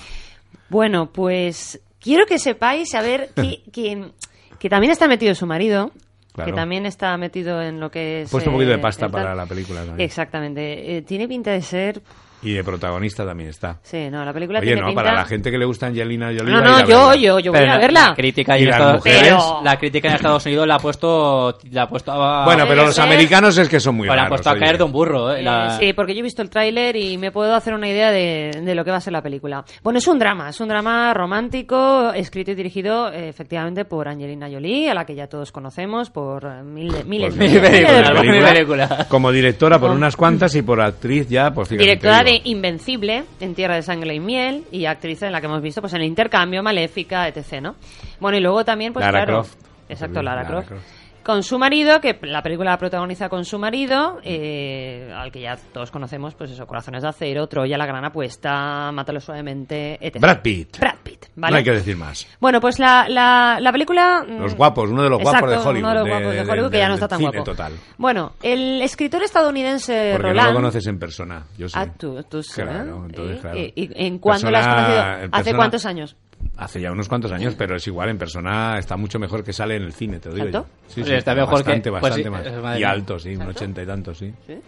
Bueno, 0.69 1.11
pues 1.11 1.79
quiero 1.99 2.25
que 2.25 2.39
sepáis, 2.39 2.93
a 2.95 3.01
ver, 3.01 3.29
que, 3.35 3.61
que, 3.73 4.11
que 4.59 4.69
también 4.69 4.91
está 4.91 5.07
metido 5.07 5.35
su 5.35 5.45
marido, 5.45 5.91
Claro. 6.31 6.51
que 6.51 6.55
también 6.55 6.85
está 6.85 7.17
metido 7.17 7.61
en 7.61 7.79
lo 7.79 7.89
que 7.91 8.21
es... 8.21 8.29
Puesto 8.29 8.49
un 8.51 8.55
poquito 8.55 8.69
de 8.71 8.77
eh, 8.77 8.81
pasta 8.81 9.09
para 9.09 9.35
la 9.35 9.45
película 9.45 9.83
también. 9.83 10.05
Exactamente. 10.05 10.95
Eh, 10.97 11.01
tiene 11.01 11.27
pinta 11.27 11.51
de 11.51 11.61
ser... 11.61 12.01
Y 12.41 12.53
de 12.53 12.63
protagonista 12.63 13.25
también 13.25 13.49
está. 13.49 13.79
Sí, 13.83 14.09
no, 14.09 14.23
la 14.23 14.31
película 14.31 14.59
Oye, 14.59 14.67
tiene 14.67 14.81
no, 14.81 14.87
pinta... 14.87 15.03
para 15.03 15.15
la 15.15 15.25
gente 15.25 15.51
que 15.51 15.57
le 15.57 15.65
gusta 15.65 15.87
Angelina 15.87 16.27
Jolie. 16.27 16.43
No, 16.53 16.61
no, 16.61 16.79
yo, 16.87 17.13
yo, 17.15 17.39
yo 17.39 17.51
voy 17.51 17.59
Pero 17.59 17.71
a 17.71 17.75
la- 17.75 17.81
verla. 17.81 18.07
La 18.09 18.15
crítica, 18.15 18.57
Y 18.57 18.61
en 18.63 18.67
las 18.69 18.77
Estados, 18.77 18.95
mujeres. 18.97 19.21
Pero- 19.23 19.61
la 19.63 19.77
crítica 19.77 20.07
en 20.07 20.15
Estados 20.15 20.45
Unidos 20.45 20.67
la 20.67 20.75
ha 20.75 20.79
puesto, 20.79 21.57
la 21.71 21.83
ha 21.83 21.89
puesto 21.89 22.11
a, 22.13 22.45
Bueno, 22.45 22.65
pero 22.67 22.85
los 22.85 22.97
americanos 22.99 23.57
es 23.57 23.67
que 23.67 23.79
son 23.81 23.95
muy 23.95 24.07
la 24.07 24.23
han 24.23 24.29
puesto 24.29 24.49
a 24.49 24.53
oye. 24.53 24.61
caer 24.61 24.77
de 24.77 24.83
un 24.85 24.91
burro. 24.93 25.33
eh, 25.33 25.41
la- 25.43 25.77
Sí, 25.77 25.91
porque 25.93 26.13
yo 26.13 26.19
he 26.19 26.23
visto 26.23 26.41
el 26.41 26.49
tráiler 26.49 26.95
y 26.95 27.17
me 27.17 27.31
puedo 27.31 27.53
hacer 27.53 27.73
una 27.73 27.89
idea 27.89 28.09
de, 28.11 28.51
de 28.63 28.75
lo 28.75 28.85
que 28.85 28.91
va 28.91 28.97
a 28.97 29.01
ser 29.01 29.11
la 29.13 29.21
película. 29.21 29.65
Bueno, 29.83 29.99
es 29.99 30.07
un 30.07 30.17
drama, 30.17 30.49
es 30.49 30.59
un 30.61 30.69
drama 30.69 31.13
romántico, 31.13 32.13
escrito 32.13 32.51
y 32.51 32.55
dirigido 32.55 33.11
eh, 33.11 33.29
efectivamente 33.29 33.85
por 33.85 34.07
Angelina 34.07 34.47
Jolie, 34.51 34.89
a 34.89 34.93
la 34.93 35.05
que 35.05 35.15
ya 35.15 35.27
todos 35.27 35.51
conocemos 35.51 36.09
por 36.09 36.63
mil 36.63 36.91
de- 36.91 37.03
miles 37.03 37.33
Pues 37.35 37.51
de 37.51 37.59
mira, 37.59 37.69
miles 37.69 37.81
de 37.83 37.87
película. 37.87 38.21
películas. 38.21 38.51
película. 38.89 39.05
Como 39.09 39.31
directora 39.31 39.79
por 39.79 39.91
unas 39.91 40.15
cuantas 40.15 40.53
y 40.55 40.61
por 40.61 40.79
actriz 40.81 41.27
ya, 41.29 41.51
pues 41.51 41.67
fíjate, 41.69 41.83
Directora 41.83 42.23
de. 42.31 42.41
Invencible, 42.45 43.23
en 43.39 43.55
Tierra 43.55 43.75
de 43.75 43.81
Sangre 43.81 44.13
y 44.15 44.19
Miel, 44.19 44.65
y 44.71 44.85
actriz 44.85 45.21
en 45.23 45.31
la 45.31 45.39
que 45.39 45.47
hemos 45.47 45.61
visto 45.61 45.81
pues 45.81 45.93
en 45.93 46.01
el 46.01 46.07
intercambio, 46.07 46.63
Maléfica, 46.63 47.27
etc. 47.27 47.61
¿no? 47.61 47.75
Bueno, 48.19 48.37
y 48.37 48.41
luego 48.41 48.63
también, 48.65 48.93
pues 48.93 49.05
Lara 49.05 49.25
claro. 49.25 49.41
Croft. 49.41 49.57
Exacto, 49.89 50.21
Lara, 50.21 50.43
Lara 50.43 50.65
Croft. 50.65 50.98
Con 51.29 51.43
su 51.43 51.59
marido, 51.59 52.01
que 52.01 52.17
la 52.23 52.41
película 52.41 52.71
la 52.71 52.77
protagoniza 52.79 53.29
con 53.29 53.45
su 53.45 53.59
marido, 53.59 54.19
eh, 54.23 55.13
al 55.15 55.31
que 55.31 55.41
ya 55.41 55.55
todos 55.71 55.91
conocemos, 55.91 56.33
pues 56.33 56.49
eso, 56.49 56.65
Corazones 56.65 57.03
de 57.03 57.09
Acero, 57.09 57.45
Troya, 57.45 57.77
La 57.77 57.85
Gran 57.85 58.03
Apuesta, 58.03 58.91
Mátalo 58.91 59.19
Suavemente, 59.19 59.99
etc. 60.01 60.19
Brad 60.19 60.41
Pitt. 60.41 60.79
Brad 60.79 60.95
Pitt, 61.03 61.25
¿vale? 61.35 61.51
No 61.51 61.57
hay 61.59 61.63
que 61.63 61.71
decir 61.73 61.95
más. 61.97 62.25
Bueno, 62.39 62.59
pues 62.59 62.79
la, 62.79 63.07
la, 63.07 63.59
la 63.61 63.71
película... 63.71 64.25
mm, 64.27 64.39
Los 64.41 64.55
guapos, 64.55 64.89
uno 64.89 65.03
de 65.03 65.09
los 65.11 65.21
guapos 65.21 65.51
de 65.51 65.57
Hollywood. 65.57 65.77
uno 65.77 65.89
de 65.89 65.95
los 65.99 66.07
guapos 66.07 66.33
de 66.33 66.41
Hollywood, 66.51 66.71
que 66.71 66.77
ya 66.79 66.87
no 66.87 66.93
está 66.95 67.07
tan 67.07 67.21
guapo. 67.21 67.43
total. 67.43 67.73
Bueno, 67.99 68.31
el 68.41 68.81
escritor 68.81 69.21
estadounidense 69.21 70.13
Porque 70.13 70.23
no 70.29 70.33
Roland... 70.33 70.49
lo 70.49 70.55
conoces 70.55 70.87
en 70.87 70.97
persona. 70.97 71.43
Yo 71.59 71.69
sí. 71.69 71.75
Ah, 71.77 71.85
tú, 71.95 72.23
tú 72.23 72.41
sí, 72.41 72.59
Claro, 72.59 73.03
¿eh? 73.03 73.05
entonces, 73.07 73.37
¿Y- 73.37 73.39
claro. 73.41 73.57
y- 73.59 73.73
y 73.75 73.89
en 74.07 74.17
cuándo 74.17 74.49
la 74.49 74.59
has 74.61 74.67
conocido? 74.67 74.99
¿Hace 75.01 75.29
persona- 75.29 75.57
cuántos 75.57 75.85
años? 75.85 76.15
Hace 76.57 76.81
ya 76.81 76.91
unos 76.91 77.07
cuantos 77.07 77.31
años, 77.31 77.55
pero 77.57 77.75
es 77.77 77.87
igual, 77.87 78.09
en 78.09 78.17
persona 78.17 78.77
está 78.77 78.97
mucho 78.97 79.17
mejor 79.19 79.43
que 79.43 79.53
sale 79.53 79.75
en 79.77 79.83
el 79.83 79.93
cine, 79.93 80.19
te 80.19 80.29
lo 80.29 80.35
digo 80.35 80.47
¿Alto? 80.47 80.67
yo. 80.67 80.93
Sí, 80.93 81.01
Oye, 81.01 81.11
sí, 81.11 81.15
está 81.17 81.33
mejor 81.35 81.53
bastante, 81.53 81.81
que- 81.83 81.89
pues 81.91 82.01
bastante 82.01 82.23
sí, 82.49 82.61
más. 82.61 82.79
Y 82.79 82.83
alto, 82.83 83.19
sí, 83.19 83.35
un 83.35 83.41
ochenta 83.43 83.81
y 83.81 83.85
tantos, 83.85 84.17
sí. 84.17 84.33
¿Sí? 84.45 84.59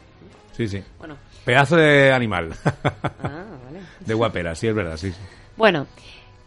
Sí, 0.53 0.67
sí. 0.67 0.83
Bueno. 0.99 1.17
Pedazo 1.45 1.75
de 1.75 2.11
animal. 2.13 2.49
Ah, 3.23 3.45
vale. 3.65 3.79
de 3.99 4.13
guapera, 4.13 4.55
sí, 4.55 4.67
es 4.67 4.75
verdad, 4.75 4.97
sí. 4.97 5.11
sí. 5.11 5.17
Bueno, 5.57 5.85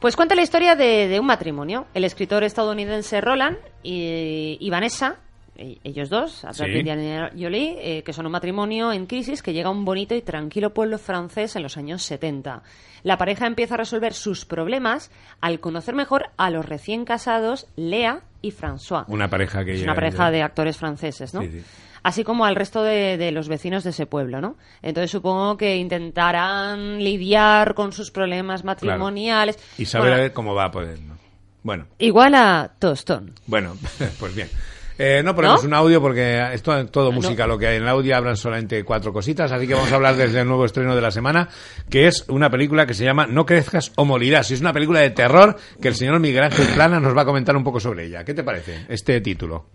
pues 0.00 0.16
cuenta 0.16 0.34
la 0.34 0.42
historia 0.42 0.74
de, 0.76 1.08
de 1.08 1.20
un 1.20 1.26
matrimonio. 1.26 1.86
El 1.94 2.04
escritor 2.04 2.42
estadounidense 2.44 3.20
Roland 3.20 3.56
y, 3.82 4.56
y 4.60 4.70
Vanessa, 4.70 5.16
ellos 5.56 6.08
dos, 6.10 6.42
Brad 6.42 6.52
Sí. 6.54 6.64
Pitt 6.64 6.86
y 6.86 6.90
Angelina 6.90 7.30
Jolie, 7.38 7.76
eh, 7.98 8.02
que 8.02 8.12
son 8.12 8.26
un 8.26 8.32
matrimonio 8.32 8.92
en 8.92 9.06
crisis 9.06 9.42
que 9.42 9.52
llega 9.52 9.68
a 9.68 9.72
un 9.72 9.84
bonito 9.84 10.14
y 10.14 10.22
tranquilo 10.22 10.74
pueblo 10.74 10.98
francés 10.98 11.54
en 11.56 11.62
los 11.62 11.76
años 11.76 12.02
70. 12.02 12.62
La 13.02 13.18
pareja 13.18 13.46
empieza 13.46 13.74
a 13.74 13.78
resolver 13.78 14.14
sus 14.14 14.44
problemas 14.44 15.10
al 15.40 15.60
conocer 15.60 15.94
mejor 15.94 16.30
a 16.36 16.50
los 16.50 16.66
recién 16.66 17.04
casados 17.04 17.66
Lea 17.76 18.22
y 18.42 18.50
François. 18.52 19.04
Una 19.08 19.28
pareja 19.28 19.64
que 19.64 19.72
Es 19.72 19.78
llega 19.80 19.92
una 19.92 19.94
pareja 19.94 20.30
de 20.30 20.42
actores 20.42 20.76
franceses, 20.76 21.34
¿no? 21.34 21.42
Sí, 21.42 21.50
sí. 21.50 21.62
así 22.02 22.24
como 22.24 22.44
al 22.46 22.56
resto 22.56 22.82
de, 22.82 23.16
de 23.16 23.30
los 23.30 23.48
vecinos 23.48 23.84
de 23.84 23.90
ese 23.90 24.06
pueblo, 24.06 24.40
¿no? 24.40 24.56
Entonces 24.82 25.10
supongo 25.10 25.56
que 25.56 25.76
intentarán 25.76 26.98
lidiar 27.02 27.74
con 27.74 27.92
sus 27.92 28.10
problemas 28.10 28.64
matrimoniales. 28.64 29.58
Y 29.78 29.84
saber 29.86 30.08
Bueno, 30.08 30.16
a 30.16 30.22
ver 30.22 30.32
cómo 30.32 30.54
va 30.54 30.64
a 30.64 30.70
poder. 30.70 30.98
¿no? 31.00 31.14
Bueno, 31.62 31.86
Igual 31.98 32.34
a 32.34 32.72
Tostón. 32.78 33.34
bueno, 33.46 33.76
pues 34.18 34.34
bien. 34.34 34.48
Eh, 34.96 35.22
no 35.24 35.34
ponemos 35.34 35.62
¿No? 35.62 35.68
un 35.68 35.74
audio 35.74 36.00
porque 36.00 36.40
esto 36.52 36.76
es 36.76 36.90
todo 36.90 37.10
no. 37.10 37.16
música 37.16 37.46
lo 37.46 37.58
que 37.58 37.66
hay 37.66 37.76
en 37.76 37.82
el 37.82 37.88
audio, 37.88 38.16
hablan 38.16 38.36
solamente 38.36 38.84
cuatro 38.84 39.12
cositas, 39.12 39.50
así 39.50 39.66
que 39.66 39.74
vamos 39.74 39.90
a 39.90 39.96
hablar 39.96 40.16
desde 40.16 40.40
el 40.40 40.46
nuevo 40.46 40.64
estreno 40.64 40.94
de 40.94 41.02
la 41.02 41.10
semana, 41.10 41.48
que 41.90 42.06
es 42.06 42.24
una 42.28 42.48
película 42.48 42.86
que 42.86 42.94
se 42.94 43.04
llama 43.04 43.26
No 43.26 43.44
crezcas 43.44 43.92
o 43.96 44.04
morirás. 44.04 44.50
Y 44.50 44.54
es 44.54 44.60
una 44.60 44.72
película 44.72 45.00
de 45.00 45.10
terror 45.10 45.56
que 45.80 45.88
el 45.88 45.94
señor 45.94 46.20
Miguel 46.20 46.44
Ángel 46.44 46.66
Plana 46.74 47.00
nos 47.00 47.16
va 47.16 47.22
a 47.22 47.24
comentar 47.26 47.56
un 47.56 47.64
poco 47.64 47.80
sobre 47.80 48.06
ella. 48.06 48.24
¿Qué 48.24 48.34
te 48.34 48.44
parece 48.44 48.86
este 48.88 49.20
título? 49.20 49.66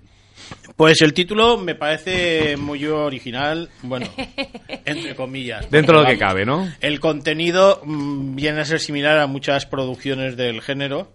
Pues 0.76 1.02
el 1.02 1.14
título 1.14 1.58
me 1.58 1.76
parece 1.76 2.56
muy 2.58 2.86
original, 2.86 3.70
bueno, 3.82 4.08
entre 4.86 5.16
comillas. 5.16 5.70
Dentro 5.70 5.98
de 5.98 6.04
lo 6.04 6.10
que 6.10 6.18
cabe, 6.18 6.46
¿no? 6.46 6.72
El 6.80 7.00
contenido 7.00 7.82
mm, 7.84 8.36
viene 8.36 8.62
a 8.62 8.66
ser 8.66 8.80
similar 8.80 9.18
a 9.20 9.28
muchas 9.28 9.66
producciones 9.66 10.38
del 10.38 10.62
género, 10.62 11.12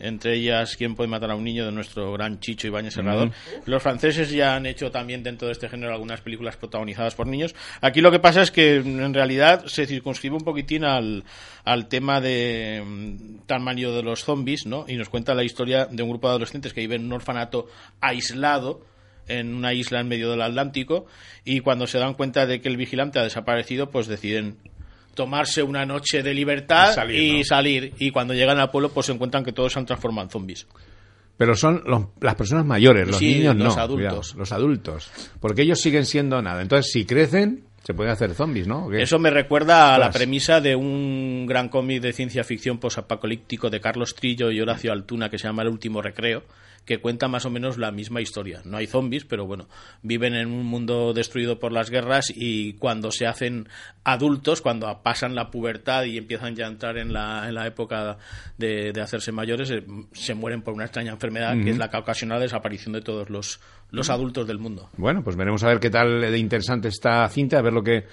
entre 0.00 0.34
ellas 0.34 0.76
¿Quién 0.76 0.94
puede 0.94 1.08
matar 1.08 1.30
a 1.30 1.34
un 1.34 1.44
niño? 1.44 1.66
de 1.66 1.72
nuestro 1.72 2.12
gran 2.12 2.40
Chicho 2.40 2.66
Ibáñez 2.66 2.94
Serrador. 2.94 3.28
Ujú. 3.28 3.62
Los 3.66 3.82
franceses 3.82 4.30
ya 4.30 4.56
han 4.56 4.66
hecho 4.66 4.90
también 4.90 5.22
dentro 5.22 5.46
de 5.46 5.52
este 5.52 5.68
género 5.68 5.92
algunas 5.92 6.20
películas 6.20 6.56
protagonizadas 6.56 7.14
por 7.14 7.26
niños. 7.26 7.54
Aquí 7.80 8.00
lo 8.00 8.10
que 8.10 8.18
pasa 8.18 8.42
es 8.42 8.50
que 8.50 8.80
mm, 8.80 9.00
en 9.00 9.14
realidad 9.14 9.66
se 9.66 9.86
circunscribe 9.86 10.36
un 10.36 10.44
poquitín 10.44 10.84
al, 10.84 11.24
al 11.64 11.88
tema 11.88 12.20
de 12.20 12.82
mm, 12.84 13.46
tan 13.46 13.62
manio 13.62 13.94
de 13.94 14.02
los 14.02 14.24
zombies, 14.24 14.66
¿no? 14.66 14.84
Y 14.88 14.96
nos 14.96 15.08
cuenta 15.08 15.34
la 15.34 15.44
historia 15.44 15.86
de 15.86 16.02
un 16.02 16.10
grupo 16.10 16.28
de 16.28 16.32
adolescentes 16.32 16.72
que 16.72 16.80
viven 16.80 17.02
en 17.02 17.06
un 17.06 17.12
orfanato 17.14 17.68
aislado 18.00 18.84
en 19.28 19.54
una 19.54 19.72
isla 19.72 20.00
en 20.00 20.08
medio 20.08 20.30
del 20.30 20.42
Atlántico 20.42 21.06
y 21.44 21.60
cuando 21.60 21.86
se 21.86 21.98
dan 21.98 22.14
cuenta 22.14 22.46
de 22.46 22.60
que 22.60 22.68
el 22.68 22.76
vigilante 22.76 23.18
ha 23.18 23.22
desaparecido, 23.22 23.90
pues 23.90 24.06
deciden 24.08 24.58
tomarse 25.24 25.62
una 25.62 25.84
noche 25.84 26.22
de 26.22 26.32
libertad 26.32 26.92
Y 26.92 26.94
salir, 26.94 27.20
y 27.34 27.38
¿no? 27.40 27.44
salir. 27.44 27.92
Y 27.98 28.10
cuando 28.10 28.32
llegan 28.32 28.58
al 28.58 28.70
pueblo, 28.70 28.88
pues 28.90 29.04
se 29.06 29.12
encuentran 29.12 29.44
que 29.44 29.52
todos 29.52 29.72
se 29.72 29.78
han 29.78 29.84
transformado 29.84 30.26
en 30.26 30.30
zombies. 30.30 30.66
Pero 31.36 31.54
son 31.54 31.82
los- 31.86 32.06
las 32.20 32.34
personas 32.36 32.64
mayores, 32.64 33.06
los 33.06 33.16
Sí, 33.18 33.34
niños 33.34 33.56
los 33.56 33.76
no. 33.76 33.82
adultos. 33.82 34.28
cuidado, 34.28 34.38
los 34.38 34.52
adultos. 34.52 35.10
Porque 35.40 35.62
ellos 35.62 35.78
siguen 35.80 36.06
siendo 36.06 36.40
nada. 36.40 36.62
Entonces, 36.62 36.90
si 36.92 37.04
crecen, 37.04 37.64
se 37.82 37.92
pueden 37.94 38.12
hacer 38.12 38.34
zombies, 38.34 38.66
¿no? 38.66 38.90
Eso 38.92 39.18
me 39.18 39.30
recuerda 39.30 39.94
a 39.94 39.98
la 39.98 40.10
premisa 40.10 40.60
de 40.60 40.74
un 40.76 41.46
gran 41.46 41.68
cómic 41.68 42.00
de 42.02 42.12
ciencia 42.14 42.44
ficción 42.44 42.78
posapocalíptico 42.78 43.68
de 43.70 43.80
Carlos 43.80 44.14
Trillo 44.14 44.50
y 44.50 44.60
Horacio 44.60 44.90
Altuna 44.92 45.28
que 45.30 45.38
se 45.38 45.48
llama 45.48 45.62
El 45.62 45.68
último 45.68 46.00
recreo, 46.02 46.44
que 46.90 46.98
cuenta 46.98 47.28
más 47.28 47.46
o 47.46 47.50
menos 47.50 47.78
la 47.78 47.92
misma 47.92 48.20
historia. 48.20 48.62
No 48.64 48.76
hay 48.76 48.88
zombies, 48.88 49.24
pero 49.24 49.46
bueno, 49.46 49.68
viven 50.02 50.34
en 50.34 50.48
un 50.48 50.66
mundo 50.66 51.12
destruido 51.12 51.60
por 51.60 51.70
las 51.70 51.88
guerras 51.88 52.32
y 52.34 52.72
cuando 52.78 53.12
se 53.12 53.28
hacen 53.28 53.68
adultos, 54.02 54.60
cuando 54.60 55.00
pasan 55.00 55.36
la 55.36 55.52
pubertad 55.52 56.02
y 56.02 56.18
empiezan 56.18 56.56
ya 56.56 56.64
a 56.64 56.68
entrar 56.68 56.98
en 56.98 57.12
la, 57.12 57.46
en 57.46 57.54
la 57.54 57.68
época 57.68 58.18
de, 58.58 58.90
de 58.90 59.00
hacerse 59.00 59.30
mayores, 59.30 59.70
eh, 59.70 59.84
se 60.10 60.34
mueren 60.34 60.62
por 60.62 60.74
una 60.74 60.82
extraña 60.82 61.12
enfermedad 61.12 61.54
que 61.62 61.70
es 61.70 61.78
la 61.78 61.90
que 61.90 61.98
ocasiona 61.98 62.34
la 62.34 62.40
desaparición 62.40 62.92
de 62.92 63.02
todos 63.02 63.30
los, 63.30 63.60
los 63.92 64.10
adultos 64.10 64.48
del 64.48 64.58
mundo. 64.58 64.90
Bueno, 64.96 65.22
pues 65.22 65.36
veremos 65.36 65.62
a 65.62 65.68
ver 65.68 65.78
qué 65.78 65.90
tal 65.90 66.20
de 66.20 66.38
interesante 66.38 66.88
esta 66.88 67.28
cinta, 67.28 67.60
a 67.60 67.62
ver 67.62 67.72
lo 67.72 67.84
que 67.84 68.06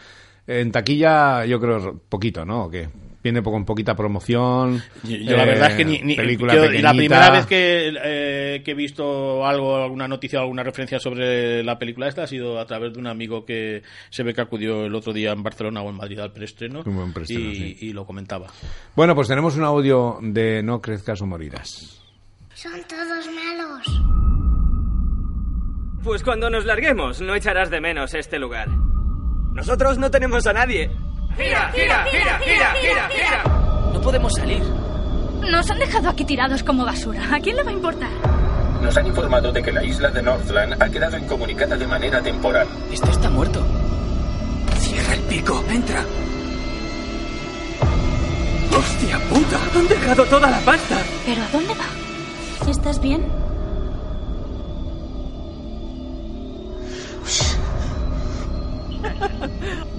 en 0.45 0.71
taquilla 0.71 1.45
yo 1.45 1.59
creo 1.59 1.99
poquito, 2.07 2.45
¿no? 2.45 2.65
¿O 2.65 2.69
qué? 2.69 2.89
Viene 3.27 3.43
con 3.43 3.65
poquita 3.65 3.93
promoción. 3.93 4.81
Yo, 5.03 5.17
yo 5.17 5.35
la 5.35 5.43
verdad 5.43 5.71
es 5.71 5.75
que 5.75 5.83
ni, 5.83 5.99
ni- 5.99 6.15
película 6.15 6.55
yo 6.55 6.63
la 6.71 6.93
primera 6.93 7.29
vez 7.29 7.45
que, 7.45 7.93
eh, 8.01 8.61
que 8.63 8.71
he 8.71 8.73
visto 8.73 9.45
algo, 9.45 9.75
alguna 9.75 10.07
noticia, 10.07 10.39
alguna 10.39 10.63
referencia 10.63 10.97
sobre 10.97 11.61
la 11.61 11.77
película 11.77 12.07
esta 12.07 12.23
ha 12.23 12.27
sido 12.27 12.57
a 12.57 12.65
través 12.65 12.93
de 12.93 12.99
un 12.99 13.07
amigo 13.07 13.43
que 13.43 13.83
se 14.09 14.23
ve 14.23 14.33
que 14.33 14.39
acudió 14.39 14.85
el 14.85 14.95
otro 14.95 15.11
día 15.11 15.33
en 15.33 15.43
Barcelona 15.43 15.81
o 15.81 15.89
en 15.89 15.97
Madrid 15.97 16.19
al 16.19 16.31
preestreno, 16.31 16.83
preestreno, 17.13 17.49
y, 17.51 17.55
sí. 17.55 17.77
y 17.81 17.91
lo 17.91 18.05
comentaba. 18.05 18.47
Bueno, 18.95 19.13
pues 19.13 19.27
tenemos 19.27 19.57
un 19.57 19.65
audio 19.65 20.19
de 20.21 20.63
No 20.63 20.79
crezcas 20.79 21.21
o 21.21 21.25
morirás. 21.25 22.01
Son 22.53 22.71
todos 22.87 23.27
malos. 23.27 24.01
Pues 26.01 26.23
cuando 26.23 26.49
nos 26.49 26.63
larguemos, 26.65 27.19
no 27.19 27.35
echarás 27.35 27.69
de 27.69 27.81
menos 27.81 28.13
este 28.13 28.39
lugar. 28.39 28.69
Nosotros 29.53 29.97
no 29.97 30.09
tenemos 30.09 30.47
a 30.47 30.53
nadie. 30.53 30.89
¡Gira, 31.37 31.71
gira, 31.71 32.05
gira, 32.05 32.39
gira, 32.39 32.73
gira, 32.81 33.09
gira! 33.09 33.43
No 33.93 34.01
podemos 34.01 34.33
salir. 34.33 34.63
Nos 35.41 35.69
han 35.69 35.77
dejado 35.77 36.09
aquí 36.09 36.25
tirados 36.25 36.63
como 36.63 36.83
basura. 36.83 37.21
¿A 37.31 37.39
quién 37.39 37.55
le 37.55 37.63
va 37.63 37.69
a 37.69 37.73
importar? 37.73 38.09
Nos 38.81 38.97
han 38.97 39.05
informado 39.05 39.51
de 39.51 39.61
que 39.61 39.71
la 39.71 39.83
isla 39.83 40.09
de 40.09 40.23
Northland 40.23 40.81
ha 40.81 40.89
quedado 40.89 41.15
incomunicada 41.17 41.77
de 41.77 41.85
manera 41.85 42.21
temporal. 42.21 42.67
Esto 42.91 43.11
está 43.11 43.29
muerto. 43.29 43.63
Cierra 44.79 45.13
el 45.13 45.21
pico, 45.21 45.63
entra. 45.69 46.03
¡Hostia 48.75 49.19
puta! 49.29 49.59
¡Han 49.75 49.87
dejado 49.87 50.25
toda 50.25 50.49
la 50.49 50.59
pasta! 50.59 50.97
¿Pero 51.25 51.43
a 51.43 51.47
dónde 51.49 51.73
va? 51.75 51.85
¿Estás 52.69 52.99
bien? 52.99 53.25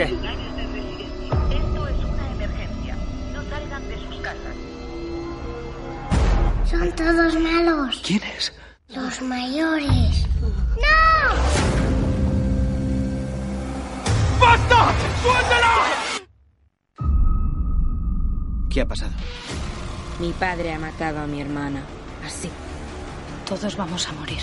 ¿Qué? 0.00 0.06
Esto 0.06 1.88
es 1.88 2.04
una 2.04 2.30
emergencia. 2.32 2.96
No 3.34 3.42
salgan 3.50 3.86
de 3.86 3.96
sus 3.98 4.16
casas. 4.22 4.56
Son 6.64 6.90
todos 6.96 7.38
malos. 7.38 8.00
¿Quiénes? 8.02 8.54
Los 8.88 9.20
mayores. 9.20 10.26
¡No! 10.40 11.34
¡Basta! 14.40 14.94
¡Suéltala! 15.22 15.74
¿Qué 18.70 18.80
ha 18.80 18.86
pasado? 18.86 19.12
Mi 20.18 20.32
padre 20.32 20.72
ha 20.72 20.78
matado 20.78 21.20
a 21.20 21.26
mi 21.26 21.42
hermana. 21.42 21.82
Así. 22.24 22.48
Todos 23.46 23.76
vamos 23.76 24.08
a 24.08 24.12
morir. 24.12 24.40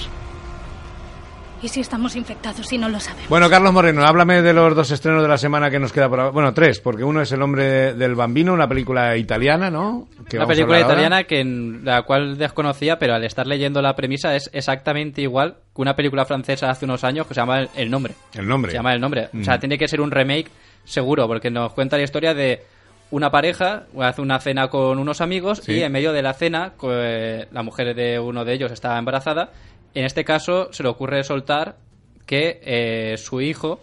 ¿Y 1.61 1.69
si 1.69 1.79
estamos 1.81 2.15
infectados 2.15 2.71
y 2.71 2.77
no 2.77 2.87
lo 2.87 2.99
sabemos? 2.99 3.27
Bueno, 3.29 3.49
Carlos 3.49 3.73
Moreno, 3.73 4.05
háblame 4.05 4.43
de 4.43 4.53
los 4.53 4.75
dos 4.75 4.91
estrenos 4.91 5.23
de 5.23 5.27
la 5.27 5.39
semana 5.39 5.71
que 5.71 5.79
nos 5.79 5.91
queda 5.91 6.07
por 6.07 6.19
ahora. 6.19 6.31
Bueno, 6.31 6.53
tres, 6.53 6.79
porque 6.79 7.03
uno 7.03 7.19
es 7.21 7.31
El 7.31 7.41
hombre 7.41 7.95
del 7.95 8.13
bambino, 8.13 8.53
una 8.53 8.67
película 8.67 9.17
italiana, 9.17 9.71
¿no? 9.71 10.07
Que 10.29 10.37
Una 10.37 10.45
película 10.45 10.77
ahora. 10.77 10.87
italiana 10.87 11.23
que 11.23 11.39
en 11.39 11.83
la 11.83 12.03
cual 12.03 12.37
desconocía, 12.37 12.99
pero 12.99 13.15
al 13.15 13.23
estar 13.23 13.47
leyendo 13.47 13.81
la 13.81 13.95
premisa 13.95 14.35
es 14.35 14.49
exactamente 14.53 15.21
igual 15.23 15.55
que 15.75 15.81
una 15.81 15.95
película 15.95 16.25
francesa 16.25 16.69
hace 16.69 16.85
unos 16.85 17.03
años 17.03 17.25
que 17.25 17.33
se 17.33 17.39
llama 17.41 17.61
El, 17.61 17.69
El 17.75 17.89
Nombre. 17.89 18.13
El 18.35 18.47
nombre. 18.47 18.71
Se 18.71 18.77
llama 18.77 18.93
El 18.93 19.01
Nombre. 19.01 19.29
Mm. 19.31 19.41
O 19.41 19.43
sea, 19.43 19.57
tiene 19.59 19.79
que 19.79 19.87
ser 19.87 19.99
un 19.99 20.11
remake 20.11 20.51
seguro, 20.83 21.25
porque 21.27 21.49
nos 21.49 21.73
cuenta 21.73 21.97
la 21.97 22.03
historia 22.03 22.35
de 22.35 22.61
una 23.11 23.31
pareja, 23.31 23.85
hace 23.99 24.21
una 24.21 24.39
cena 24.39 24.67
con 24.69 24.99
unos 24.99 25.21
amigos 25.21 25.59
Sí. 25.63 25.73
y 25.73 25.81
en 25.83 25.91
medio 25.91 26.11
de 26.13 26.21
la 26.21 26.33
cena 26.33 26.73
eh, 26.83 27.47
la 27.51 27.63
mujer 27.63 27.95
de 27.95 28.19
uno 28.19 28.43
de 28.45 28.53
ellos 28.53 28.71
está 28.71 28.97
embarazada. 28.97 29.51
En 29.93 30.05
este 30.05 30.25
caso 30.25 30.71
se 30.73 30.83
le 30.83 30.89
ocurre 30.89 31.23
soltar 31.23 31.75
que 32.25 32.59
eh, 32.63 33.17
su 33.17 33.39
hijo 33.41 33.79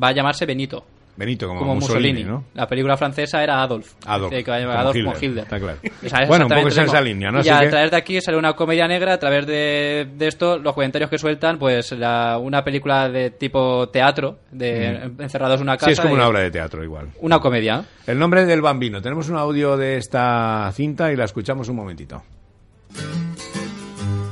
va 0.00 0.08
a 0.08 0.12
llamarse 0.12 0.46
Benito. 0.46 0.84
Benito, 1.20 1.46
como, 1.48 1.60
Como 1.60 1.74
Mussolini, 1.74 2.24
Mussolini. 2.24 2.30
¿no? 2.30 2.44
La 2.54 2.66
película 2.66 2.96
francesa 2.96 3.42
era 3.44 3.62
Adolf. 3.62 3.92
Adolf, 4.06 4.30
que 4.32 4.50
Adolf 4.50 4.96
Hitler, 4.96 5.12
con 5.14 5.22
Hitler. 5.24 5.44
está 5.44 5.60
claro. 5.60 5.78
O 6.04 6.08
sea, 6.08 6.18
es 6.22 6.28
Bueno, 6.28 6.46
un 6.46 6.52
poco 6.52 6.68
esa 6.68 6.82
mismo. 6.82 7.00
línea, 7.02 7.30
¿no? 7.30 7.38
Y 7.38 7.40
Así 7.42 7.50
a 7.50 7.60
que- 7.60 7.68
través 7.68 7.90
de 7.90 7.96
aquí 7.98 8.20
sale 8.22 8.38
una 8.38 8.54
comedia 8.54 8.88
negra, 8.88 9.12
a 9.12 9.18
través 9.18 9.46
de, 9.46 10.08
de 10.16 10.26
esto, 10.26 10.58
los 10.58 10.72
comentarios 10.72 11.10
que 11.10 11.18
sueltan, 11.18 11.58
pues 11.58 11.92
la- 11.92 12.38
una 12.38 12.64
película 12.64 13.10
de 13.10 13.30
tipo 13.30 13.90
teatro, 13.90 14.38
de 14.50 15.10
Mm. 15.18 15.20
encerrados 15.22 15.56
en 15.60 15.64
una 15.64 15.76
casa. 15.76 15.86
Sí, 15.86 15.92
es 15.92 16.00
como 16.00 16.14
y- 16.14 16.16
una 16.16 16.26
obra 16.28 16.40
de 16.40 16.50
teatro 16.50 16.82
igual. 16.82 17.08
Una 17.20 17.38
comedia. 17.38 17.84
El 18.06 18.18
nombre 18.18 18.46
del 18.46 18.62
bambino. 18.62 19.02
Tenemos 19.02 19.28
un 19.28 19.36
audio 19.36 19.76
de 19.76 19.98
esta 19.98 20.72
cinta 20.74 21.12
y 21.12 21.16
la 21.16 21.26
escuchamos 21.26 21.68
un 21.68 21.76
momentito. 21.76 22.22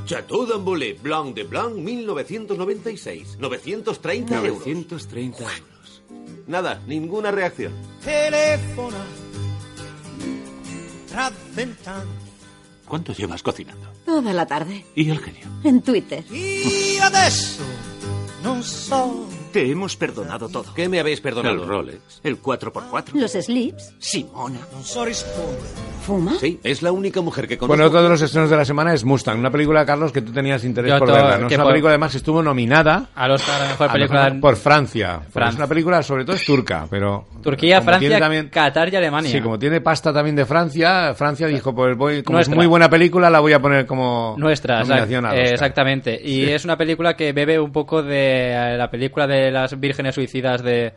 Chateau 0.07 0.47
d'Ambolé 0.47 0.95
Blanc 1.03 1.35
de 1.35 1.45
Blanc 1.45 1.75
1996. 1.77 3.37
930 3.39 4.37
euros. 4.37 4.67
930 4.67 5.43
euros. 5.43 5.63
Nada, 6.49 6.81
ninguna 6.87 7.31
reacción. 7.31 7.73
Telefona. 8.03 9.05
¿Cuánto 12.87 13.13
llevas 13.13 13.43
cocinando? 13.43 13.87
Toda 14.07 14.33
la 14.33 14.47
tarde. 14.47 14.87
¿Y 14.95 15.11
el 15.11 15.19
genio? 15.19 15.47
En 15.63 15.83
Twitter. 15.83 16.25
Io 16.33 17.05
adesso 17.05 17.63
non 18.43 18.63
so. 18.63 19.38
Te 19.59 19.69
hemos 19.73 19.97
perdonado 19.97 20.49
todo. 20.49 20.73
¿Qué 20.73 20.89
me 20.89 21.01
habéis 21.01 21.21
perdonado? 21.21 21.63
El 21.63 21.69
Rolex. 21.69 22.21
El 22.23 22.41
4x4. 22.41 23.15
Los 23.15 23.33
slips. 23.33 23.93
Simona. 23.99 24.61
¿Fuma? 26.03 26.35
Sí, 26.41 26.59
es 26.65 26.81
la 26.83 26.91
única 26.93 27.21
mujer 27.21 27.47
que 27.47 27.59
conozco. 27.59 27.73
Bueno, 27.77 27.87
otro 27.89 28.03
de 28.03 28.09
los 28.09 28.23
estrenos 28.23 28.49
de 28.49 28.57
la 28.57 28.65
semana 28.65 28.95
es 28.95 29.05
Mustang, 29.05 29.39
una 29.39 29.51
película, 29.51 29.85
Carlos, 29.85 30.11
que 30.11 30.23
tú 30.23 30.33
tenías 30.33 30.65
interés 30.65 30.93
Yo 30.93 30.99
por 31.01 31.09
verla. 31.13 31.37
¿no? 31.39 31.49
Es 31.49 31.55
una 31.55 31.65
por- 31.65 31.73
película, 31.73 31.91
además, 31.91 32.13
que 32.13 32.17
estuvo 32.19 32.43
nominada 32.43 33.09
Al 33.15 33.33
Oscar 33.33 33.57
a 33.61 33.65
la 33.65 33.69
mejor 33.71 33.89
a 33.89 33.93
película 33.93 34.25
mejor- 34.25 34.41
por 34.41 34.57
Francia. 34.57 35.15
Porque 35.19 35.33
Francia. 35.33 35.51
Es 35.51 35.57
una 35.57 35.67
película, 35.67 36.03
sobre 36.03 36.25
todo, 36.25 36.37
es 36.37 36.45
turca, 36.47 36.87
pero... 36.89 37.27
Turquía, 37.43 37.79
como 37.81 37.91
Francia, 37.91 38.19
también- 38.19 38.49
Qatar 38.49 38.91
y 38.93 38.97
Alemania. 38.97 39.31
Sí, 39.31 39.41
como 39.43 39.59
tiene 39.59 39.81
pasta 39.83 40.13
también 40.13 40.35
de 40.37 40.47
Francia, 40.47 41.13
Francia 41.15 41.47
dijo, 41.47 41.75
pues 41.75 41.95
voy, 41.97 42.23
como 42.23 42.39
es 42.39 42.47
Nuestra. 42.49 42.57
muy 42.57 42.67
buena 42.67 42.89
película, 42.89 43.29
la 43.29 43.41
voy 43.41 43.53
a 43.53 43.61
poner 43.61 43.85
como 43.85 44.35
Nuestra, 44.39 44.81
nominación 44.81 45.25
exact- 45.25 45.35
eh, 45.35 45.43
Oscar. 45.43 45.53
exactamente. 45.55 46.21
Y 46.23 46.45
Sí. 46.47 46.51
es 46.53 46.65
una 46.65 46.79
película 46.79 47.15
que 47.17 47.33
bebe 47.33 47.59
un 47.61 47.71
poco 47.73 48.03
de 48.03 48.53
eh, 48.53 48.77
la 48.79 48.91
película 48.91 49.27
de 49.27 49.48
las 49.51 49.79
vírgenes 49.79 50.15
suicidas 50.15 50.63
de, 50.63 50.93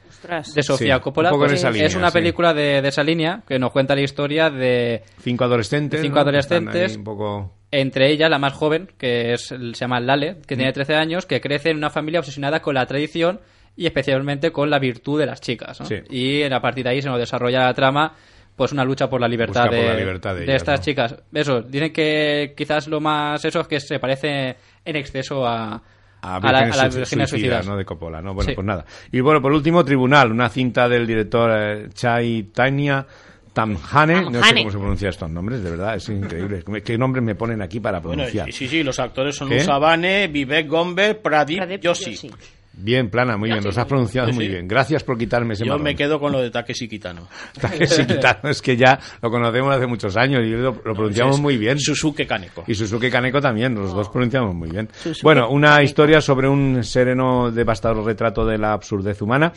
de 0.55 0.63
Sofía 0.63 0.95
Sí, 0.97 1.01
Coppola. 1.01 1.29
un 1.29 1.35
poco 1.35 1.45
en 1.47 1.53
esa 1.55 1.69
es 1.69 1.75
línea, 1.75 1.97
una 1.97 2.09
sí. 2.09 2.13
película 2.13 2.53
de, 2.53 2.81
de 2.81 2.87
esa 2.89 3.03
línea 3.03 3.41
que 3.47 3.57
nos 3.59 3.71
cuenta 3.71 3.95
la 3.95 4.01
historia 4.01 4.49
de 4.49 5.03
Cinco 5.19 5.43
adolescentes. 5.45 6.01
cinco 6.01 6.19
adolescentes. 6.19 6.91
ahí 6.91 6.97
un 6.97 7.03
poco... 7.03 7.53
Entre 7.73 8.11
ellas, 8.11 8.29
la 8.29 8.37
más 8.37 8.51
joven, 8.53 8.89
que 8.97 9.33
es, 9.33 9.45
se 9.47 9.57
llama 9.73 9.99
Lale, 10.01 10.37
que 10.45 10.55
Mm. 10.55 10.57
tiene 10.57 10.73
13 10.73 10.95
años, 10.95 11.25
que 11.25 11.39
crece 11.39 11.69
en 11.69 11.77
una 11.77 11.89
familia 11.89 12.19
obsesionada 12.19 12.61
con 12.61 12.75
la 12.75 12.85
tradición 12.85 13.39
y 13.77 13.85
especialmente 13.85 14.51
con 14.51 14.69
la 14.69 14.77
virtud 14.79 15.19
de 15.19 15.25
las 15.25 15.39
chicas. 15.39 15.79
¿no? 15.79 15.85
Sí. 15.85 15.95
Y 16.09 16.43
a 16.43 16.59
partir 16.59 16.83
de 16.83 16.89
ahí 16.89 17.01
se 17.01 17.07
nos 17.07 17.17
desarrolla 17.17 17.63
la 17.63 17.73
trama, 17.73 18.13
pues 18.57 18.73
una 18.73 18.83
lucha 18.83 19.09
por 19.09 19.21
la 19.21 19.29
libertad, 19.29 19.69
de, 19.71 19.77
por 19.77 19.85
la 19.85 19.93
libertad 19.95 20.35
de 20.35 20.43
ellas, 20.43 20.57
estas 20.57 20.79
¿no? 20.81 20.83
chicas. 20.85 21.15
Eso, 21.33 21.61
dicen 21.61 21.93
que 21.93 22.53
quizás 22.57 22.89
lo 22.89 22.99
más 22.99 23.45
eso 23.45 23.61
es 23.61 23.67
que 23.69 23.79
se 23.79 23.97
parece 23.99 24.57
en 24.83 24.95
exceso 24.97 25.45
a, 25.47 25.81
a 26.21 26.35
a 26.35 26.39
la- 26.39 26.47
a 26.47 26.51
Vírgenes 26.63 26.77
las 26.77 26.93
Sui- 26.93 26.99
vírgenes 26.99 27.29
Suicidas, 27.29 27.29
suicidas. 27.29 27.67
¿no? 27.67 27.77
De 27.77 27.85
Coppola, 27.85 28.21
¿no? 28.21 28.33
Bueno, 28.33 28.49
Sí. 28.49 28.55
pues 28.55 28.65
nada. 28.67 28.85
Y 29.11 29.19
bueno, 29.21 29.41
por 29.41 29.51
último, 29.51 29.83
Tribunal, 29.83 30.31
una 30.31 30.49
cinta 30.49 30.87
del 30.87 31.05
director 31.07 31.51
eh, 31.53 31.89
Chai 31.93 32.43
Tanya 32.53 33.05
Tamhane, 33.53 34.21
no 34.29 34.41
sé 34.43 34.53
cómo 34.55 34.71
se 34.71 34.77
pronuncia 34.77 35.09
estos 35.09 35.29
nombres, 35.29 35.61
de 35.61 35.71
verdad, 35.71 35.95
es 35.95 36.07
increíble. 36.07 36.63
¿Qué 36.85 36.97
nombres 36.97 37.23
me 37.23 37.35
ponen 37.35 37.61
aquí 37.61 37.79
para 37.81 37.99
Bueno, 37.99 38.23
pronunciar? 38.23 38.51
sí, 38.51 38.67
sí, 38.67 38.81
los 38.83 38.97
actores 38.99 39.35
son 39.35 39.49
¿Qué? 39.49 39.57
Usabane, 39.57 40.27
Vivek 40.29 40.67
Gombe, 40.69 41.15
Pradip, 41.15 41.61
Yoshi. 41.81 42.31
Bien, 42.73 43.09
Plana, 43.09 43.37
muy 43.37 43.49
bien, 43.51 43.63
los 43.63 43.77
has 43.77 43.85
pronunciado 43.85 44.29
Sí, 44.29 44.33
muy 44.33 44.47
bien. 44.47 44.67
Gracias 44.67 45.03
por 45.03 45.17
quitarme 45.17 45.53
ese 45.53 45.65
Yo 45.65 45.73
marrón. 45.73 45.83
me 45.83 45.95
quedo 45.95 46.19
con 46.19 46.31
lo 46.31 46.39
de 46.39 46.49
Takeshi 46.51 46.87
Kitano. 46.87 47.27
Takeshi 47.59 48.05
Kitano, 48.05 48.49
es 48.49 48.61
que 48.61 48.77
ya 48.77 48.97
lo 49.21 49.29
conocemos 49.29 49.75
hace 49.75 49.87
muchos 49.87 50.15
años 50.15 50.41
y 50.45 50.51
lo, 50.51 50.81
lo 50.83 50.93
pronunciamos 50.93 51.35
es 51.35 51.41
muy 51.41 51.57
bien. 51.57 51.77
Suzuki 51.79 52.25
Kaneko. 52.25 52.63
Y 52.67 52.73
Suzuki 52.75 53.09
Kaneko 53.09 53.41
también, 53.41 53.75
los 53.75 53.93
dos 53.93 54.09
pronunciamos 54.09 54.55
muy 54.55 54.69
bien. 54.69 54.89
Bueno, 55.21 55.49
una 55.49 55.83
historia 55.83 56.21
sobre 56.21 56.47
un 56.47 56.83
sereno, 56.83 57.51
devastador 57.51 58.05
retrato 58.05 58.45
de 58.45 58.57
la 58.57 58.73
absurdez 58.73 59.21
humana, 59.21 59.51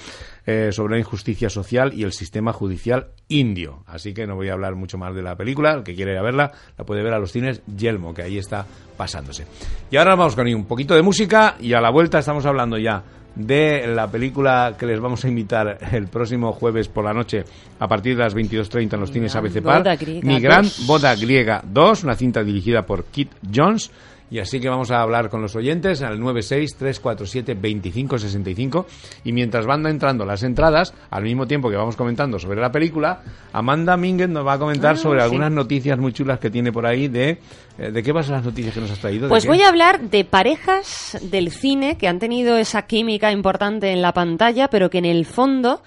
eh, 0.44 0.70
sobre 0.72 0.94
la 0.94 0.98
injusticia 0.98 1.48
social 1.48 1.92
y 1.94 2.02
el 2.02 2.12
sistema 2.12 2.52
judicial 2.52 3.08
indio. 3.28 3.84
Así 3.86 4.12
que 4.12 4.26
no 4.26 4.34
voy 4.34 4.48
a 4.48 4.52
hablar 4.52 4.74
mucho 4.74 4.98
más 4.98 5.14
de 5.14 5.22
la 5.22 5.36
película. 5.36 5.72
El 5.72 5.82
que 5.84 5.94
quiera 5.94 6.12
ir 6.12 6.18
a 6.18 6.22
verla, 6.22 6.52
la 6.76 6.84
puede 6.84 7.02
ver 7.02 7.14
a 7.14 7.18
los 7.18 7.32
cines 7.32 7.62
Yelmo, 7.66 8.12
que 8.12 8.22
ahí 8.22 8.38
está 8.38 8.66
pasándose. 8.96 9.46
Y 9.90 9.96
ahora 9.96 10.14
vamos 10.14 10.34
con 10.34 10.46
un 10.46 10.64
poquito 10.64 10.94
de 10.94 11.02
música 11.02 11.56
y 11.60 11.72
a 11.72 11.80
la 11.80 11.90
vuelta 11.90 12.18
estamos 12.18 12.46
hablando 12.46 12.78
ya 12.78 13.02
de 13.34 13.86
la 13.88 14.08
película 14.08 14.76
que 14.78 14.86
les 14.86 15.00
vamos 15.00 15.24
a 15.24 15.28
invitar 15.28 15.78
el 15.92 16.06
próximo 16.08 16.52
jueves 16.52 16.88
por 16.88 17.04
la 17.04 17.12
noche 17.12 17.44
a 17.78 17.88
partir 17.88 18.16
de 18.16 18.22
las 18.22 18.34
22.30 18.34 18.94
en 18.94 19.00
los 19.00 19.10
cines 19.10 19.34
ABC 19.34 19.62
Par. 19.62 19.98
Mi 20.22 20.40
gran 20.40 20.62
2. 20.62 20.86
boda 20.86 21.14
griega 21.16 21.62
2, 21.64 22.04
una 22.04 22.14
cinta 22.14 22.42
dirigida 22.42 22.82
por 22.82 23.06
Kit 23.06 23.30
Jones. 23.52 23.90
Y 24.34 24.40
así 24.40 24.58
que 24.58 24.68
vamos 24.68 24.90
a 24.90 25.00
hablar 25.00 25.30
con 25.30 25.42
los 25.42 25.54
oyentes 25.54 26.02
al 26.02 26.18
963472565 26.18 28.84
y 29.22 29.32
mientras 29.32 29.64
van 29.64 29.86
entrando 29.86 30.26
las 30.26 30.42
entradas, 30.42 30.92
al 31.10 31.22
mismo 31.22 31.46
tiempo 31.46 31.70
que 31.70 31.76
vamos 31.76 31.94
comentando 31.94 32.40
sobre 32.40 32.60
la 32.60 32.72
película, 32.72 33.22
Amanda 33.52 33.96
Mingen 33.96 34.32
nos 34.32 34.44
va 34.44 34.54
a 34.54 34.58
comentar 34.58 34.94
Ah, 34.94 34.96
sobre 34.96 35.20
sí. 35.20 35.24
algunas 35.24 35.52
noticias 35.52 35.96
muy 36.00 36.12
chulas 36.12 36.40
que 36.40 36.50
tiene 36.50 36.72
por 36.72 36.84
ahí 36.84 37.06
de 37.06 37.38
eh, 37.78 37.92
¿de 37.92 38.02
qué 38.02 38.10
vas 38.10 38.28
las 38.28 38.44
noticias 38.44 38.74
que 38.74 38.80
nos 38.80 38.90
has 38.90 38.98
traído? 38.98 39.26
¿De 39.26 39.28
Pues 39.28 39.46
voy 39.46 39.62
a 39.62 39.68
hablar 39.68 40.00
de 40.00 40.24
parejas 40.24 41.16
del 41.22 41.52
cine 41.52 41.96
que 41.96 42.08
han 42.08 42.18
tenido 42.18 42.56
esa 42.56 42.82
química 42.82 43.30
importante 43.30 43.92
en 43.92 44.02
la 44.02 44.12
pantalla, 44.12 44.66
pero 44.68 44.90
que 44.90 44.98
en 44.98 45.04
el 45.04 45.26
fondo 45.26 45.80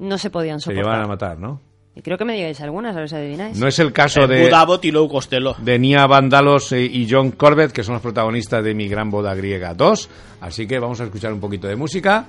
no 0.00 0.18
se 0.18 0.30
podían 0.30 0.58
se 0.58 0.72
llevan 0.72 0.98
a 1.00 1.04
soportar. 1.04 1.36
matar, 1.36 1.38
¿no? 1.38 1.60
Y 1.96 2.02
creo 2.02 2.18
que 2.18 2.24
me 2.24 2.34
digáis 2.34 2.60
algunas, 2.60 2.96
a 2.96 3.00
ver 3.00 3.08
si 3.08 3.14
adivináis. 3.14 3.56
No 3.56 3.68
es 3.68 3.78
el 3.78 3.92
caso 3.92 4.22
El 4.22 4.28
de 4.28 4.42
Budabot 4.46 4.84
y 4.84 4.90
Lou 4.90 5.08
Costello. 5.08 5.54
de 5.58 5.78
Nia 5.78 6.06
Vandalos 6.06 6.72
eh, 6.72 6.82
y 6.84 7.06
John 7.08 7.30
Corbett, 7.30 7.70
que 7.70 7.84
son 7.84 7.92
los 7.94 8.02
protagonistas 8.02 8.64
de 8.64 8.74
Mi 8.74 8.88
Gran 8.88 9.10
Boda 9.10 9.32
Griega 9.34 9.74
2. 9.74 10.08
Así 10.40 10.66
que 10.66 10.80
vamos 10.80 11.00
a 11.00 11.04
escuchar 11.04 11.32
un 11.32 11.38
poquito 11.40 11.68
de 11.68 11.76
música 11.76 12.26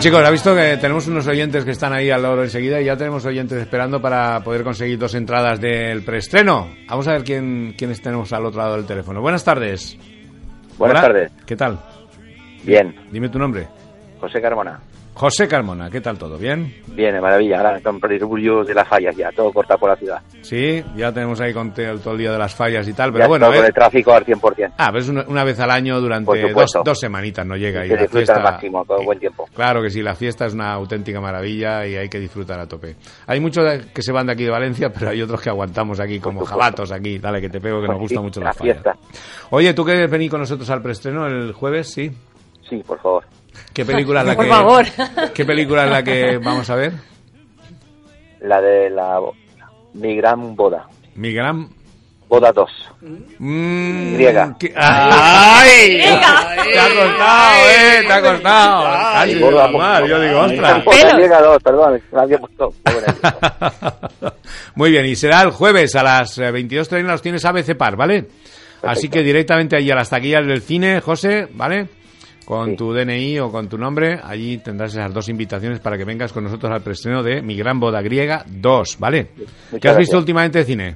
Chicos, 0.02 0.26
ha 0.26 0.32
visto 0.32 0.56
que 0.56 0.78
tenemos 0.78 1.08
unos 1.08 1.28
oyentes 1.28 1.64
que 1.64 1.70
están 1.70 1.94
ahí 1.94 2.10
al 2.10 2.24
lado 2.24 2.42
enseguida 2.42 2.82
y 2.82 2.86
ya 2.86 2.98
tenemos 2.98 3.24
oyentes 3.24 3.60
esperando 3.60 4.02
para 4.02 4.40
poder 4.40 4.64
conseguir 4.64 4.98
dos 4.98 5.14
entradas 5.14 5.62
del 5.62 6.04
preestreno. 6.04 6.70
Vamos 6.88 7.08
a 7.08 7.12
ver 7.12 7.24
quién, 7.24 7.76
quiénes 7.78 8.02
tenemos 8.02 8.34
al 8.34 8.44
otro 8.48 8.62
lado 8.62 8.78
del 8.78 8.88
teléfono. 8.88 9.22
Buenas 9.22 9.44
tardes. 9.46 9.96
Buenas 10.80 10.98
Hola, 10.98 11.02
tardes. 11.02 11.32
¿Qué 11.46 11.56
tal? 11.56 11.80
Bien, 12.64 12.96
Dime 13.12 13.30
tu 13.30 13.38
nombre. 13.38 13.68
José 14.20 14.42
Carmona. 14.42 14.80
José 15.22 15.48
Carmona, 15.48 15.92
¿qué 15.92 16.02
tal 16.02 16.18
todo? 16.18 16.36
¿Bien? 16.36 16.82
Bien, 16.88 17.22
maravilla. 17.22 17.58
Ahora 17.58 17.80
con 17.80 18.00
orgullo 18.04 18.64
de 18.64 18.74
las 18.74 18.88
fallas 18.88 19.16
ya, 19.16 19.30
todo 19.32 19.54
cortado 19.54 19.80
por 19.80 19.92
la 19.92 19.96
ciudad. 19.96 20.20
Sí, 20.42 20.84
ya 20.96 21.14
tenemos 21.14 21.40
ahí 21.40 21.54
con 21.54 21.72
todo 21.76 22.14
el 22.14 22.18
día 22.18 22.32
de 22.32 22.40
las 22.40 22.56
fallas 22.56 22.88
y 22.88 22.94
tal, 22.94 23.12
pero 23.12 23.26
ya 23.26 23.28
bueno, 23.28 23.46
todo 23.46 23.58
con 23.58 23.66
el 23.68 23.72
tráfico 23.72 24.14
al 24.14 24.26
100%. 24.26 24.74
Ah, 24.80 24.90
pues 24.92 25.10
una, 25.10 25.24
una 25.28 25.44
vez 25.44 25.60
al 25.60 25.70
año 25.70 26.02
durante 26.02 26.52
dos, 26.52 27.00
semanitas 27.00 27.46
no 27.46 27.56
llega. 27.56 27.86
Y 27.86 27.90
Se 27.90 27.96
la 27.98 28.02
disfruta 28.02 28.34
al 28.34 28.40
fiesta, 28.40 28.52
máximo, 28.52 28.84
con 28.84 29.06
buen 29.06 29.20
tiempo. 29.20 29.48
Claro 29.54 29.84
que 29.84 29.92
sí, 29.92 30.02
la 30.02 30.16
fiesta 30.16 30.48
es 30.48 30.56
una 30.56 30.74
auténtica 30.74 31.22
maravilla 31.22 31.86
y 31.86 31.98
hay 31.98 32.10
que 32.10 32.20
disfrutar 32.20 32.60
a 32.60 32.66
tope. 32.66 32.96
Hay 33.28 33.40
muchos 33.40 33.64
que 33.94 34.02
se 34.02 34.12
van 34.12 34.26
de 34.26 34.34
aquí 34.34 34.46
de 34.46 34.50
Valencia, 34.50 34.92
pero 34.92 35.12
hay 35.12 35.22
otros 35.22 35.40
que 35.40 35.52
aguantamos 35.52 36.00
aquí 36.00 36.20
como 36.20 36.44
jabatos 36.44 36.92
aquí. 36.92 37.20
Dale, 37.20 37.40
que 37.40 37.50
te 37.50 37.62
pego, 37.62 37.80
que 37.80 37.90
nos 37.90 38.00
gusta 38.00 38.18
Sí, 38.18 38.24
mucho 38.24 38.40
la 38.40 38.48
la 38.48 38.54
fallas. 38.54 38.82
Oye, 39.52 39.72
¿tú 39.76 39.86
quieres 39.86 40.10
venir 40.10 40.32
con 40.32 40.40
nosotros 40.40 40.68
al 40.72 40.82
preestreno 40.82 41.28
el 41.28 41.52
jueves? 41.52 41.94
Sí. 41.94 42.12
Sí, 42.68 42.82
por 42.88 43.00
favor. 43.00 43.24
¿Qué 43.74 43.86
película 43.86 44.22
es 44.22 44.28
la 44.28 44.36
Por 44.36 44.46
que 44.46 44.52
favor. 44.52 44.86
¿Qué 45.34 45.46
película 45.46 45.86
es 45.86 45.92
la 45.92 46.04
que 46.04 46.38
vamos 46.38 46.70
a 46.70 46.76
ver? 46.76 46.94
La 48.42 48.60
de 48.62 48.90
la 48.90 49.20
mi 49.94 50.16
gran 50.16 50.56
boda. 50.56 50.88
Mi 51.16 51.34
gran 51.34 51.70
Boda 52.28 52.54
2. 52.54 52.72
Mm, 53.40 54.14
Griega. 54.14 54.56
¿qué- 54.58 54.74
¡Ay! 54.74 55.98
Te 56.00 56.80
ha 56.80 56.88
costado, 56.96 57.70
eh, 57.70 58.04
te 58.08 58.14
ha 58.14 58.22
costado. 58.22 58.84
Casi 59.14 59.36
Boda 59.40 59.68
más, 59.68 60.08
yo 60.08 60.22
digo, 60.22 60.40
ostras. 60.40 60.84
Griega 61.16 61.42
2, 61.42 61.62
perdón. 61.62 62.02
Me 62.14 62.22
había 62.22 62.38
puesto. 62.38 62.74
Muy 64.76 64.92
bien, 64.92 65.06
y 65.08 65.16
será 65.18 65.42
el 65.42 65.52
jueves 65.52 65.94
a 65.98 66.04
las 66.04 66.38
eh, 66.38 66.52
22.30 66.54 67.04
los 67.04 67.22
tienes 67.22 67.44
ABC 67.44 67.76
Par, 67.76 67.98
¿vale? 67.98 68.28
Así 68.84 69.10
que 69.10 69.24
directamente 69.24 69.76
ahí 69.76 69.92
a 69.92 69.96
las 69.96 70.10
taquillas 70.10 70.48
del 70.48 70.62
cine, 70.62 71.02
José, 71.02 71.48
¿vale? 71.54 71.90
Con 72.52 72.76
tu 72.76 72.92
DNI 72.94 73.40
o 73.40 73.50
con 73.50 73.70
tu 73.70 73.78
nombre. 73.78 74.20
Allí 74.22 74.58
tendrás 74.58 74.92
esas 74.92 75.14
dos 75.14 75.30
invitaciones 75.30 75.80
para 75.80 75.98
que 75.98 76.04
vengas 76.04 76.34
con 76.34 76.44
nosotros 76.44 76.70
al 76.70 76.82
preestreno 76.82 77.24
de 77.24 77.42
Mi 77.42 77.56
Gran 77.56 77.80
Boda 77.80 78.02
Griega 78.02 78.44
2, 78.46 78.98
¿vale? 79.00 79.28
¿Qué 79.38 79.44
has 79.44 79.80
gracias. 79.82 79.98
visto 80.00 80.18
últimamente 80.18 80.60
de 80.60 80.66
cine? 80.66 80.96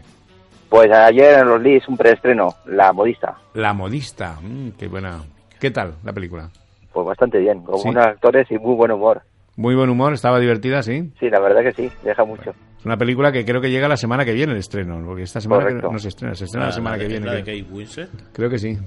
Pues 0.68 0.92
ayer 0.92 1.40
en 1.40 1.48
los 1.48 1.62
Leeds 1.62 1.88
un 1.88 1.96
preestreno, 1.96 2.50
La 2.66 2.92
Modista. 2.92 3.38
La 3.54 3.74
modista. 3.74 4.38
Mm, 4.42 4.72
qué 4.78 4.88
buena. 4.90 5.22
¿Qué 5.58 5.72
tal 5.72 5.94
la 6.04 6.12
película? 6.12 6.50
Pues 6.92 7.08
bastante 7.08 7.40
bien, 7.40 7.62
con 7.62 7.80
Sí. 7.80 7.88
unos 7.88 8.06
actores 8.06 8.46
y 8.52 8.58
muy 8.58 8.76
buen 8.76 8.92
humor. 8.92 9.22
Muy 9.56 9.76
buen 9.76 9.90
humor, 9.90 10.12
estaba 10.14 10.40
divertida, 10.42 10.84
sí. 10.84 11.14
Sí, 11.22 11.30
la 11.30 11.40
verdad 11.40 11.62
que 11.62 11.72
sí, 11.72 11.90
deja 12.04 12.26
mucho. 12.26 12.50
Es 12.80 12.86
una 12.86 12.98
película 12.98 13.32
que 13.32 13.46
creo 13.46 13.62
que 13.62 13.72
llega 13.72 13.88
la 13.88 13.96
semana 13.96 14.26
que 14.26 14.34
viene 14.34 14.52
el 14.52 14.60
estreno, 14.60 15.02
porque 15.06 15.24
esta 15.24 15.40
semana 15.40 15.68
que 15.68 15.76
no 15.76 15.98
se 16.00 16.10
estrena, 16.10 16.36
se 16.36 16.44
estrena 16.44 16.66
la, 16.66 16.70
La- 16.72 16.76
semana 16.76 16.98
la 16.98 17.02
que 17.04 17.08
viene. 17.08 17.26
la 17.26 17.34
de 17.36 17.44
creo. 17.44 17.64
Kate 17.64 17.74
Winslet. 17.74 18.10
Creo 18.34 18.50
que 18.50 18.60
sí. 18.60 18.78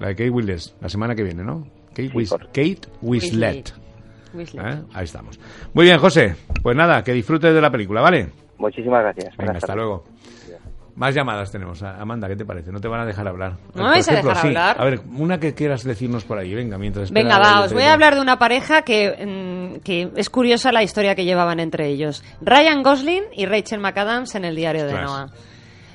La 0.00 0.08
de 0.08 0.14
Kate 0.14 0.28
Winslet, 0.30 0.60
la 0.82 0.88
semana 0.90 1.14
que 1.14 1.22
viene, 1.22 1.42
¿no? 1.42 1.66
Kate, 1.94 2.08
Sí, 2.08 2.10
Wis-. 3.02 3.30
Kate. 3.38 3.72
¿Eh? 4.34 4.82
Ahí 4.94 5.04
estamos. 5.04 5.38
Muy 5.74 5.84
bien, 5.84 5.98
José. 5.98 6.34
Pues 6.62 6.76
nada, 6.76 7.02
que 7.04 7.12
disfrutes 7.12 7.52
de 7.54 7.60
la 7.60 7.70
película, 7.70 8.00
¿vale? 8.00 8.30
Muchísimas 8.58 9.02
gracias. 9.02 9.36
Venga, 9.36 9.52
hasta 9.52 9.74
luego. 9.74 10.04
Más 10.94 11.14
llamadas 11.14 11.50
tenemos. 11.50 11.82
Amanda, 11.82 12.28
¿qué 12.28 12.36
te 12.36 12.44
parece? 12.44 12.70
No 12.70 12.78
te 12.78 12.86
van 12.86 13.00
a 13.00 13.06
dejar 13.06 13.26
hablar. 13.26 13.56
¿No 13.74 13.84
me 13.84 13.88
vais 13.90 14.08
a 14.10 14.14
dejar 14.14 14.36
sí. 14.36 14.48
hablar? 14.48 14.76
A 14.78 14.84
ver, 14.84 15.00
una 15.16 15.40
que 15.40 15.54
quieras 15.54 15.84
decirnos 15.84 16.24
por 16.24 16.38
ahí. 16.38 16.54
Venga, 16.54 16.76
mientras... 16.76 17.10
Venga, 17.10 17.38
va, 17.38 17.64
os 17.64 17.72
voy 17.72 17.84
a 17.84 17.94
hablar 17.94 18.14
de 18.14 18.20
una 18.20 18.38
pareja 18.38 18.82
que, 18.82 19.76
mm, 19.76 19.80
que 19.80 20.10
es 20.16 20.28
curiosa 20.28 20.70
la 20.70 20.82
historia 20.82 21.14
que 21.14 21.24
llevaban 21.24 21.60
entre 21.60 21.88
ellos. 21.88 22.22
Ryan 22.42 22.82
Gosling 22.82 23.24
y 23.34 23.46
Rachel 23.46 23.80
McAdams 23.80 24.34
en 24.34 24.44
el 24.44 24.54
diario 24.54 24.86
de 24.86 24.92
Noah. 24.92 25.30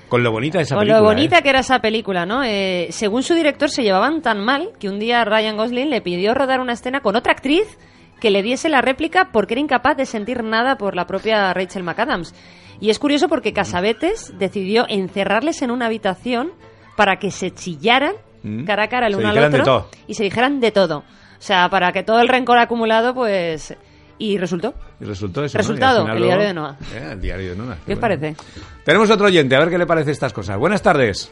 Con 0.09 0.23
lo 0.23 0.31
bonita 0.31 0.57
de 0.59 0.63
esa 0.63 0.75
Con 0.75 0.83
película. 0.83 0.99
lo 1.01 1.05
bonita 1.05 1.37
¿eh? 1.39 1.43
que 1.43 1.49
era 1.49 1.59
esa 1.59 1.79
película, 1.79 2.25
¿no? 2.25 2.43
Eh, 2.43 2.87
según 2.91 3.23
su 3.23 3.33
director, 3.33 3.69
se 3.69 3.83
llevaban 3.83 4.21
tan 4.21 4.39
mal 4.43 4.69
que 4.79 4.89
un 4.89 4.99
día 4.99 5.25
Ryan 5.25 5.57
Gosling 5.57 5.89
le 5.89 6.01
pidió 6.01 6.33
rodar 6.33 6.59
una 6.61 6.73
escena 6.73 7.01
con 7.01 7.15
otra 7.15 7.33
actriz 7.33 7.77
que 8.21 8.31
le 8.31 8.41
diese 8.41 8.69
la 8.69 8.81
réplica 8.81 9.29
porque 9.31 9.53
era 9.53 9.61
incapaz 9.61 9.97
de 9.97 10.05
sentir 10.05 10.43
nada 10.43 10.77
por 10.77 10.95
la 10.95 11.05
propia 11.05 11.53
Rachel 11.53 11.83
McAdams. 11.83 12.33
Y 12.79 12.89
es 12.89 12.99
curioso 12.99 13.27
porque 13.27 13.53
Casabetes 13.53 14.33
decidió 14.37 14.85
encerrarles 14.87 15.61
en 15.61 15.71
una 15.71 15.87
habitación 15.87 16.51
para 16.95 17.17
que 17.17 17.31
se 17.31 17.51
chillaran 17.51 18.13
Mm. 18.43 18.65
cara 18.65 18.83
a 18.83 18.87
cara 18.87 19.07
el 19.07 19.15
uno 19.15 19.29
al 19.29 19.37
otro 19.39 19.63
todo. 19.63 19.89
y 20.05 20.13
se 20.13 20.23
dijeran 20.23 20.59
de 20.59 20.71
todo. 20.71 20.99
O 20.99 21.03
sea, 21.41 21.69
para 21.69 21.91
que 21.91 22.03
todo 22.03 22.19
el 22.21 22.27
rencor 22.27 22.59
acumulado, 22.59 23.15
pues... 23.15 23.75
Y 24.20 24.38
resultó. 24.38 24.74
Y 24.99 25.05
resultó 25.05 25.43
eso, 25.43 25.57
¿no? 25.57 25.61
Y 25.61 25.63
al 25.63 25.68
Resultado, 25.68 26.01
final 26.01 26.15
el 26.18 26.24
luego- 26.24 26.34
diario 26.34 26.47
de 26.47 26.53
Noah. 26.53 26.76
Eh, 26.93 27.09
el 27.13 27.22
diario 27.22 27.49
de 27.51 27.55
Noah. 27.55 27.78
¿Qué 27.86 27.93
os 27.93 27.99
parece? 27.99 28.36
Tenemos 28.84 29.09
otro 29.11 29.28
oyente, 29.28 29.55
a 29.55 29.59
ver 29.59 29.70
qué 29.70 29.78
le 29.78 29.86
parece 29.86 30.11
estas 30.11 30.34
cosas. 30.34 30.57
Buenas 30.57 30.82
tardes. 30.82 31.32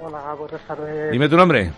Hola, 0.00 0.34
buenas 0.36 0.60
tardes. 0.66 1.12
Dime 1.12 1.28
tu 1.28 1.36
nombre. 1.36 1.70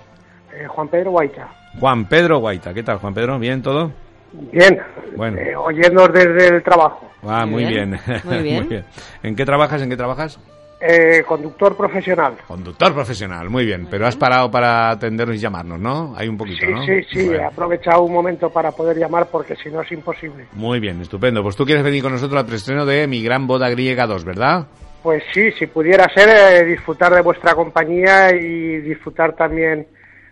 Eh, 0.53 0.67
Juan 0.69 0.89
Pedro 0.89 1.11
Guaita. 1.11 1.49
Juan 1.79 2.07
Pedro 2.09 2.39
Guaita. 2.39 2.73
¿Qué 2.73 2.83
tal, 2.83 2.99
Juan 2.99 3.13
Pedro? 3.13 3.39
¿Bien 3.39 3.61
todo? 3.61 3.93
Bien, 4.33 4.79
Bueno. 5.17 5.39
eh, 5.39 5.55
oyendo 5.57 6.09
desde 6.09 6.57
el 6.57 6.63
trabajo. 6.63 7.11
Ah, 7.23 7.45
muy 7.47 7.65
Muy 7.65 7.73
bien. 7.73 7.91
bien, 7.91 8.21
muy 8.25 8.43
bien. 8.43 8.85
¿En 9.23 9.37
qué 9.37 9.45
trabajas? 9.45 9.81
¿En 9.83 9.89
qué 9.91 9.97
trabajas? 9.97 10.39
Eh, 10.87 11.23
conductor 11.27 11.75
profesional. 11.77 12.35
Conductor 12.47 12.93
profesional, 12.93 13.49
muy 13.49 13.65
bien. 13.65 13.87
Pero 13.91 14.07
has 14.07 14.17
parado 14.17 14.51
para 14.51 14.91
atendernos 14.91 15.37
y 15.37 15.39
llamarnos, 15.41 15.81
¿no? 15.81 16.15
Hay 16.15 16.29
un 16.29 16.37
poquito, 16.37 16.67
Sí, 16.67 16.73
¿no? 16.73 16.85
sí, 16.85 17.03
sí, 17.11 17.21
he 17.21 17.29
Bueno, 17.29 17.47
aprovechado 17.49 18.03
un 18.03 18.13
momento 18.13 18.51
para 18.51 18.71
poder 18.73 18.99
llamar 18.99 19.29
porque 19.31 19.57
si 19.57 19.71
no 19.71 19.81
es 19.81 19.91
imposible. 19.93 20.45
muy 20.53 20.81
bien, 20.81 21.01
estupendo. 21.01 21.43
Pues 21.43 21.57
tú 21.57 21.65
quieres 21.65 21.83
venir 21.85 22.03
con 22.03 22.13
nosotros 22.13 22.39
al 22.39 22.45
preestreno 22.47 22.85
de 22.85 23.07
Mi 23.07 23.23
Gran 23.23 23.47
Boda 23.47 23.71
Griega 23.71 24.07
2, 24.07 24.25
¿verdad? 24.25 24.67
Pues 25.03 25.23
sí, 25.33 25.51
si 25.53 25.67
pudiera 25.69 26.07
ser, 26.15 26.29
eh, 26.29 26.65
disfrutar 26.67 27.15
de 27.15 27.23
vuestra 27.23 27.55
compañía 27.55 28.31
y 28.35 28.79
disfrutar 28.81 29.35
también 29.35 29.87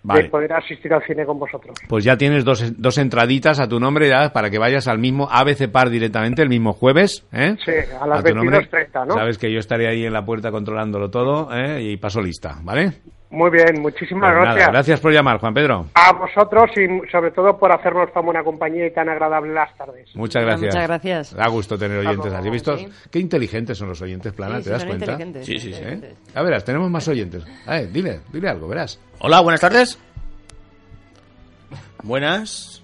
Vale. 0.05 0.25
de 0.25 0.29
poder 0.31 0.53
asistir 0.53 0.93
al 0.93 1.03
cine 1.05 1.25
con 1.25 1.39
vosotros. 1.39 1.77
Pues 1.89 2.03
ya 2.05 2.17
tienes 2.17 2.45
dos, 2.45 2.81
dos 2.81 2.99
entraditas 2.99 3.61
a 3.61 3.69
tu 3.69 3.79
nombre 3.79 4.09
ya 4.09 4.33
para 4.33 4.51
que 4.51 4.59
vayas 4.59 4.89
al 4.89 4.99
mismo 4.99 5.29
ABC 5.31 5.71
Par 5.71 5.91
directamente 5.91 6.43
el 6.43 6.49
mismo 6.49 6.73
jueves. 6.73 7.27
¿eh? 7.33 7.57
Sí, 7.65 7.73
a 8.01 8.07
las 8.07 8.25
tu 8.25 8.35
nombre. 8.35 8.69
22.30, 8.69 9.07
¿no? 9.07 9.15
Sabes 9.15 9.39
que 9.39 9.53
yo 9.53 9.59
estaré 9.59 9.89
ahí 9.89 10.05
en 10.05 10.13
la 10.13 10.25
puerta 10.25 10.51
controlándolo 10.51 11.11
todo 11.11 11.49
¿eh? 11.55 11.83
y 11.83 11.97
paso 11.99 12.21
lista, 12.21 12.59
¿vale? 12.63 12.95
Muy 13.33 13.51
bien, 13.51 13.81
muchísimas 13.81 14.31
Pues 14.31 14.35
nada, 14.35 14.45
gracias. 14.55 14.73
gracias 14.73 15.01
por 15.01 15.11
llamar, 15.11 15.39
Juan 15.39 15.55
Pedro. 15.55 15.87
A 15.95 16.13
vosotros 16.13 16.71
y 16.77 17.11
sobre 17.11 17.31
todo 17.31 17.57
por 17.59 17.73
hacernos 17.73 18.13
tan 18.13 18.27
buena 18.27 18.45
compañía 18.45 18.87
y 18.87 18.93
tan 18.93 19.09
agradable 19.09 19.55
las 19.55 19.75
tardes. 19.75 20.15
Muchas 20.15 20.43
gracias. 20.45 20.75
Muchas 20.75 20.87
gracias. 20.87 21.35
Da 21.35 21.49
gusto 21.49 21.79
tener 21.79 21.97
oyentes 22.07 22.31
así. 22.31 22.51
¿Visto? 22.51 22.77
Sí. 22.77 22.89
Qué 23.11 23.19
inteligentes 23.21 23.79
son 23.79 23.89
los 23.89 24.03
oyentes, 24.03 24.35
Plana, 24.35 24.59
Sí, 24.59 24.65
¿te 24.65 24.65
sí, 24.65 24.71
das 24.71 24.81
son 24.83 24.89
cuenta? 24.99 25.45
Sí, 25.45 25.59
sí, 25.59 25.73
sí. 25.73 25.83
¿Eh? 25.83 26.15
A 26.35 26.43
verás, 26.43 26.63
tenemos 26.63 26.91
más 26.91 27.09
oyentes. 27.09 27.43
A 27.67 27.71
ver, 27.77 27.91
dile, 27.91 28.21
dile 28.31 28.51
algo, 28.51 28.69
verás. 28.69 29.01
Hola, 29.21 29.41
buenas 29.41 29.63
tardes. 29.63 29.99
Buenas. 32.03 32.83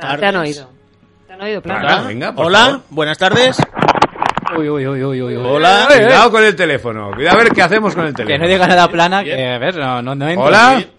Te 0.00 0.06
han 0.26 0.36
oído. 0.36 0.70
Te 1.26 1.32
han 1.32 1.40
oído, 1.40 1.60
Plana, 1.62 1.80
Plana. 1.80 2.06
Venga, 2.06 2.32
por 2.32 2.46
Hola, 2.46 2.58
favor. 2.58 2.80
buenas 2.90 3.18
tardes. 3.18 3.58
Uy, 4.56 4.68
uy, 4.68 4.86
uy, 4.86 5.02
uy, 5.04 5.22
uy. 5.22 5.36
Hola. 5.36 5.86
Cuidado 5.88 6.30
con 6.30 6.44
el 6.44 6.54
teléfono. 6.56 7.10
Cuidado 7.14 7.38
a 7.38 7.42
ver 7.44 7.52
qué 7.52 7.62
hacemos 7.62 7.94
con 7.94 8.06
el 8.06 8.14
teléfono. 8.14 8.34
Que 8.36 8.38
no 8.38 8.48
diga 8.52 8.66
nada 8.66 8.88
plana, 8.88 9.24
que 9.24 9.32
a 9.46 9.58
ver, 9.58 9.76
no, 9.76 10.02
no, 10.02 10.14
no 10.14 10.28
entro. 10.28 10.44
Hola. 10.44 10.82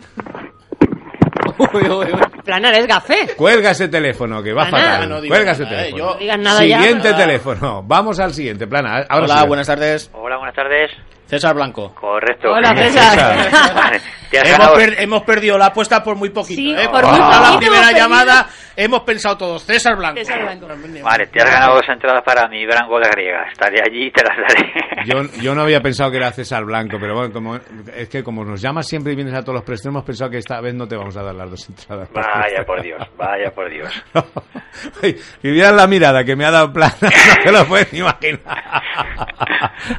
Uy, 1.57 1.83
uy, 1.89 1.89
uy. 1.89 2.19
Plana, 2.43 2.69
eres 2.69 2.85
gafé. 2.85 3.33
Cuelga 3.37 3.71
ese 3.71 3.87
teléfono, 3.87 4.43
que 4.43 4.51
va 4.51 4.65
Plana. 4.67 4.85
fatal. 4.87 5.09
No 5.09 5.21
digo 5.21 5.33
Cuelga 5.33 5.51
ese 5.53 5.63
nada, 5.63 5.75
eh, 5.75 5.77
teléfono. 5.91 6.03
yo- 6.03 6.13
No 6.13 6.19
digas 6.19 6.39
nada 6.39 6.65
ya. 6.65 6.77
Siguiente 6.79 7.13
teléfono. 7.13 7.83
Vamos 7.83 8.19
al 8.19 8.33
siguiente, 8.33 8.67
Plana. 8.67 9.05
Ahora 9.07 9.25
Hola, 9.25 9.41
sí. 9.41 9.47
buenas 9.47 9.67
tardes. 9.67 10.09
Hola, 10.13 10.35
buenas 10.37 10.55
tardes. 10.55 10.91
César 11.27 11.55
Blanco. 11.55 11.93
Correcto. 11.95 12.51
Hola, 12.51 12.75
César. 12.75 13.99
Has 14.35 14.49
Hemos, 14.51 14.71
per- 14.71 14.95
hemos 15.01 15.21
perdido 15.23 15.57
la 15.57 15.67
apuesta 15.67 16.03
por 16.03 16.17
muy 16.17 16.29
poquito. 16.29 16.59
Sí, 16.59 16.73
¿eh? 16.73 16.89
por 16.91 17.01
Porque 17.03 17.07
muy 17.11 17.19
hasta 17.21 17.39
la 17.39 17.45
poquito 17.53 17.59
primera 17.59 17.89
hemos 17.89 17.99
llamada 18.01 18.47
hemos 18.75 18.99
pensado 19.03 19.37
todos. 19.37 19.63
César 19.63 19.95
Blanco. 19.95 20.17
César 20.19 20.41
Blanco. 20.41 20.67
Vale, 21.03 21.27
te 21.27 21.41
has 21.41 21.49
ganado 21.49 21.75
dos 21.75 21.85
entradas 21.87 22.21
para 22.25 22.45
mi 22.49 22.65
gran 22.65 22.89
boda 22.89 23.07
griega. 23.11 23.45
Estaré 23.49 23.79
allí 23.81 24.07
y 24.07 24.11
te 24.11 24.21
las 24.25 24.35
daré. 24.35 24.73
Yo, 25.05 25.21
yo 25.41 25.53
no 25.55 25.61
había 25.61 25.79
pensado 25.81 26.09
que 26.11 26.17
era 26.17 26.31
César 26.31 26.65
Blanco, 26.65 26.97
pero 26.99 27.13
bueno, 27.15 27.31
como, 27.31 27.55
es 27.95 28.09
que 28.09 28.23
como 28.23 28.43
nos 28.43 28.59
llamas 28.59 28.87
siempre 28.87 29.13
y 29.13 29.15
vienes 29.15 29.35
a 29.35 29.41
todos 29.41 29.53
los 29.55 29.63
preestrenos, 29.63 29.97
hemos 29.97 30.05
pensado 30.05 30.31
que 30.31 30.39
esta 30.39 30.59
vez 30.61 30.73
no 30.73 30.87
te 30.87 30.97
vamos 30.97 31.15
a 31.15 31.21
dar 31.23 31.35
las 31.35 31.49
dos 31.49 31.69
entradas. 31.69 32.09
Vaya 32.11 32.65
por 32.65 32.81
Dios, 32.81 32.99
vaya 33.15 33.51
por 33.51 33.69
Dios. 33.69 34.03
Ay, 35.03 35.13
Si 35.41 35.51
vieras 35.51 35.73
la 35.73 35.85
mirada 35.87 36.23
que 36.23 36.35
me 36.35 36.43
ha 36.43 36.51
dado 36.51 36.73
Plana, 36.73 36.95
no 37.01 37.43
te 37.43 37.51
lo 37.51 37.65
puedes 37.67 37.93
ni 37.93 37.99
imaginar. 37.99 38.39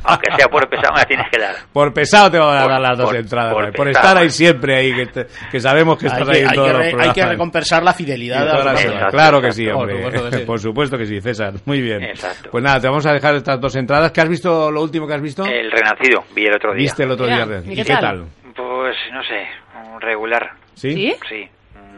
Aunque 0.04 0.32
sea 0.36 0.48
por 0.48 0.68
pesado, 0.68 0.92
me 0.94 0.98
la 1.00 1.04
tienes 1.06 1.25
que 1.30 1.38
dar. 1.40 1.54
Por 1.72 1.92
pesado 1.92 2.30
te 2.30 2.38
van 2.38 2.56
a 2.56 2.66
dar 2.68 2.80
las 2.80 2.98
dos 2.98 3.06
por- 3.06 3.16
entradas, 3.16 3.52
por 3.52 3.62
¿vale? 3.64 3.76
por, 3.76 3.88
estar 3.88 4.16
ahí 4.16 4.30
siempre 4.30 4.76
ahí, 4.76 4.94
que, 4.94 5.06
te- 5.06 5.26
que 5.50 5.60
sabemos 5.60 5.98
que 5.98 6.06
Hay 6.06 6.12
estás 6.12 6.28
que, 6.28 6.36
ahí 6.36 6.42
en 6.42 6.48
hay 6.48 6.54
todos 6.54 6.66
que 6.66 6.72
los 6.72 6.78
re- 6.80 6.84
hay 6.86 6.90
programas. 6.92 7.14
que 7.16 7.26
recompensar 7.26 7.82
la 7.82 7.92
fidelidad 7.92 8.36
Y 8.36 8.44
de 8.44 8.50
todas 8.50 8.64
la 8.64 8.72
las 8.72 8.84
horas. 8.86 9.10
Claro 9.12 9.40
que 9.40 9.52
sí, 9.52 9.64
Por 9.66 9.74
hombre. 9.74 9.96
supuesto 9.96 10.30
que 10.30 10.36
sí. 10.38 10.44
Por 10.46 10.60
supuesto 10.60 10.98
que 10.98 11.06
sí, 11.06 11.20
César. 11.20 11.54
Muy 11.64 11.80
bien. 11.80 12.02
Exacto. 12.02 12.50
Pues 12.50 12.62
nada, 12.64 12.80
te 12.80 12.88
vamos 12.88 13.06
a 13.06 13.12
dejar 13.12 13.34
estas 13.34 13.60
dos 13.60 13.74
entradas. 13.76 14.10
¿Qué 14.12 14.20
has 14.20 14.28
visto, 14.28 14.70
lo 14.70 14.82
último 14.82 15.06
que 15.06 15.14
has 15.14 15.22
visto? 15.22 15.44
El 15.44 15.70
renacido, 15.70 16.24
vi 16.34 16.46
el 16.46 16.54
otro 16.54 16.72
día. 16.72 16.82
¿Viste 16.82 17.02
el 17.04 17.10
otro 17.10 17.26
Mira, 17.26 17.46
día? 17.46 17.62
¿y 17.66 17.72
¿Y 17.72 17.76
qué 17.76 17.84
tal? 17.84 18.00
tal? 18.00 18.24
Pues 18.54 18.96
no 19.12 19.22
sé, 19.22 19.46
un 19.94 20.00
regular. 20.00 20.50
¿Sí? 20.74 20.92
¿Sí? 20.92 21.14
Sí, 21.28 21.48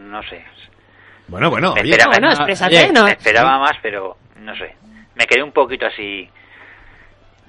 no 0.09 0.21
sé. 0.23 0.45
Bueno, 1.29 1.51
bueno, 1.51 1.73
oye. 1.73 1.91
esperaba, 1.91 2.13
Bueno, 2.13 2.31
exprésate, 2.31 2.93
¿no? 2.93 3.05
me 3.05 3.13
esperaba 3.13 3.59
más, 3.59 3.73
pero 3.83 4.17
no 4.41 4.55
sé. 4.57 4.75
Me 5.15 5.27
quedé 5.27 5.43
un 5.43 5.53
poquito 5.53 5.87
así. 5.87 6.29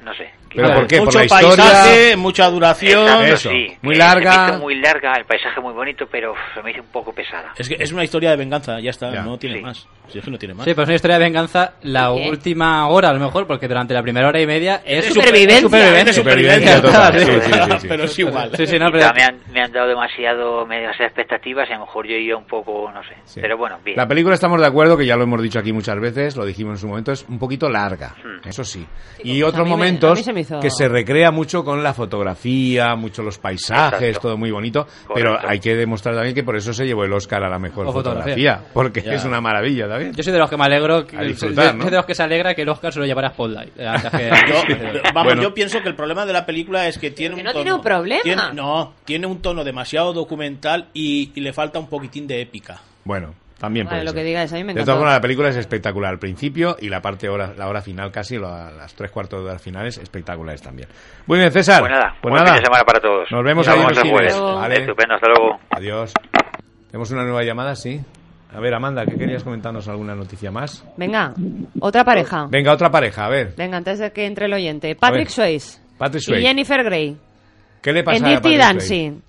No 0.03 0.13
sé. 0.13 0.29
¿Pero 0.55 0.73
por 0.73 0.87
qué? 0.87 0.97
¿Por 0.97 1.05
Mucho 1.07 1.19
la 1.19 1.25
historia? 1.25 1.55
paisaje, 1.57 2.15
mucha 2.15 2.49
duración. 2.49 3.01
Exacto, 3.03 3.25
Eso. 3.33 3.49
sí. 3.49 3.77
Muy 3.81 3.95
Eh, 3.95 3.97
larga. 3.97 4.57
Muy 4.57 4.75
larga, 4.75 5.13
el 5.17 5.25
paisaje 5.25 5.59
muy 5.61 5.73
bonito, 5.73 6.07
pero 6.09 6.31
uf, 6.31 6.37
se 6.55 6.63
me 6.63 6.71
hizo 6.71 6.81
un 6.81 6.87
poco 6.87 7.13
pesada. 7.13 7.53
Es 7.57 7.67
que 7.67 7.75
es 7.79 7.91
una 7.91 8.03
historia 8.03 8.31
de 8.31 8.37
venganza, 8.37 8.79
ya 8.79 8.89
está, 8.91 9.11
Ya. 9.13 9.21
no 9.23 9.37
tiene 9.37 9.57
Sí. 9.57 9.61
más. 9.61 9.87
Si 10.11 10.19
es 10.19 10.25
que 10.25 10.31
no 10.31 10.37
tiene 10.37 10.53
más. 10.53 10.65
Sí, 10.65 10.71
pero 10.73 10.83
es 10.83 10.89
una 10.89 10.95
historia 10.95 11.17
de 11.19 11.23
venganza 11.25 11.73
la 11.83 12.11
¿Qué? 12.13 12.29
última 12.29 12.87
hora, 12.89 13.09
a 13.09 13.13
lo 13.13 13.19
mejor, 13.19 13.45
porque 13.47 13.67
durante 13.67 13.93
la 13.93 14.01
primera 14.01 14.27
hora 14.27 14.41
y 14.41 14.47
media 14.47 14.81
es 14.85 15.05
supervivencia. 15.05 15.61
supervivencia. 15.61 15.99
Es 16.09 16.15
supervivencia 16.15 16.81
total, 16.81 17.19
Sí, 17.19 17.25
sí, 17.25 17.31
sí, 17.31 17.41
sí, 17.41 17.59
sí, 17.71 17.77
sí. 17.81 17.87
Pero 17.87 18.03
es 18.03 18.19
igual. 18.19 18.51
Sí, 18.55 18.67
sí, 18.67 18.79
no, 18.79 18.91
Quizá 18.91 19.11
pero... 19.11 19.13
me, 19.15 19.23
han, 19.23 19.53
me 19.53 19.61
han 19.61 19.71
dado 19.71 19.87
demasiado 19.87 20.65
medias 20.65 20.95
expectativas 20.99 21.69
y 21.69 21.73
a 21.73 21.77
lo 21.77 21.85
mejor 21.85 22.07
yo 22.07 22.15
iba 22.15 22.37
un 22.37 22.45
poco, 22.45 22.91
no 22.91 23.01
sé. 23.03 23.15
Sí. 23.25 23.39
Pero 23.41 23.57
bueno, 23.57 23.77
bien. 23.83 23.97
La 23.97 24.07
película 24.07 24.35
estamos 24.35 24.59
de 24.59 24.67
acuerdo, 24.67 24.97
que 24.97 25.05
ya 25.05 25.15
lo 25.15 25.23
hemos 25.23 25.41
dicho 25.41 25.59
aquí 25.59 25.71
muchas 25.73 25.99
veces, 25.99 26.35
lo 26.35 26.45
dijimos 26.45 26.73
en 26.73 26.77
su 26.77 26.87
momento, 26.87 27.11
es 27.11 27.25
un 27.29 27.37
poquito 27.39 27.69
larga, 27.69 28.15
Hmm. 28.23 28.47
eso 28.47 28.63
sí. 28.63 28.85
Sí, 29.17 29.21
Y 29.23 29.39
pues 29.41 29.53
otros 29.53 29.65
me- 29.65 29.69
momentos 29.71 30.27
me 30.33 30.41
hizo- 30.41 30.59
que 30.59 30.69
se 30.71 30.87
recrea 30.87 31.31
mucho 31.31 31.63
con 31.63 31.83
la 31.83 31.93
fotografía, 31.93 32.95
mucho 32.95 33.23
los 33.23 33.37
paisajes, 33.37 34.01
Exacto. 34.01 34.29
todo 34.29 34.37
muy 34.37 34.51
bonito, 34.51 34.87
pero 35.13 35.37
hay 35.47 35.59
que 35.59 35.75
demostrar 35.75 36.15
también 36.15 36.35
que 36.35 36.43
por 36.43 36.55
eso 36.55 36.73
se 36.73 36.85
llevó 36.85 37.03
el 37.03 37.13
Oscar 37.13 37.43
a 37.43 37.49
la 37.49 37.59
mejor 37.59 37.85
fotografía, 37.87 38.55
fotografía. 38.57 38.59
porque 38.73 39.01
Ya. 39.01 39.13
es 39.13 39.25
una 39.25 39.41
maravilla, 39.41 39.87
¿también? 39.99 40.15
Yo 40.15 40.23
soy 40.23 40.33
de 40.33 40.39
los 40.39 40.49
que 40.49 40.57
me 40.57 40.65
alegro, 40.65 41.05
que, 41.05 41.17
A 41.17 41.21
disfrutar, 41.21 41.69
soy 41.71 41.77
¿no? 41.79 41.85
de 41.85 41.91
los 41.97 42.05
que 42.05 42.15
se 42.15 42.23
alegra 42.23 42.53
que 42.55 42.61
el 42.63 42.69
Oscar 42.69 42.91
se 42.93 42.99
lo 42.99 43.05
llevara 43.05 43.27
a 43.29 43.31
Spotlight. 43.31 43.73
eh, 43.77 43.93
que- 44.11 44.49
Yo, 44.93 45.01
vamos, 45.13 45.23
Bueno. 45.23 45.41
yo 45.43 45.53
pienso 45.53 45.81
que 45.81 45.89
el 45.89 45.95
problema 45.95 46.25
de 46.25 46.33
la 46.33 46.45
película 46.45 46.87
es 46.87 46.97
que 46.97 47.11
tiene 47.11 47.35
Que 47.35 47.41
un 47.41 47.45
no 47.45 47.51
tono. 47.51 47.63
tiene 47.63 47.75
un 47.75 47.81
problema. 47.83 48.21
tiene- 48.23 48.53
no, 48.53 48.93
tiene 49.05 49.27
un 49.27 49.41
tono 49.41 49.63
demasiado 49.63 50.13
documental 50.13 50.87
y, 50.93 51.31
y 51.35 51.41
le 51.41 51.53
falta 51.53 51.79
un 51.79 51.87
poquitín 51.87 52.27
de 52.27 52.41
épica. 52.41 52.79
Bueno, 53.05 53.33
también 53.57 53.85
Vale, 53.87 54.03
lo 54.05 54.13
que 54.13 54.23
digáis, 54.23 54.51
a 54.53 54.55
mí 54.55 54.63
me 54.63 54.73
De 54.73 54.81
todas 54.81 54.97
formas, 54.97 55.15
la 55.15 55.21
película 55.21 55.49
es 55.49 55.55
espectacular 55.57 56.11
al 56.11 56.19
principio 56.19 56.77
y 56.79 56.87
la 56.89 57.01
parte 57.01 57.27
hora, 57.27 57.53
la 57.57 57.67
hora 57.67 57.81
final 57.81 58.09
casi, 58.11 58.37
la- 58.37 58.71
las 58.71 58.93
tres 58.95 59.11
cuartos 59.11 59.43
de 59.43 59.49
hora 59.49 59.59
finales, 59.59 59.97
espectaculares 59.97 60.61
también. 60.61 60.87
Muy 61.27 61.39
bien, 61.39 61.51
César. 61.51 61.81
Pues 61.81 61.91
nada, 61.91 62.15
Pues 62.21 62.31
buen 62.31 62.43
nada. 62.43 62.55
fin 62.55 62.61
de 62.61 62.65
semana 62.67 62.83
para 62.85 62.99
todos. 63.01 63.29
Nos 63.31 63.43
vemos 63.43 63.67
Nos 63.67 63.75
ahí 63.75 63.81
en 63.81 63.89
los 63.89 63.97
el 63.97 64.09
jueves. 64.09 64.33
cines. 64.33 64.55
Vale. 64.55 64.75
Estupendo, 64.79 65.15
hasta 65.15 65.27
luego. 65.27 65.59
Adiós. 65.71 66.13
Tenemos 66.89 67.11
una 67.11 67.23
nueva 67.23 67.43
llamada, 67.43 67.75
sí. 67.75 67.99
A 68.51 68.59
ver, 68.59 68.73
Amanda, 68.73 69.05
¿qué 69.05 69.15
querías 69.15 69.43
comentarnos 69.43 69.87
alguna 69.87 70.15
noticia 70.15 70.49
más? 70.51 70.83
Venga, 70.97 71.33
otra 71.79 72.03
pareja. 72.03 72.47
Venga, 72.49 72.73
otra 72.73 72.89
pareja, 72.89 73.25
a 73.25 73.29
ver. 73.29 73.53
Venga, 73.55 73.77
antes 73.77 73.99
de 73.99 74.11
que 74.11 74.25
entre 74.25 74.47
el 74.47 74.53
oyente. 74.53 74.95
Patrick. 74.95 75.29
Swayze 75.29 75.79
Patrick 75.97 76.21
y 76.21 76.25
Swayze. 76.25 76.47
Jennifer 76.47 76.83
Grey. 76.83 77.17
¿Qué 77.81 77.93
le 77.93 78.03
pasa 78.03 78.17
en 78.17 78.25
a 78.25 78.29
Dirty 78.29 78.41
Patrick 78.41 78.59
Dancing. 78.59 79.21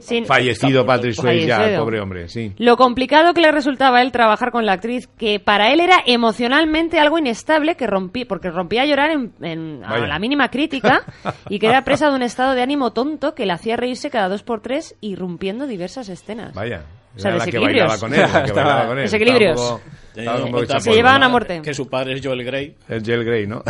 Sin- 0.00 0.26
Fallecido 0.26 0.84
Patrick 0.84 1.14
Swayze 1.14 1.46
ya, 1.46 1.78
pobre 1.78 2.00
hombre, 2.00 2.28
sí. 2.28 2.52
Lo 2.58 2.76
complicado 2.76 3.32
que 3.34 3.40
le 3.40 3.52
resultaba 3.52 3.98
a 3.98 4.02
él 4.02 4.10
trabajar 4.10 4.50
con 4.50 4.66
la 4.66 4.72
actriz, 4.72 5.06
que 5.16 5.38
para 5.38 5.72
él 5.72 5.78
era 5.78 5.98
emocionalmente 6.04 6.98
algo 6.98 7.18
inestable, 7.18 7.76
que 7.76 7.86
rompí, 7.86 8.24
porque 8.24 8.50
rompía 8.50 8.82
a 8.82 8.86
llorar 8.86 9.12
en, 9.12 9.32
en- 9.42 9.84
a 9.84 9.96
la 9.98 10.18
mínima 10.18 10.48
crítica 10.50 11.02
y 11.48 11.60
que 11.60 11.68
era 11.68 11.84
presa 11.84 12.08
de 12.10 12.16
un 12.16 12.22
estado 12.22 12.54
de 12.54 12.62
ánimo 12.62 12.92
tonto 12.92 13.36
que 13.36 13.46
le 13.46 13.52
hacía 13.52 13.76
reírse 13.76 14.10
cada 14.10 14.28
dos 14.28 14.42
por 14.42 14.60
tres, 14.60 14.96
irrumpiendo 15.00 15.68
diversas 15.68 16.08
escenas. 16.08 16.52
Vaya. 16.52 16.82
O 17.16 17.18
sea, 17.18 17.30
Era 17.30 17.38
la 17.38 17.44
que 17.46 17.50
desequilibrios. 17.52 17.88
bailaba 17.88 18.00
con 18.00 18.14
él, 18.14 18.52
bailaba 18.54 18.86
con 18.86 18.98
él. 18.98 19.04
Desequilibrios. 19.04 19.60
Estaba 19.60 19.74
un 19.74 19.80
poco- 19.80 19.90
estaba 20.16 20.44
un 20.44 20.50
poco 20.52 20.62
hecha 20.64 20.80
Se 20.80 20.92
llevaban 20.92 21.22
a 21.22 21.28
muerte. 21.28 21.60
Que 21.62 21.74
su 21.74 21.88
padre 21.88 22.14
es 22.14 22.20
Joel 22.24 22.44
Grey. 22.44 22.74
El 22.88 23.02
Gel 23.04 23.24
Grey, 23.24 23.46
¿no? 23.46 23.62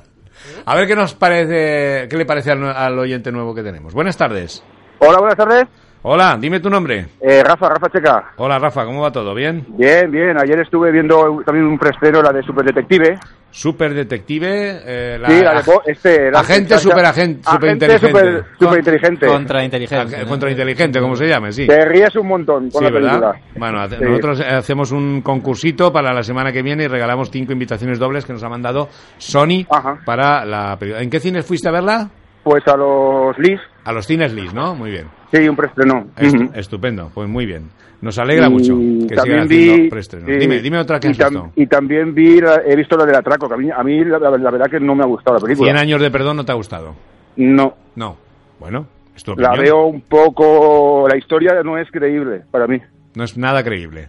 a 0.66 0.74
ver 0.74 0.86
qué 0.86 0.96
nos 0.96 1.14
parece, 1.14 2.08
qué 2.08 2.16
le 2.16 2.24
parece 2.26 2.50
al, 2.50 2.64
al 2.64 2.98
oyente 2.98 3.30
nuevo 3.32 3.54
que 3.54 3.62
tenemos. 3.62 3.92
Buenas 3.94 4.16
tardes. 4.16 4.62
Hola, 5.00 5.18
buenas 5.18 5.36
tardes. 5.36 5.66
Hola, 6.02 6.38
dime 6.40 6.60
tu 6.60 6.70
nombre. 6.70 7.06
Eh, 7.20 7.42
Rafa, 7.42 7.68
Rafa 7.70 7.90
Checa. 7.90 8.24
Hola, 8.36 8.58
Rafa, 8.58 8.84
¿cómo 8.84 9.02
va 9.02 9.10
todo? 9.10 9.34
¿Bien? 9.34 9.64
Bien, 9.70 10.08
bien. 10.10 10.40
Ayer 10.40 10.60
estuve 10.60 10.92
viendo 10.92 11.42
también 11.44 11.66
un 11.66 11.76
preestreno, 11.76 12.22
la 12.22 12.32
de 12.32 12.42
Super 12.42 12.64
Detective. 12.64 13.18
Super 13.50 13.94
detective. 13.94 14.80
eh, 14.84 15.18
la- 15.18 15.28
sí, 15.28 15.40
la 15.42 15.54
de 15.54 15.62
este, 15.86 16.30
la- 16.30 16.40
agente 16.40 16.74
la- 16.74 16.78
super 16.78 17.04
agente, 17.04 17.42
super 17.50 17.68
agente 17.70 17.84
inteligente. 17.86 18.18
super- 18.20 18.44
superinteligente. 18.60 19.26
Contrainteligente. 19.26 20.24
Contrainteligente, 20.26 21.00
como 21.00 21.16
se 21.16 21.26
llame, 21.26 21.50
sí. 21.52 21.66
Te 21.66 21.84
ríes 21.84 22.14
un 22.16 22.28
montón 22.28 22.70
con 22.70 22.78
Sí, 22.80 22.84
la 22.84 22.90
¿verdad? 22.90 23.08
película. 23.32 23.40
Bueno, 23.56 23.88
Sí. 23.88 23.96
nosotros 24.04 24.40
hacemos 24.42 24.92
un 24.92 25.22
concursito 25.22 25.92
para 25.92 26.12
la 26.12 26.22
semana 26.22 26.52
que 26.52 26.62
viene 26.62 26.84
y 26.84 26.88
regalamos 26.88 27.30
cinco 27.30 27.52
invitaciones 27.52 27.98
dobles 27.98 28.24
que 28.26 28.34
nos 28.34 28.42
ha 28.44 28.48
mandado 28.50 28.88
Sony 29.16 29.64
para 30.04 30.44
la 30.44 30.76
película. 30.78 31.02
¿En 31.02 31.10
qué 31.10 31.18
cines 31.18 31.44
fuiste 31.44 31.68
a 31.68 31.72
verla? 31.72 32.10
Pues 32.48 32.66
a 32.66 32.76
los 32.78 33.38
Lis. 33.38 33.60
A 33.84 33.92
los 33.92 34.06
cines 34.06 34.32
Lis, 34.32 34.54
¿no? 34.54 34.74
Muy 34.74 34.90
bien. 34.90 35.06
Sí, 35.30 35.46
un 35.46 35.54
preestreno. 35.54 36.06
Estupendo, 36.54 37.10
pues 37.12 37.28
muy 37.28 37.44
bien. 37.44 37.68
Nos 38.00 38.18
alegra 38.18 38.46
Y 38.46 38.50
mucho 38.50 38.74
que 39.08 39.14
también 39.16 39.40
haciendo 39.40 39.82
vi, 39.82 39.90
preestrenos. 39.90 40.28
eh, 40.30 40.38
Dime, 40.38 40.60
dime 40.60 40.78
otra 40.78 40.98
que 40.98 41.08
y, 41.08 41.10
has 41.10 41.18
tam- 41.18 41.28
visto. 41.30 41.50
y 41.56 41.66
también 41.66 42.14
vi, 42.14 42.38
he 42.64 42.76
visto 42.76 42.96
la 42.96 43.04
del 43.04 43.16
atraco, 43.16 43.48
que 43.48 43.54
a 43.54 43.56
mí, 43.58 43.70
a 43.70 43.82
mí 43.82 44.02
la, 44.04 44.18
la- 44.18 44.30
la 44.38 44.50
verdad 44.50 44.70
que 44.70 44.80
no 44.80 44.94
me 44.94 45.02
ha 45.02 45.06
gustado 45.06 45.36
la 45.36 45.42
película. 45.42 45.66
100 45.66 45.76
años 45.76 46.00
de 46.00 46.10
perdón 46.10 46.36
no 46.38 46.44
te 46.44 46.52
ha 46.52 46.54
gustado. 46.54 46.94
No, 47.36 47.74
No. 47.96 48.16
Bueno, 48.58 48.86
es 49.14 49.22
tu 49.22 49.34
la 49.36 49.52
veo 49.54 49.84
un 49.86 50.00
poco... 50.00 51.06
La 51.08 51.16
historia 51.18 51.62
no 51.62 51.76
es 51.76 51.88
creíble 51.90 52.42
para 52.50 52.66
mí. 52.66 52.80
No 53.14 53.24
es 53.24 53.36
nada 53.36 53.62
creíble. 53.62 54.08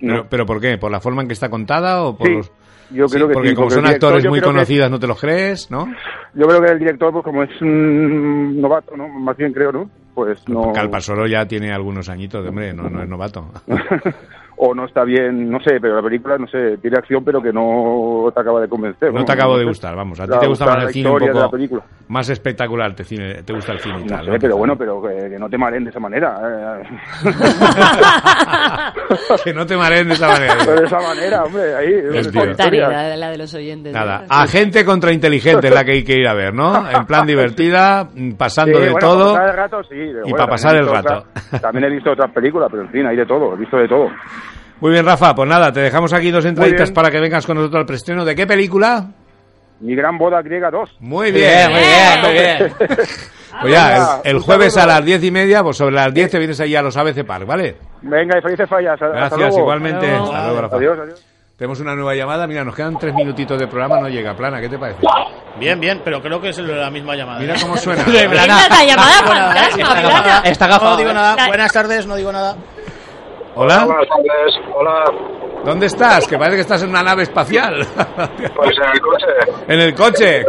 No. 0.00 0.14
Pero, 0.14 0.26
¿Pero 0.30 0.46
por 0.46 0.60
qué? 0.60 0.78
¿Por 0.78 0.90
la 0.90 1.00
forma 1.00 1.22
en 1.22 1.28
que 1.28 1.34
está 1.34 1.48
contada 1.50 2.02
o 2.02 2.16
por 2.16 2.26
Sí, 2.28 2.32
los- 2.34 2.50
yo 2.90 3.06
creo 3.06 3.28
que 3.28 3.34
porque 3.34 3.48
sí, 3.50 3.54
como 3.54 3.66
porque 3.66 3.74
son 3.74 3.84
director 3.84 4.08
actores 4.08 4.24
muy 4.30 4.38
creo 4.40 4.50
que- 4.50 4.54
conocidas 4.54 4.90
no 4.90 4.98
te 4.98 5.06
los 5.06 5.20
crees, 5.20 5.70
¿no? 5.70 5.86
Yo 6.34 6.46
creo 6.46 6.60
que 6.62 6.72
el 6.72 6.78
director, 6.78 7.12
pues 7.12 7.24
como 7.24 7.42
es 7.42 7.62
un 7.62 8.60
novato, 8.60 8.96
¿no? 8.96 9.08
Más 9.08 9.36
bien 9.36 9.52
creo, 9.52 9.70
¿no? 9.72 9.88
Pues 10.14 10.38
no... 10.48 10.72
Calpasoro 10.72 11.26
ya 11.26 11.46
tiene 11.46 11.72
algunos 11.72 12.08
añitos, 12.08 12.42
de 12.42 12.48
hombre, 12.48 12.72
no, 12.72 12.88
no 12.88 13.02
es 13.02 13.08
novato. 13.08 13.46
o 14.56 14.74
no 14.74 14.84
está 14.86 15.04
bien, 15.04 15.50
no 15.50 15.58
sé, 15.60 15.78
pero 15.80 15.96
la 15.96 16.02
película, 16.02 16.38
no 16.38 16.46
sé, 16.46 16.78
tiene 16.78 16.96
acción, 16.98 17.24
pero 17.24 17.42
que 17.42 17.52
no 17.52 18.30
te 18.34 18.40
acaba 18.40 18.60
de 18.60 18.68
convencer. 18.68 19.12
No 19.12 19.24
te 19.24 19.32
acabo 19.32 19.58
de 19.58 19.64
gustar, 19.64 19.96
vamos. 19.96 20.18
A 20.20 20.26
ti 20.26 20.32
te 20.40 20.46
gusta 20.46 20.66
más 20.66 20.76
la 20.76 20.82
el 20.84 20.88
cine 20.92 21.10
un 21.10 21.18
de 21.18 21.34
la 21.34 21.48
película. 21.50 21.82
más 22.08 22.28
espectacular, 22.30 22.94
te, 22.94 23.04
cine, 23.04 23.42
te 23.42 23.52
gusta 23.52 23.72
el 23.72 23.80
cine 23.80 24.00
y 24.00 24.04
No 24.04 24.16
tal. 24.16 24.24
sé, 24.26 24.30
¿no? 24.32 24.38
pero 24.40 24.56
bueno, 24.56 24.76
pero 24.76 25.02
que, 25.02 25.30
que 25.30 25.38
no 25.38 25.48
te 25.48 25.58
mareen 25.58 25.84
de 25.84 25.90
esa 25.90 26.00
manera. 26.00 26.36
eh. 26.44 26.82
que 29.44 29.52
no 29.54 29.66
te 29.66 29.76
mareen 29.76 30.08
de 30.08 30.14
esa 30.14 30.28
manera. 30.28 30.54
de 30.64 30.84
esa 30.84 30.98
manera, 31.00 31.44
hombre, 31.44 31.74
ahí. 31.74 31.92
La, 32.78 33.16
la 33.16 33.30
de 33.30 33.38
los 33.38 33.52
oyentes. 33.54 33.92
Nada, 33.92 34.24
agente 34.28 34.84
contrainteligente 34.84 35.68
es 35.68 35.74
la 35.74 35.84
que 35.84 35.92
hay 35.92 36.04
que 36.04 36.16
ir 36.18 36.26
a 36.28 36.34
ver, 36.34 36.54
¿no? 36.54 36.88
En 36.90 37.06
plan 37.06 37.26
divertida, 37.26 38.08
pasando 38.36 38.78
Sí, 38.78 38.84
de 38.84 38.90
bueno, 38.92 39.06
todo. 39.06 39.34
Para 39.34 39.46
pasar 39.46 39.50
el 39.50 39.56
rato, 39.56 39.82
sí. 39.84 39.94
y 39.96 40.12
bueno, 40.12 40.36
para 40.36 40.50
pasar 40.50 40.76
el 40.76 40.86
rato. 40.86 41.24
también 41.60 41.84
he 41.84 41.90
visto 41.90 42.10
otras 42.12 42.30
películas, 42.32 42.68
pero 42.70 42.82
en 42.82 42.90
fin, 42.90 43.06
hay 43.06 43.16
de 43.16 43.26
todo, 43.26 43.54
he 43.54 43.58
visto 43.58 43.76
de 43.76 43.88
todo. 43.88 44.08
Muy 44.80 44.90
bien, 44.90 45.04
Rafa, 45.06 45.34
pues 45.34 45.48
nada, 45.48 45.72
te 45.72 45.80
dejamos 45.80 46.12
aquí 46.12 46.30
dos 46.30 46.44
entraditas 46.44 46.90
para 46.90 47.10
que 47.10 47.20
vengas 47.20 47.46
con 47.46 47.56
nosotros 47.56 47.80
al 47.80 47.86
preestreno. 47.86 48.24
¿De 48.24 48.34
qué 48.34 48.46
película? 48.46 49.06
Mi 49.80 49.94
gran 49.94 50.16
boda 50.18 50.40
griega 50.42 50.70
2. 50.70 50.96
Muy 51.00 51.32
bien, 51.32 51.70
muy 51.70 51.80
bien, 51.80 52.20
muy 52.22 52.32
bien. 52.32 52.74
Pues 53.60 53.72
ya, 53.72 54.20
el, 54.24 54.36
el 54.36 54.38
jueves 54.40 54.76
a 54.76 54.86
las 54.86 55.04
diez 55.04 55.22
y 55.22 55.30
media, 55.30 55.62
pues 55.62 55.76
sobre 55.76 55.94
las 55.94 56.12
10 56.12 56.30
te 56.30 56.38
vienes 56.38 56.58
ahí 56.60 56.74
a 56.74 56.82
los 56.82 56.96
ABC 56.96 57.24
Park, 57.24 57.46
¿vale? 57.46 57.76
Venga, 58.02 58.38
y 58.38 58.42
felices 58.42 58.68
fallas. 58.68 58.94
Hasta 58.94 59.06
Gracias, 59.08 59.38
luego. 59.40 59.58
igualmente. 59.60 60.10
Hasta 60.10 60.44
luego, 60.46 60.60
Rafa. 60.62 60.76
Adiós, 60.76 60.98
adiós. 61.02 61.24
Tenemos 61.56 61.78
una 61.80 61.94
nueva 61.94 62.14
llamada. 62.16 62.46
Mira, 62.48 62.64
nos 62.64 62.74
quedan 62.74 62.98
tres 62.98 63.14
minutitos 63.14 63.58
de 63.58 63.68
programa, 63.68 64.00
no 64.00 64.08
llega. 64.08 64.34
Plana, 64.36 64.60
¿qué 64.60 64.68
te 64.68 64.76
parece? 64.78 65.00
Bien, 65.58 65.78
bien, 65.78 66.00
pero 66.04 66.20
creo 66.20 66.40
que 66.40 66.48
es 66.48 66.58
la 66.58 66.90
misma 66.90 67.14
llamada. 67.14 67.38
Mira 67.38 67.54
cómo 67.62 67.76
suena. 67.76 68.02
De 68.04 68.28
Plana. 68.28 68.58
Esta 68.58 68.64
es 68.66 68.70
la 68.70 68.84
llamada 68.84 69.22
fantasma, 69.22 69.82
esta 69.82 70.00
Plana. 70.08 70.42
Está 70.44 70.66
gafado, 70.66 70.90
No 70.92 70.96
digo 70.96 71.10
¿eh? 71.10 71.14
nada. 71.14 71.46
Buenas 71.46 71.72
tardes, 71.72 72.06
no 72.08 72.16
digo 72.16 72.32
nada. 72.32 72.56
¿Hola? 73.56 73.86
Hola. 74.74 75.04
¿Dónde 75.64 75.86
estás? 75.86 76.26
Que 76.26 76.36
parece 76.36 76.56
que 76.56 76.62
estás 76.62 76.82
en 76.82 76.90
una 76.90 77.02
nave 77.02 77.22
espacial. 77.22 77.86
Pues 78.54 78.76
en 78.78 78.90
el 78.92 79.00
coche. 79.00 79.26
en 79.68 79.80
el 79.80 79.94
coche. 79.94 80.44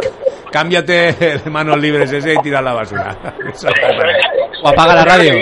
Cámbiate 0.50 1.12
de 1.12 1.50
manos 1.50 1.78
libres 1.78 2.12
ese 2.12 2.34
y 2.34 2.36
tira 2.38 2.58
a 2.58 2.62
la 2.62 2.74
basura. 2.74 3.16
O 4.62 4.68
apaga 4.68 4.94
la 4.96 5.04
radio. 5.04 5.32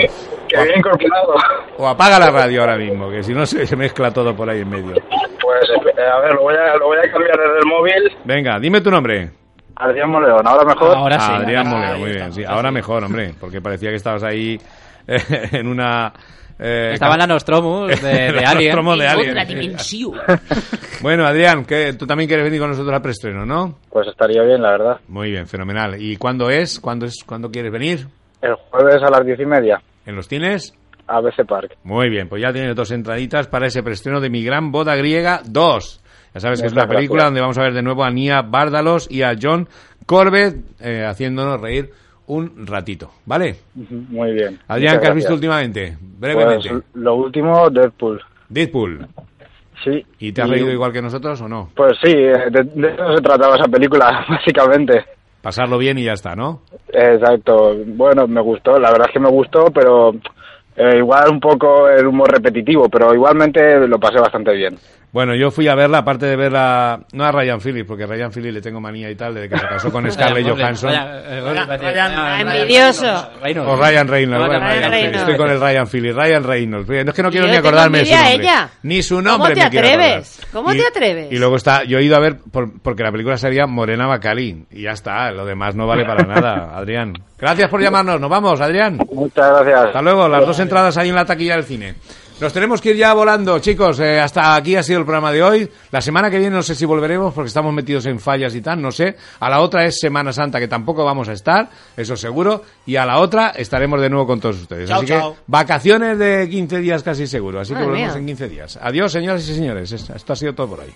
Que 0.47 0.63
bien 0.63 0.77
incorporado. 0.77 1.35
O 1.77 1.87
apaga 1.87 2.19
la 2.19 2.29
radio 2.31 2.61
ahora 2.61 2.77
mismo, 2.77 3.09
que 3.09 3.23
si 3.23 3.33
no 3.33 3.45
se, 3.45 3.65
se 3.65 3.75
mezcla 3.75 4.11
todo 4.11 4.35
por 4.35 4.49
ahí 4.49 4.61
en 4.61 4.69
medio. 4.69 4.93
Pues 5.41 5.63
eh, 5.97 6.01
a 6.01 6.19
ver, 6.19 6.33
lo 6.33 6.41
voy 6.41 6.55
a, 6.55 6.75
lo 6.75 6.87
voy 6.87 6.97
a 6.97 7.11
cambiar 7.11 7.37
desde 7.37 7.59
el 7.59 7.65
móvil. 7.65 8.17
Venga, 8.25 8.59
dime 8.59 8.81
tu 8.81 8.91
nombre. 8.91 9.31
Adrián 9.77 10.09
Moleón, 10.09 10.45
ahora 10.47 10.63
mejor. 10.65 10.95
Ahora 10.95 11.19
sí. 11.19 11.31
Adrián 11.31 11.65
sí. 11.65 11.99
muy 11.99 12.11
bien. 12.11 12.33
Sí, 12.33 12.43
ahora 12.43 12.71
mejor, 12.71 13.03
hombre, 13.03 13.33
porque 13.39 13.61
parecía 13.61 13.89
que 13.89 13.95
estabas 13.95 14.23
ahí 14.23 14.59
eh, 15.07 15.17
en 15.51 15.67
una... 15.67 16.13
eh, 16.59 16.91
Estaba 16.93 17.13
en 17.13 17.19
la 17.19 17.27
Nostromus 17.27 18.01
de, 18.01 18.09
de 18.31 18.31
la 18.31 18.49
Alien. 18.51 18.69
Nostromo 18.71 18.97
de 18.97 19.07
Alien. 19.07 19.29
Otra 19.31 19.45
dimensión. 19.45 20.13
Bueno, 21.01 21.25
Adrián, 21.25 21.65
que 21.65 21.93
tú 21.93 22.07
también 22.07 22.27
quieres 22.27 22.45
venir 22.45 22.59
con 22.59 22.69
nosotros 22.69 22.95
al 22.95 23.01
preestreno, 23.01 23.45
¿no? 23.45 23.77
Pues 23.89 24.07
estaría 24.07 24.41
bien, 24.41 24.61
la 24.61 24.71
verdad. 24.71 24.99
Muy 25.07 25.29
bien, 25.29 25.45
fenomenal. 25.45 26.01
¿Y 26.01 26.15
cuándo 26.15 26.49
es? 26.49 26.79
¿Cuándo 26.79 27.05
es? 27.05 27.23
¿Cuándo 27.23 27.51
quieres 27.51 27.71
venir? 27.71 28.07
El 28.41 28.55
jueves 28.55 29.03
a 29.03 29.09
las 29.11 29.23
diez 29.25 29.39
y 29.39 29.45
media, 29.45 29.81
¿En 30.05 30.15
los 30.15 30.27
tienes? 30.27 30.73
ABC 31.07 31.45
Park. 31.47 31.77
Muy 31.83 32.09
bien, 32.09 32.27
pues 32.27 32.41
ya 32.41 32.51
tienes 32.51 32.75
dos 32.75 32.89
entraditas 32.91 33.47
para 33.47 33.67
ese 33.67 33.83
preestreno 33.83 34.19
de 34.19 34.29
Mi 34.29 34.43
Gran 34.43 34.71
Boda 34.71 34.95
Griega 34.95 35.41
2. 35.45 36.01
Ya 36.33 36.39
sabes 36.39 36.61
que 36.61 36.67
es 36.67 36.73
una 36.73 36.87
película 36.87 37.25
donde 37.25 37.41
vamos 37.41 37.57
a 37.57 37.61
ver 37.63 37.73
de 37.73 37.83
nuevo 37.83 38.03
a 38.03 38.09
Nia 38.09 38.41
Bárdalos 38.41 39.09
y 39.11 39.21
a 39.21 39.35
John 39.39 39.67
Corbett 40.05 40.55
eh, 40.79 41.05
haciéndonos 41.05 41.61
reír 41.61 41.91
un 42.27 42.65
ratito, 42.67 43.11
¿vale? 43.25 43.55
Muy 43.75 44.31
bien. 44.33 44.59
Adrián, 44.67 44.99
¿qué 44.99 45.07
has 45.07 45.15
visto 45.15 45.33
últimamente? 45.33 45.97
Brevemente. 46.01 46.69
Pues 46.69 46.83
lo 46.95 47.15
último, 47.15 47.69
Deadpool. 47.69 48.21
Deadpool. 48.49 49.07
Sí. 49.83 50.03
¿Y 50.19 50.31
te 50.31 50.41
has 50.41 50.47
Y- 50.47 50.51
reído 50.51 50.71
igual 50.71 50.91
que 50.91 51.01
nosotros 51.01 51.39
o 51.41 51.47
no? 51.47 51.69
Pues 51.75 51.93
sí, 52.03 52.11
eh, 52.11 52.49
de, 52.49 52.63
de 52.63 52.87
eso 52.93 53.15
se 53.15 53.21
trataba 53.21 53.55
esa 53.55 53.67
película, 53.67 54.25
básicamente. 54.29 55.05
Pasarlo 55.41 55.77
bien 55.77 55.99
y 55.99 56.03
ya 56.05 56.13
está, 56.13 56.35
¿no? 56.35 56.61
Exacto. 56.91 57.75
Bueno, 57.85 58.27
me 58.27 58.41
gustó, 58.41 58.79
la 58.79 58.89
verdad 58.91 59.07
es 59.09 59.13
que 59.13 59.19
me 59.19 59.29
gustó, 59.29 59.65
pero 59.71 60.13
eh, 60.75 60.97
igual 60.97 61.29
un 61.29 61.39
poco 61.39 61.87
el 61.89 62.05
humor 62.05 62.31
repetitivo, 62.31 62.89
pero 62.89 63.13
igualmente 63.13 63.87
lo 63.87 63.99
pasé 63.99 64.19
bastante 64.19 64.53
bien. 64.53 64.77
Bueno, 65.11 65.33
yo 65.33 65.49
fui 65.49 65.65
a 65.69 65.75
verla, 65.75 65.99
aparte 65.99 66.25
de 66.25 66.35
verla, 66.35 66.99
no 67.13 67.23
a 67.23 67.31
Ryan 67.31 67.61
Phillips, 67.61 67.87
porque 67.87 68.03
a 68.03 68.07
Ryan 68.07 68.33
Phillips 68.33 68.53
le 68.55 68.61
tengo 68.61 68.81
manía 68.81 69.09
y 69.09 69.15
tal, 69.15 69.33
desde 69.33 69.47
que 69.47 69.57
se 69.57 69.65
casó 69.65 69.89
con 69.89 70.11
Scarlett 70.11 70.45
Johansson. 70.45 70.91
eh, 70.93 72.39
Envidioso. 72.39 73.27
O 73.65 73.75
Ryan 73.75 74.07
Reynolds. 74.07 74.41
No, 74.41 74.47
bueno, 74.47 74.67
Ryan 74.67 74.91
Reynolds. 74.91 75.19
Estoy 75.19 75.37
con 75.37 75.49
el 75.51 75.59
Ryan 75.61 75.87
Phillips. 75.87 76.15
Ryan 76.15 76.43
Reynolds. 76.43 76.89
Es 76.89 77.13
que 77.13 77.23
no 77.23 77.31
quiero 77.31 77.45
Yo 77.47 77.51
ni 77.53 77.57
acordarme 77.57 77.99
de 77.99 78.05
su 78.05 78.13
nombre. 78.13 78.33
ella. 78.33 78.69
Ni 78.83 79.01
su 79.01 79.15
¿Cómo 79.15 79.29
nombre 79.29 79.53
te 79.53 79.59
me 79.61 79.65
atreves? 79.67 80.47
¿Cómo 80.51 80.73
Y- 80.73 80.77
te 80.79 80.87
atreves? 80.87 81.31
Y 81.31 81.37
luego 81.37 81.55
está, 81.55 81.83
yo 81.85 81.97
he 81.99 82.03
ido 82.03 82.15
a 82.15 82.19
ver, 82.19 82.37
por- 82.51 82.81
porque 82.81 83.03
la 83.03 83.11
película 83.11 83.37
sería 83.37 83.65
Morena 83.67 84.07
Bacalí. 84.07 84.65
Y 84.71 84.81
ya 84.83 84.91
está, 84.91 85.31
lo 85.31 85.45
demás 85.45 85.75
no 85.75 85.87
vale 85.87 86.03
para 86.05 86.23
nada, 86.25 86.71
Adrián. 86.77 87.13
Gracias 87.37 87.69
por 87.69 87.81
llamarnos. 87.81 88.19
Nos 88.19 88.29
vamos, 88.29 88.59
Adrián. 88.61 88.97
Muchas 89.13 89.49
gracias. 89.49 89.85
Hasta 89.87 90.01
luego, 90.01 90.27
las 90.27 90.45
dos 90.45 90.55
entradas 90.65 90.97
ahí 90.97 91.09
en 91.09 91.15
la 91.15 91.25
taquilla 91.25 91.55
del 91.55 91.63
cine. 91.63 91.95
Nos 92.37 92.51
tenemos 92.51 92.81
que 92.81 92.89
ir 92.89 92.97
ya 92.97 93.13
volando, 93.13 93.57
chicos. 93.59 93.97
eh, 94.01 94.19
hasta 94.19 94.55
aquí 94.55 94.75
ha 94.75 94.83
sido 94.83 94.99
el 94.99 95.05
programa 95.05 95.31
de 95.31 95.41
hoy. 95.41 95.71
La 95.91 96.01
semana 96.01 96.29
que 96.29 96.37
viene 96.37 96.53
no 96.53 96.63
sé 96.63 96.75
si 96.75 96.83
volveremos 96.83 97.33
porque 97.33 97.47
estamos 97.47 97.73
metidos 97.73 98.05
en 98.07 98.19
fallas 98.19 98.53
y 98.55 98.59
tal, 98.61 98.81
no 98.81 98.91
sé. 98.91 99.15
A 99.39 99.49
la 99.49 99.61
otra 99.61 99.85
es 99.85 99.97
Semana 100.01 100.33
Santa, 100.33 100.59
que 100.59 100.67
tampoco 100.67 101.05
vamos 101.05 101.29
a 101.29 101.31
estar, 101.31 101.69
eso 101.95 102.17
seguro. 102.17 102.61
Y 102.85 102.97
a 102.97 103.05
la 103.05 103.19
otra 103.19 103.51
estaremos 103.55 104.01
de 104.01 104.09
nuevo 104.09 104.27
con 104.27 104.41
todos 104.41 104.57
ustedes. 104.59 104.89
Chao, 104.89 104.97
así 104.97 105.07
chao. 105.07 105.33
que 105.35 105.39
vacaciones 105.47 106.19
de 106.19 106.49
15 106.49 106.79
días 106.79 107.03
casi 107.03 107.25
seguro. 107.25 107.61
Así 107.61 107.69
que 107.69 107.75
Madre 107.75 107.87
volvemos 107.89 108.13
mía. 108.15 108.19
en 108.19 108.25
15 108.25 108.49
días. 108.49 108.79
Adiós, 108.81 109.13
señoras 109.13 109.47
y 109.47 109.55
señores. 109.55 109.91
Esto 109.93 110.33
ha 110.33 110.35
sido 110.35 110.53
todo 110.53 110.67
por 110.67 110.81
hoy. 110.81 110.93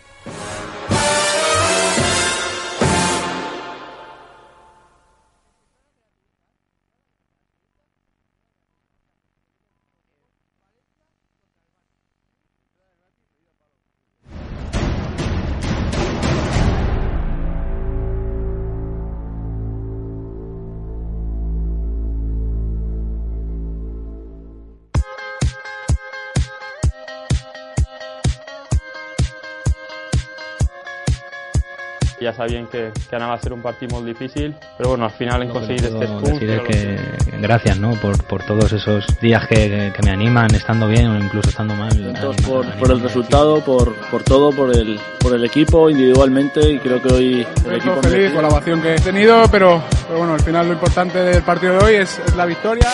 Ja 32.19 32.33
sabien 32.33 32.67
que, 32.67 32.91
que 33.09 33.15
anava 33.15 33.35
a 33.35 33.39
ser 33.39 33.53
un 33.53 33.61
partit 33.61 33.91
molt 33.91 34.05
difícil, 34.05 34.53
però 34.77 34.89
bueno, 34.89 35.05
al 35.05 35.11
final 35.11 35.41
hem 35.43 35.49
conseguit 35.49 35.87
puedo 35.87 36.03
estos 36.03 36.21
puntos. 36.21 36.39
decir 36.39 36.61
que 36.67 37.37
gracias 37.39 37.79
¿no? 37.79 37.91
por, 37.93 38.21
por 38.25 38.43
todos 38.43 38.73
esos 38.73 39.05
días 39.21 39.47
que, 39.47 39.93
que 39.95 40.01
me 40.03 40.11
animan, 40.11 40.53
estando 40.53 40.87
bien 40.87 41.07
o 41.07 41.17
incluso 41.17 41.49
estando 41.49 41.75
mal. 41.75 41.89
Contentos 41.89 42.35
por, 42.45 42.65
por 42.73 42.91
el 42.91 42.99
resultado, 42.99 43.61
por, 43.61 43.95
por 44.11 44.23
todo, 44.23 44.51
por 44.51 44.75
el, 44.75 44.99
por 45.19 45.33
el 45.33 45.45
equipo 45.45 45.89
individualmente 45.89 46.69
y 46.73 46.79
creo 46.79 47.01
que 47.01 47.13
hoy 47.13 47.47
el 47.65 47.75
equipo... 47.75 48.01
Feliz 48.01 48.33
con 48.33 48.41
la 48.41 48.49
ovación 48.49 48.81
que 48.81 48.95
he 48.95 48.99
tenido, 48.99 49.43
pero, 49.51 49.81
pero 50.07 50.19
bueno, 50.19 50.33
al 50.33 50.41
final 50.41 50.67
lo 50.67 50.73
importante 50.73 51.19
del 51.19 51.43
partido 51.43 51.77
de 51.79 51.85
hoy 51.85 51.95
es, 51.95 52.19
es 52.19 52.35
la 52.35 52.45
victoria. 52.45 52.89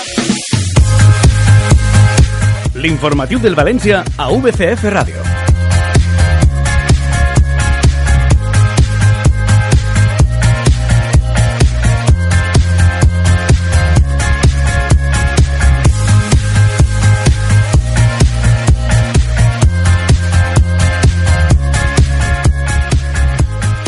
L'informatiu 2.76 3.40
del 3.40 3.56
València 3.56 4.04
a 4.20 4.28
VCF 4.30 4.92
Ràdio. 4.92 5.35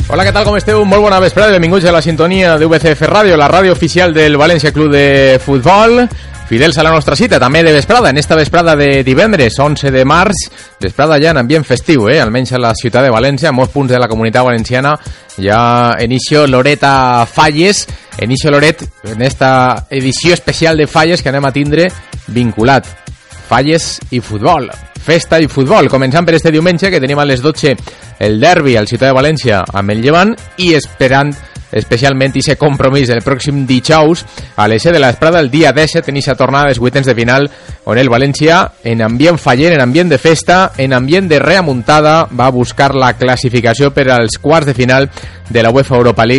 Hola, 0.09 0.23
què 0.23 0.31
tal, 0.31 0.45
com 0.47 0.55
esteu? 0.55 0.85
Molt 0.87 1.03
bona 1.03 1.17
vesprada, 1.19 1.51
benvinguts 1.51 1.83
a 1.89 1.91
la 1.91 1.99
sintonia 1.99 2.53
de 2.55 2.67
VCF 2.71 3.09
Ràdio, 3.11 3.35
la 3.35 3.49
ràdio 3.51 3.73
oficial 3.75 4.13
del 4.15 4.37
València 4.39 4.71
Club 4.71 4.93
de 4.93 5.35
Futbol. 5.43 5.99
Fidels 6.47 6.77
a 6.79 6.85
la 6.87 6.93
nostra 6.93 7.17
cita, 7.19 7.41
també 7.43 7.59
de 7.59 7.73
vesprada, 7.75 8.13
en 8.13 8.17
esta 8.17 8.37
vesprada 8.39 8.77
de 8.79 9.03
divendres, 9.03 9.57
11 9.59 9.91
de 9.91 10.05
març, 10.07 10.45
vesprada 10.79 11.17
ja 11.19 11.33
en 11.33 11.41
ambient 11.41 11.67
festiu, 11.67 12.07
eh? 12.07 12.21
almenys 12.23 12.53
a 12.55 12.61
la 12.63 12.71
ciutat 12.71 13.03
de 13.03 13.11
València, 13.11 13.49
a 13.51 13.55
molts 13.57 13.73
punts 13.73 13.91
de 13.91 13.99
la 13.99 14.07
comunitat 14.07 14.47
valenciana, 14.47 14.93
ja 15.35 15.97
inicio 15.99 16.45
Loreta 16.47 17.25
Falles, 17.27 17.83
inicio 18.23 18.55
Loret 18.55 18.85
en 19.11 19.27
esta 19.27 19.89
edició 19.89 20.33
especial 20.33 20.79
de 20.79 20.87
Falles 20.87 21.21
que 21.21 21.35
anem 21.35 21.51
a 21.51 21.51
tindre 21.51 21.91
vinculat. 22.31 23.06
Falles 23.47 23.97
i 24.11 24.19
futbol, 24.19 24.67
festa 24.99 25.39
i 25.39 25.47
futbol. 25.47 25.87
Començant 25.87 26.25
per 26.27 26.35
este 26.35 26.51
diumenge, 26.51 26.91
que 26.91 26.99
tenim 26.99 27.19
a 27.19 27.25
les 27.25 27.41
12 27.41 27.75
el 28.19 28.41
derbi 28.41 28.75
al 28.75 28.89
Ciutat 28.89 29.11
de 29.11 29.15
València 29.15 29.61
amb 29.73 29.93
el 29.93 30.01
Llevant 30.03 30.33
i 30.63 30.73
esperant 30.75 31.31
especialment 31.71 32.35
i 32.37 32.43
ser 32.43 32.57
compromís 32.59 33.09
el 33.11 33.23
pròxim 33.25 33.65
dijous 33.67 34.23
a 34.55 34.67
les 34.67 34.83
7 34.83 34.95
de 34.95 35.01
l'esprada, 35.03 35.39
el 35.39 35.51
dia 35.51 35.73
17 35.75 36.11
en 36.11 36.17
aquesta 36.17 36.37
tornada 36.39 36.71
dels 36.71 36.79
vuitens 36.79 37.07
de 37.07 37.15
final 37.15 37.49
on 37.85 37.97
el 37.99 38.09
València 38.09 38.61
en 38.83 39.03
ambient 39.03 39.39
fallant, 39.39 39.75
en 39.75 39.83
ambient 39.83 40.11
de 40.11 40.17
festa 40.17 40.73
en 40.77 40.93
ambient 40.93 41.27
de 41.27 41.39
reamuntada 41.39 42.27
va 42.31 42.49
buscar 42.51 42.93
la 42.95 43.13
classificació 43.19 43.91
per 43.91 44.09
als 44.11 44.39
quarts 44.39 44.67
de 44.67 44.73
final 44.73 45.09
de 45.49 45.63
la 45.63 45.71
UEFA 45.71 45.95
Europa 45.95 46.25
League 46.25 46.35